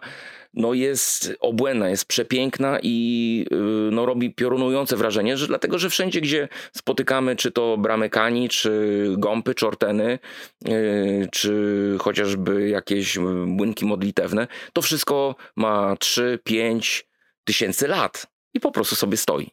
no 0.53 0.73
jest 0.73 1.34
obłędna, 1.39 1.89
jest 1.89 2.05
przepiękna 2.05 2.80
i 2.84 3.45
y, 3.51 3.91
no, 3.91 4.05
robi 4.05 4.34
piorunujące 4.34 4.97
wrażenie, 4.97 5.38
że, 5.38 5.47
dlatego 5.47 5.80
że 5.80 5.89
wszędzie, 5.89 6.21
gdzie 6.21 6.47
spotykamy, 6.73 7.35
czy 7.35 7.51
to 7.51 7.77
bramy 7.77 8.09
kani, 8.09 8.49
czy 8.49 9.07
gąpy, 9.17 9.55
czorteny, 9.55 10.19
yy, 10.65 11.27
czy 11.31 11.95
chociażby 11.99 12.69
jakieś 12.69 13.17
młynki 13.45 13.85
modlitewne, 13.85 14.47
to 14.73 14.81
wszystko 14.81 15.35
ma 15.55 15.95
3-5 15.95 17.03
tysięcy 17.43 17.88
lat 17.88 18.27
i 18.53 18.59
po 18.59 18.71
prostu 18.71 18.95
sobie 18.95 19.17
stoi. 19.17 19.51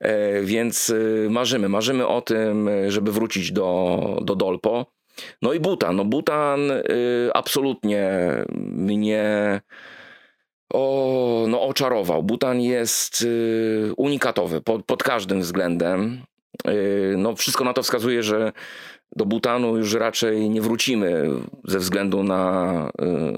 E, 0.00 0.42
więc 0.42 0.90
y, 0.90 1.26
marzymy, 1.30 1.68
marzymy 1.68 2.06
o 2.06 2.20
tym, 2.20 2.70
żeby 2.88 3.12
wrócić 3.12 3.52
do, 3.52 4.18
do 4.22 4.36
Dolpo. 4.36 4.86
No 5.42 5.52
i 5.52 5.60
Butan. 5.60 5.96
No 5.96 6.04
Butan 6.04 6.70
y, 6.70 6.82
absolutnie 7.34 8.10
mnie 8.56 9.60
o, 10.74 11.46
no, 11.48 11.62
oczarował. 11.62 12.22
Butan 12.22 12.60
jest 12.60 13.22
y, 13.22 13.92
unikatowy 13.96 14.60
pod, 14.60 14.84
pod 14.84 15.02
każdym 15.02 15.40
względem. 15.40 16.22
Y, 16.68 17.14
no, 17.18 17.36
wszystko 17.36 17.64
na 17.64 17.72
to 17.72 17.82
wskazuje, 17.82 18.22
że 18.22 18.52
do 19.16 19.26
Butanu 19.26 19.76
już 19.76 19.94
raczej 19.94 20.50
nie 20.50 20.60
wrócimy 20.60 21.30
ze 21.64 21.78
względu 21.78 22.22
na 22.22 22.90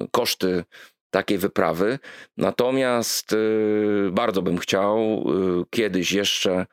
y, 0.02 0.08
koszty 0.10 0.64
takiej 1.10 1.38
wyprawy. 1.38 1.98
Natomiast 2.36 3.32
y, 3.32 4.08
bardzo 4.12 4.42
bym 4.42 4.58
chciał 4.58 5.24
y, 5.60 5.64
kiedyś 5.70 6.12
jeszcze 6.12 6.66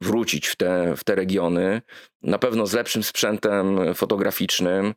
wrócić 0.00 0.46
w 0.46 0.56
te, 0.56 0.96
w 0.96 1.04
te 1.04 1.14
regiony. 1.14 1.82
Na 2.22 2.38
pewno 2.38 2.66
z 2.66 2.72
lepszym 2.72 3.02
sprzętem 3.02 3.94
fotograficznym, 3.94 4.94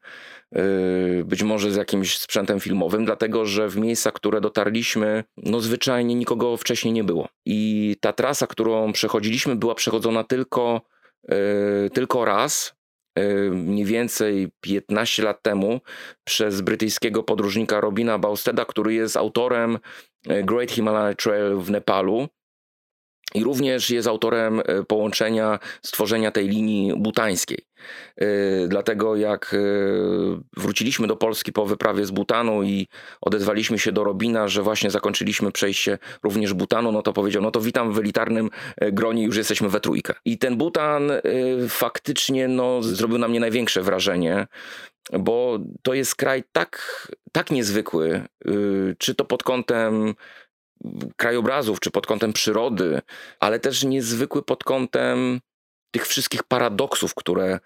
być 1.26 1.44
może 1.44 1.72
z 1.72 1.76
jakimś 1.76 2.18
sprzętem 2.18 2.60
filmowym, 2.60 3.06
dlatego 3.06 3.46
że 3.46 3.70
w 3.70 3.78
miejscach, 3.78 4.14
które 4.14 4.42
dotarliśmy, 4.42 5.24
no 5.38 5.60
zwyczajnie 5.60 6.16
nikogo 6.16 6.58
wcześniej 6.58 6.94
nie 6.94 7.04
było. 7.04 7.28
I 7.46 7.96
ta 8.02 8.14
trasa, 8.14 8.48
którą 8.48 8.94
przechodziliśmy, 8.94 9.56
była 9.56 9.76
przechodzona 9.76 10.24
tylko, 10.24 10.82
tylko 11.94 12.26
raz 12.26 12.76
mniej 13.52 13.86
więcej 13.86 14.50
15 14.62 15.24
lat 15.24 15.42
temu 15.42 15.80
przez 16.24 16.62
brytyjskiego 16.62 17.24
podróżnika 17.24 17.82
Robina 17.82 18.20
Bausteda, 18.20 18.66
który 18.66 18.94
jest 18.94 19.18
autorem 19.18 19.80
Great 20.26 20.72
Himalaya 20.72 21.16
Trail 21.16 21.56
w 21.56 21.72
Nepalu. 21.72 22.28
I 23.34 23.44
również 23.44 23.90
jest 23.90 24.08
autorem 24.08 24.60
e, 24.60 24.84
połączenia, 24.84 25.60
stworzenia 25.82 26.32
tej 26.32 26.48
linii 26.48 26.94
butańskiej. 26.98 27.66
E, 28.18 28.26
dlatego 28.68 29.16
jak 29.16 29.56
wróciliśmy 30.58 31.08
do 31.08 31.16
Polski 31.16 31.52
po 31.52 31.66
wyprawie 31.66 32.06
z 32.06 32.12
Butanu 32.12 32.64
i 32.64 32.88
odezwaliśmy 33.22 33.80
się 33.80 33.92
do 33.92 34.04
Robina, 34.04 34.48
że 34.48 34.62
właśnie 34.62 34.92
zakończyliśmy 34.92 35.52
przejście 35.52 35.98
również 36.24 36.54
Butanu, 36.54 36.92
no 36.92 37.02
to 37.02 37.14
powiedział, 37.14 37.42
no 37.42 37.52
to 37.52 37.62
witam 37.62 37.94
w 37.94 38.00
elitarnym 38.00 38.50
gronie, 38.82 39.24
już 39.24 39.38
jesteśmy 39.38 39.70
we 39.70 39.80
trójkę. 39.80 40.14
I 40.26 40.38
ten 40.38 40.58
Butan 40.58 41.12
faktycznie 41.70 42.48
no, 42.48 42.84
zrobił 42.84 43.18
na 43.18 43.28
mnie 43.28 43.40
największe 43.40 43.82
wrażenie, 43.82 44.48
bo 45.20 45.60
to 45.82 45.94
jest 45.94 46.16
kraj 46.16 46.44
tak, 46.52 47.08
tak 47.32 47.52
niezwykły, 47.52 48.22
czy 48.98 49.16
to 49.16 49.26
pod 49.26 49.44
kątem 49.44 50.16
krajobrazów, 51.16 51.80
czy 51.80 51.92
pod 51.92 52.08
kątem 52.08 52.34
przyrody, 52.34 53.02
ale 53.40 53.60
też 53.60 53.84
niezwykły 53.84 54.44
pod 54.44 54.64
kątem 54.64 55.40
tych 55.92 56.08
wszystkich 56.08 56.44
paradoksów, 56.44 57.16
które 57.16 57.60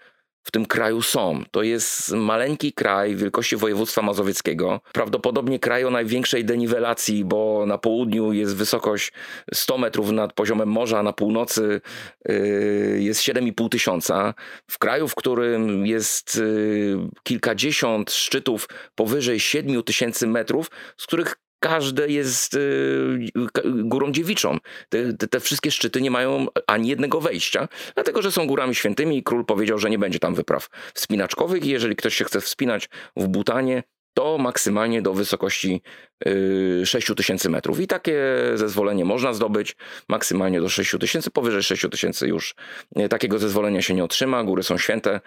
w 0.48 0.50
tym 0.50 0.66
kraju 0.66 1.02
są. 1.02 1.42
To 1.50 1.62
jest 1.62 2.12
maleńki 2.12 2.72
kraj 2.72 3.16
wielkości 3.16 3.56
województwa 3.56 4.02
mazowieckiego, 4.02 4.80
prawdopodobnie 4.92 5.58
kraj 5.58 5.84
o 5.84 5.90
największej 5.90 6.44
deniwelacji, 6.44 7.24
bo 7.24 7.66
na 7.66 7.78
południu 7.78 8.32
jest 8.32 8.56
wysokość 8.56 9.12
100 9.54 9.78
metrów 9.78 10.10
nad 10.10 10.32
poziomem 10.32 10.68
morza, 10.68 10.98
a 10.98 11.02
na 11.02 11.12
północy 11.12 11.80
yy, 12.28 12.98
jest 13.00 13.20
7,5 13.20 13.68
tysiąca. 13.68 14.34
W 14.70 14.78
kraju, 14.78 15.08
w 15.08 15.14
którym 15.14 15.86
jest 15.86 16.36
yy, 16.36 17.08
kilkadziesiąt 17.22 18.12
szczytów 18.12 18.68
powyżej 18.94 19.40
7 19.40 19.82
tysięcy 19.82 20.26
metrów, 20.26 20.70
z 20.96 21.06
których 21.06 21.34
każde 21.60 22.08
jest 22.08 22.54
y, 22.54 23.30
górą 23.64 24.12
dziewiczą. 24.12 24.58
Te, 24.88 25.12
te, 25.12 25.28
te, 25.28 25.40
wszystkie 25.40 25.70
szczyty 25.70 26.00
nie 26.00 26.10
mają 26.10 26.46
ani 26.66 26.88
jednego 26.88 27.20
wejścia, 27.20 27.68
dlatego 27.94 28.22
że 28.22 28.32
są 28.32 28.46
górami 28.46 28.74
świętymi 28.74 29.18
i 29.18 29.22
król 29.22 29.44
powiedział, 29.44 29.78
że 29.78 29.90
nie 29.90 29.98
będzie 29.98 30.18
tam 30.18 30.34
wypraw 30.34 30.68
wspinaczkowych 30.94 31.64
i 31.64 31.68
jeżeli 31.68 31.96
ktoś 31.96 32.14
się 32.14 32.24
chce 32.24 32.40
wspinać 32.40 32.88
w 33.16 33.28
Butanie, 33.28 33.82
to 34.18 34.38
maksymalnie 34.38 35.02
do 35.02 35.14
wysokości 35.14 35.82
y, 36.26 36.86
6000 36.86 37.48
metrów. 37.48 37.80
I 37.80 37.86
takie 37.86 38.16
zezwolenie 38.54 39.04
można 39.04 39.32
zdobyć 39.32 39.76
maksymalnie 40.08 40.60
do 40.60 40.68
6000, 40.68 41.30
powyżej 41.30 41.62
6000 41.62 42.28
już 42.28 42.54
y, 42.98 43.08
takiego 43.08 43.38
zezwolenia 43.38 43.82
się 43.82 43.94
nie 43.94 44.04
otrzyma, 44.04 44.44
góry 44.44 44.62
są 44.62 44.78
święte. 44.78 45.20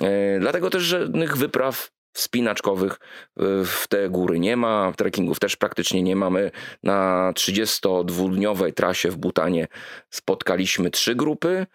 Y, 0.00 0.04
dlatego 0.40 0.70
też 0.70 0.82
żadnych 0.82 1.36
wypraw 1.36 1.90
wspinaczkowych 2.12 2.92
y, 2.92 3.64
w 3.64 3.86
te 3.88 4.08
góry 4.08 4.40
nie 4.40 4.56
ma, 4.56 4.92
trekkingów 4.96 5.40
też 5.40 5.56
praktycznie 5.56 6.02
nie 6.02 6.16
mamy. 6.16 6.50
Na 6.82 7.32
32-dniowej 7.34 8.72
trasie 8.72 9.10
w 9.10 9.16
Butanie 9.16 9.68
spotkaliśmy 10.10 10.90
trzy 10.90 11.14
grupy, 11.14 11.66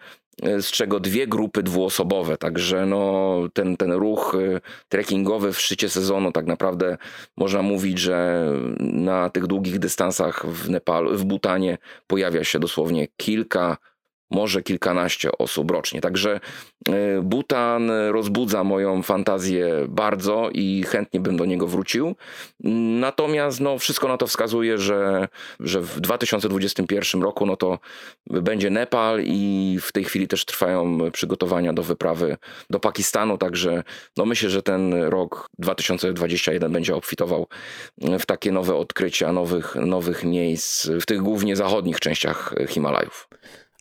y, 0.46 0.62
z 0.62 0.70
czego 0.70 1.00
dwie 1.00 1.26
grupy 1.26 1.62
dwuosobowe, 1.62 2.36
także 2.36 2.86
no, 2.86 3.34
ten, 3.52 3.76
ten 3.76 3.92
ruch 3.92 4.34
y, 4.34 4.60
trekkingowy 4.88 5.52
w 5.52 5.60
szczycie 5.60 5.88
sezonu 5.88 6.32
tak 6.32 6.46
naprawdę 6.46 6.96
można 7.36 7.62
mówić, 7.62 7.98
że 7.98 8.46
na 8.80 9.30
tych 9.30 9.46
długich 9.46 9.78
dystansach 9.78 10.46
w 10.46 10.70
Nepalu, 10.70 11.18
w 11.18 11.24
Butanie 11.24 11.78
pojawia 12.06 12.44
się 12.44 12.58
dosłownie 12.58 13.08
kilka 13.16 13.76
może 14.30 14.62
kilkanaście 14.62 15.38
osób 15.38 15.70
rocznie. 15.70 16.00
Także 16.00 16.40
e, 16.88 17.22
Butan 17.22 17.90
rozbudza 17.90 18.64
moją 18.64 19.02
fantazję 19.02 19.86
bardzo 19.88 20.50
i 20.52 20.84
chętnie 20.88 21.20
bym 21.20 21.36
do 21.36 21.44
niego 21.44 21.66
wrócił. 21.66 22.16
Natomiast 23.00 23.60
no, 23.60 23.78
wszystko 23.78 24.08
na 24.08 24.16
to 24.16 24.26
wskazuje, 24.26 24.78
że, 24.78 25.28
że 25.60 25.80
w 25.80 26.00
2021 26.00 27.22
roku 27.22 27.46
no 27.46 27.56
to 27.56 27.78
będzie 28.26 28.70
Nepal 28.70 29.20
i 29.24 29.78
w 29.82 29.92
tej 29.92 30.04
chwili 30.04 30.28
też 30.28 30.44
trwają 30.44 30.98
przygotowania 31.12 31.72
do 31.72 31.82
wyprawy 31.82 32.36
do 32.70 32.80
Pakistanu, 32.80 33.38
także 33.38 33.82
no 34.16 34.26
myślę, 34.26 34.50
że 34.50 34.62
ten 34.62 34.94
rok 34.94 35.50
2021 35.58 36.72
będzie 36.72 36.96
obfitował 36.96 37.46
w 38.18 38.26
takie 38.26 38.52
nowe 38.52 38.74
odkrycia, 38.74 39.32
nowych, 39.32 39.74
nowych 39.74 40.24
miejsc 40.24 40.88
w 41.00 41.06
tych 41.06 41.22
głównie 41.22 41.56
zachodnich 41.56 42.00
częściach 42.00 42.54
Himalajów. 42.68 43.28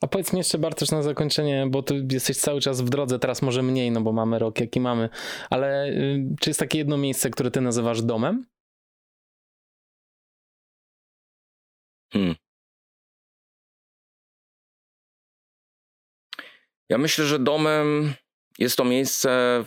A 0.02 0.08
powiedz 0.08 0.34
mi 0.34 0.38
jeszcze 0.38 0.58
Bartosz 0.58 0.92
na 0.92 1.04
zakończenie, 1.04 1.68
bo 1.70 1.84
ty 1.84 2.08
jesteś 2.12 2.38
cały 2.38 2.62
czas 2.62 2.82
w 2.82 2.90
drodze, 2.90 3.20
teraz 3.20 3.42
może 3.42 3.64
mniej, 3.64 3.92
no 3.92 4.02
bo 4.02 4.12
mamy 4.12 4.40
rok 4.40 4.60
jaki 4.60 4.80
mamy, 4.80 5.10
ale 5.50 5.88
y, 5.88 6.36
czy 6.42 6.50
jest 6.50 6.60
takie 6.60 6.78
jedno 6.78 6.98
miejsce, 6.98 7.30
które 7.30 7.52
ty 7.52 7.62
nazywasz 7.62 8.02
domem? 8.02 8.46
Hmm. 12.14 12.36
Ja 16.90 16.98
myślę, 16.98 17.26
że 17.26 17.40
domem 17.40 18.14
jest 18.60 18.78
to 18.78 18.86
miejsce, 18.86 19.64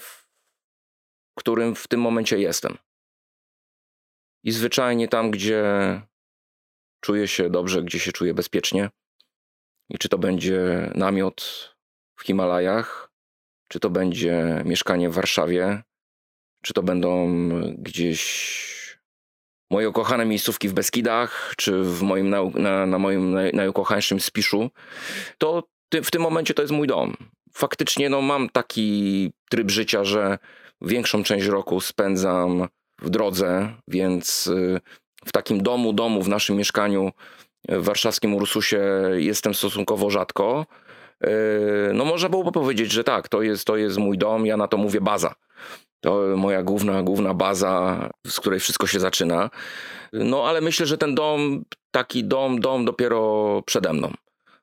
którym 1.39 1.75
w 1.75 1.89
tym 1.89 2.01
momencie 2.01 2.39
jestem. 2.39 2.79
I 4.45 4.53
zwyczajnie 4.53 5.09
tam, 5.09 5.31
gdzie 5.31 5.63
czuję 7.01 7.29
się 7.29 7.51
dobrze, 7.51 7.83
gdzie 7.83 7.99
się 7.99 8.13
czuję 8.13 8.35
bezpiecznie. 8.35 8.91
I 9.91 9.99
czy 9.99 10.09
to 10.09 10.19
będzie 10.19 10.91
namiot 10.95 11.71
w 12.17 12.23
Himalajach, 12.23 13.11
czy 13.69 13.81
to 13.81 13.91
będzie 13.91 14.63
mieszkanie 14.65 15.11
w 15.11 15.15
Warszawie, 15.15 15.83
czy 16.63 16.73
to 16.73 16.83
będą 16.83 17.29
gdzieś 17.79 18.21
moje 19.71 19.89
ukochane 19.89 20.25
miejscówki 20.27 20.69
w 20.69 20.73
Beskidach, 20.73 21.55
czy 21.57 21.83
w 21.83 22.03
moim 22.03 22.31
na, 22.31 22.39
na, 22.55 22.87
na 22.87 22.99
moim 22.99 23.37
najukochańszym 23.53 24.21
Spiszu, 24.21 24.71
to 25.39 25.63
ty, 25.89 26.03
w 26.03 26.11
tym 26.11 26.23
momencie 26.23 26.55
to 26.55 26.63
jest 26.63 26.75
mój 26.75 26.87
dom. 26.87 27.17
Faktycznie 27.53 28.11
no, 28.11 28.23
mam 28.23 28.49
taki 28.49 29.31
tryb 29.51 29.71
życia, 29.71 30.05
że 30.05 30.39
większą 30.81 31.23
część 31.23 31.47
roku 31.47 31.81
spędzam 31.81 32.69
w 33.03 33.11
drodze, 33.11 33.75
więc 33.89 34.47
y, 34.47 34.81
w 35.25 35.33
takim 35.33 35.63
domu, 35.63 35.93
domu, 35.93 36.23
w 36.23 36.29
naszym 36.29 36.57
mieszkaniu 36.57 37.13
w 37.69 37.85
warszawskim 37.85 38.35
Ursusie 38.35 38.81
jestem 39.17 39.55
stosunkowo 39.55 40.11
rzadko. 40.11 40.67
Y, 41.25 41.29
no 41.95 42.05
można 42.05 42.29
byłoby 42.29 42.53
powiedzieć, 42.53 42.93
że 42.93 43.05
tak, 43.05 43.29
to 43.29 43.43
jest, 43.43 43.65
to 43.65 43.77
jest 43.77 43.99
mój 43.99 44.19
dom, 44.19 44.47
ja 44.47 44.57
na 44.57 44.69
to 44.69 44.77
mówię 44.77 45.01
baza. 45.01 45.35
To 46.01 46.37
moja 46.37 46.63
główna, 46.63 47.03
główna 47.03 47.35
baza, 47.35 48.09
z 48.27 48.41
której 48.41 48.61
wszystko 48.61 48.87
się 48.87 49.01
zaczyna. 49.01 49.51
No 50.13 50.49
ale 50.49 50.61
myślę, 50.61 50.87
że 50.87 50.99
ten 50.99 51.15
dom, 51.15 51.65
taki 51.91 52.25
dom, 52.25 52.61
dom 52.61 52.85
dopiero 52.85 53.63
przede 53.67 53.93
mną. 53.93 54.13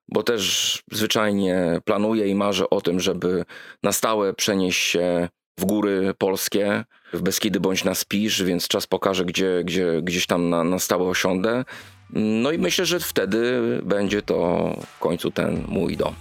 Bo 0.09 0.23
też 0.23 0.83
zwyczajnie 0.91 1.81
planuję 1.85 2.27
i 2.27 2.35
marzę 2.35 2.69
o 2.69 2.81
tym, 2.81 2.99
żeby 2.99 3.45
na 3.83 3.91
stałe 3.91 4.33
przenieść 4.33 4.81
się 4.81 5.29
w 5.59 5.65
góry 5.65 6.13
polskie, 6.17 6.85
w 7.13 7.21
Beskidy 7.21 7.59
bądź 7.59 7.83
na 7.83 7.95
Spisz, 7.95 8.43
więc 8.43 8.67
czas 8.67 8.87
pokaże, 8.87 9.25
gdzie, 9.25 9.61
gdzie 9.63 10.01
gdzieś 10.01 10.27
tam 10.27 10.49
na, 10.49 10.63
na 10.63 10.79
stałe 10.79 11.05
osiądę. 11.09 11.65
No 12.13 12.51
i 12.51 12.57
myślę, 12.57 12.85
że 12.85 12.99
wtedy 12.99 13.61
będzie 13.83 14.21
to 14.21 14.69
w 14.95 14.99
końcu 14.99 15.31
ten 15.31 15.63
mój 15.67 15.97
dom. 15.97 16.13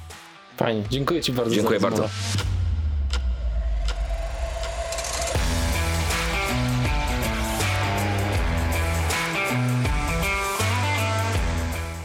Fajnie, 0.56 0.82
dziękuję 0.90 1.22
Ci 1.22 1.32
bardzo. 1.32 1.54
Dziękuję 1.54 1.80
bardzo. 1.80 2.08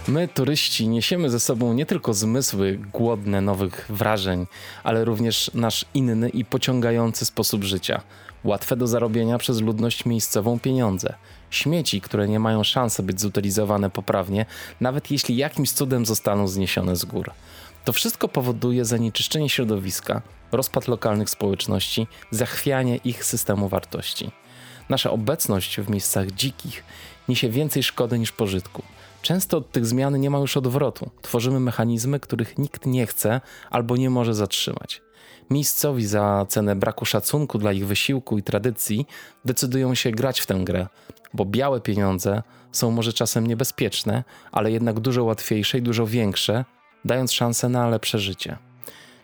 My, 0.08 0.28
turyści, 0.28 0.88
niesiemy 0.88 1.30
ze 1.30 1.40
sobą 1.40 1.74
nie 1.74 1.86
tylko 1.86 2.14
zmysły 2.14 2.80
głodne 2.94 3.42
nowych 3.42 3.86
wrażeń, 3.90 4.48
ale 4.84 5.06
również 5.06 5.52
nasz 5.54 5.86
inny 5.94 6.30
i 6.30 6.46
pociągający 6.46 7.26
sposób 7.26 7.64
życia. 7.64 8.02
Łatwe 8.44 8.78
do 8.78 8.88
zarobienia 8.88 9.38
przez 9.38 9.62
ludność 9.62 10.06
miejscową 10.06 10.60
pieniądze. 10.60 11.14
Śmieci, 11.52 12.02
które 12.02 12.28
nie 12.28 12.40
mają 12.40 12.64
szansy 12.64 13.04
być 13.04 13.22
zutylizowane 13.22 13.90
poprawnie, 13.90 14.46
nawet 14.82 15.12
jeśli 15.12 15.38
jakimś 15.38 15.72
cudem 15.72 16.06
zostaną 16.06 16.48
zniesione 16.48 16.96
z 16.96 17.06
gór. 17.06 17.32
To 17.86 17.94
wszystko 17.94 18.28
powoduje 18.28 18.86
zanieczyszczenie 18.86 19.50
środowiska, 19.50 20.22
rozpad 20.52 20.88
lokalnych 20.88 21.30
społeczności, 21.30 22.08
zachwianie 22.32 22.98
ich 22.98 23.26
systemu 23.26 23.70
wartości. 23.70 24.32
Nasza 24.90 25.12
obecność 25.12 25.80
w 25.80 25.90
miejscach 25.90 26.32
dzikich 26.32 26.84
niesie 27.30 27.50
więcej 27.50 27.84
szkody 27.84 28.20
niż 28.20 28.32
pożytku. 28.32 28.84
Często 29.22 29.58
od 29.58 29.72
tych 29.72 29.86
zmian 29.86 30.20
nie 30.20 30.30
ma 30.30 30.38
już 30.38 30.58
odwrotu. 30.58 31.10
Tworzymy 31.22 31.60
mechanizmy, 31.60 32.20
których 32.20 32.58
nikt 32.58 32.86
nie 32.86 33.08
chce 33.08 33.42
albo 33.70 33.98
nie 33.98 34.10
może 34.10 34.34
zatrzymać. 34.34 35.02
Miejscowi 35.50 36.06
za 36.06 36.46
cenę 36.50 36.76
braku 36.76 37.06
szacunku 37.06 37.58
dla 37.58 37.72
ich 37.72 37.88
wysiłku 37.88 38.38
i 38.38 38.44
tradycji 38.44 39.08
decydują 39.46 39.96
się 39.96 40.12
grać 40.12 40.40
w 40.40 40.46
tę 40.46 40.56
grę, 40.64 40.88
bo 41.34 41.46
białe 41.46 41.82
pieniądze 41.82 42.44
są 42.72 42.92
może 42.92 43.14
czasem 43.14 43.48
niebezpieczne, 43.48 44.24
ale 44.52 44.72
jednak 44.72 45.00
dużo 45.00 45.24
łatwiejsze 45.24 45.78
i 45.78 45.82
dużo 45.82 46.08
większe, 46.08 46.66
dając 47.06 47.32
szansę 47.32 47.70
na 47.70 47.88
lepsze 47.88 48.20
życie. 48.20 48.58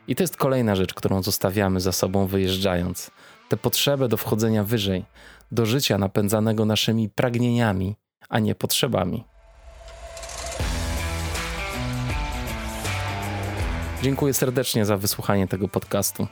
I 0.08 0.16
to 0.16 0.24
jest 0.24 0.38
kolejna 0.38 0.76
rzecz, 0.76 0.94
którą 0.94 1.24
zostawiamy 1.24 1.80
za 1.80 1.92
sobą 1.92 2.28
wyjeżdżając. 2.28 3.12
Tę 3.50 3.58
potrzebę 3.58 4.08
do 4.08 4.18
wchodzenia 4.18 4.64
wyżej, 4.64 5.06
do 5.52 5.66
życia 5.66 5.98
napędzanego 5.98 6.66
naszymi 6.66 7.10
pragnieniami, 7.10 7.96
a 8.30 8.40
nie 8.40 8.56
potrzebami. 8.56 9.24
Dziękuję 14.02 14.34
serdecznie 14.34 14.86
za 14.86 14.98
wysłuchanie 14.98 15.48
tego 15.48 15.68
podcastu. 15.68 16.28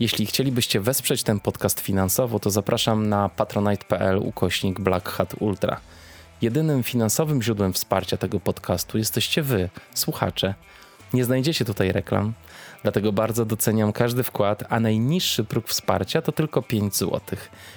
Jeśli 0.00 0.26
chcielibyście 0.26 0.80
wesprzeć 0.80 1.22
ten 1.22 1.40
podcast 1.40 1.80
finansowo, 1.80 2.38
to 2.38 2.50
zapraszam 2.50 3.08
na 3.08 3.28
patronite.pl 3.28 4.18
ukośnik 4.18 4.80
Black 4.80 5.08
Hat 5.08 5.34
Ultra. 5.40 5.80
Jedynym 6.42 6.82
finansowym 6.82 7.42
źródłem 7.42 7.72
wsparcia 7.72 8.16
tego 8.16 8.40
podcastu 8.40 8.98
jesteście 8.98 9.42
wy, 9.42 9.68
słuchacze. 9.94 10.54
Nie 11.12 11.24
znajdziecie 11.24 11.64
tutaj 11.64 11.92
reklam, 11.92 12.32
dlatego 12.82 13.12
bardzo 13.12 13.44
doceniam 13.44 13.92
każdy 13.92 14.22
wkład, 14.22 14.64
a 14.68 14.80
najniższy 14.80 15.44
próg 15.44 15.68
wsparcia 15.68 16.22
to 16.22 16.32
tylko 16.32 16.62
5 16.62 16.96
zł, 16.96 17.20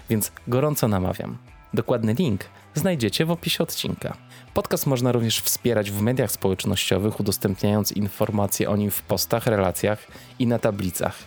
więc 0.09 0.31
gorąco 0.47 0.87
namawiam. 0.87 1.37
Dokładny 1.73 2.13
link 2.13 2.41
znajdziecie 2.75 3.25
w 3.25 3.31
opisie 3.31 3.63
odcinka. 3.63 4.17
Podcast 4.53 4.87
można 4.87 5.11
również 5.11 5.41
wspierać 5.41 5.91
w 5.91 6.01
mediach 6.01 6.31
społecznościowych, 6.31 7.19
udostępniając 7.19 7.91
informacje 7.91 8.69
o 8.69 8.75
nim 8.75 8.91
w 8.91 9.01
postach, 9.01 9.47
relacjach 9.47 10.07
i 10.39 10.47
na 10.47 10.59
tablicach. 10.59 11.17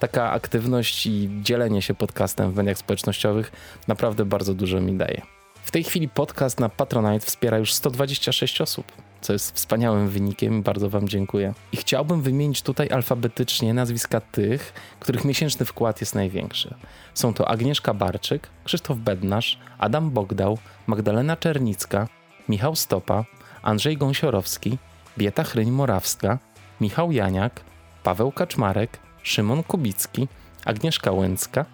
Taka 0.00 0.30
aktywność 0.30 1.06
i 1.06 1.30
dzielenie 1.42 1.82
się 1.82 1.94
podcastem 1.94 2.52
w 2.52 2.56
mediach 2.56 2.78
społecznościowych 2.78 3.52
naprawdę 3.88 4.24
bardzo 4.24 4.54
dużo 4.54 4.80
mi 4.80 4.92
daje. 4.92 5.33
W 5.64 5.70
tej 5.70 5.84
chwili 5.84 6.08
podcast 6.08 6.60
na 6.60 6.68
Patronite 6.68 7.26
wspiera 7.26 7.58
już 7.58 7.72
126 7.72 8.60
osób, 8.60 8.92
co 9.20 9.32
jest 9.32 9.54
wspaniałym 9.54 10.08
wynikiem 10.08 10.58
i 10.58 10.62
bardzo 10.62 10.90
Wam 10.90 11.08
dziękuję. 11.08 11.54
I 11.72 11.76
chciałbym 11.76 12.22
wymienić 12.22 12.62
tutaj 12.62 12.88
alfabetycznie 12.90 13.74
nazwiska 13.74 14.20
tych, 14.20 14.72
których 15.00 15.24
miesięczny 15.24 15.66
wkład 15.66 16.00
jest 16.00 16.14
największy. 16.14 16.74
Są 17.14 17.34
to 17.34 17.48
Agnieszka 17.48 17.94
Barczyk, 17.94 18.48
Krzysztof 18.64 18.98
Bednarz, 18.98 19.58
Adam 19.78 20.10
Bogdał, 20.10 20.58
Magdalena 20.86 21.36
Czernicka, 21.36 22.08
Michał 22.48 22.76
Stopa, 22.76 23.24
Andrzej 23.62 23.96
Gąsiorowski, 23.96 24.78
Bieta 25.18 25.44
Chryń-Morawska, 25.44 26.38
Michał 26.80 27.12
Janiak, 27.12 27.60
Paweł 28.02 28.32
Kaczmarek, 28.32 28.98
Szymon 29.22 29.62
Kubicki, 29.62 30.28
Agnieszka 30.64 31.12
Łęcka, 31.12 31.64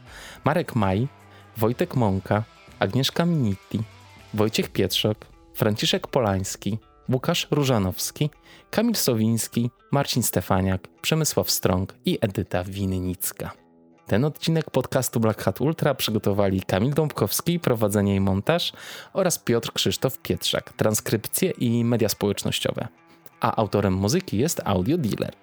Marek 0.44 0.74
Maj, 0.74 1.08
Wojtek 1.56 1.96
Mąka, 1.96 2.44
Agnieszka 2.80 3.26
Miniti, 3.26 3.82
Wojciech 4.34 4.68
Pietrzok, 4.68 5.26
Franciszek 5.54 6.06
Polański, 6.06 6.78
Łukasz 7.12 7.48
Różanowski, 7.50 8.30
Kamil 8.70 8.94
Sowiński, 8.94 9.70
Marcin 9.92 10.22
Stefaniak, 10.22 10.88
Przemysław 11.02 11.50
Strąg 11.50 11.94
i 12.04 12.18
Edyta 12.20 12.64
Winnicka. 12.64 13.52
Ten 14.06 14.24
odcinek 14.24 14.70
podcastu 14.70 15.20
Black 15.20 15.42
Hat 15.42 15.60
Ultra 15.60 15.94
przygotowali 15.94 16.62
Kamil 16.62 16.94
Dąbkowski, 16.94 17.60
prowadzenie 17.60 18.16
i 18.16 18.20
montaż 18.20 18.72
oraz 19.12 19.38
Piotr 19.38 19.72
Krzysztof 19.72 20.18
Pietrzak, 20.18 20.72
transkrypcje 20.72 21.50
i 21.50 21.84
media 21.84 22.08
społecznościowe. 22.08 22.88
A 23.40 23.56
autorem 23.56 23.94
muzyki 23.94 24.38
jest 24.38 24.60
Audio 24.64 24.98
Dealer. 24.98 25.34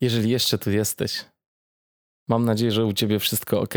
Jeżeli 0.00 0.30
jeszcze 0.30 0.58
tu 0.58 0.70
jesteś, 0.70 1.24
mam 2.28 2.44
nadzieję, 2.44 2.72
że 2.72 2.84
u 2.84 2.92
ciebie 2.92 3.18
wszystko 3.18 3.60
ok. 3.60 3.74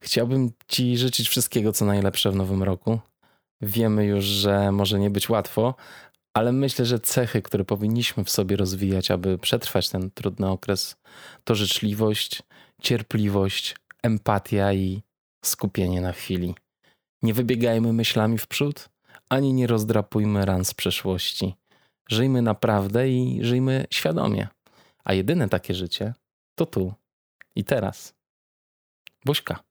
Chciałbym 0.00 0.50
ci 0.68 0.98
życzyć 0.98 1.28
wszystkiego, 1.28 1.72
co 1.72 1.84
najlepsze 1.84 2.30
w 2.30 2.36
nowym 2.36 2.62
roku. 2.62 3.00
Wiemy 3.60 4.04
już, 4.04 4.24
że 4.24 4.72
może 4.72 4.98
nie 4.98 5.10
być 5.10 5.28
łatwo, 5.28 5.74
ale 6.34 6.52
myślę, 6.52 6.86
że 6.86 6.98
cechy, 6.98 7.42
które 7.42 7.64
powinniśmy 7.64 8.24
w 8.24 8.30
sobie 8.30 8.56
rozwijać, 8.56 9.10
aby 9.10 9.38
przetrwać 9.38 9.88
ten 9.88 10.10
trudny 10.10 10.48
okres, 10.48 10.96
to 11.44 11.54
życzliwość, 11.54 12.42
cierpliwość, 12.82 13.76
empatia 14.02 14.72
i 14.72 15.02
skupienie 15.44 16.00
na 16.00 16.12
chwili. 16.12 16.54
Nie 17.22 17.34
wybiegajmy 17.34 17.92
myślami 17.92 18.38
w 18.38 18.46
przód, 18.46 18.88
ani 19.28 19.52
nie 19.52 19.66
rozdrapujmy 19.66 20.44
ran 20.44 20.64
z 20.64 20.74
przeszłości. 20.74 21.54
Żyjmy 22.08 22.42
naprawdę 22.42 23.08
i 23.08 23.38
żyjmy 23.44 23.86
świadomie. 23.90 24.48
A 25.04 25.14
jedyne 25.14 25.48
takie 25.48 25.74
życie 25.74 26.14
to 26.54 26.66
tu 26.66 26.94
i 27.54 27.64
teraz. 27.64 28.14
Buźka. 29.24 29.69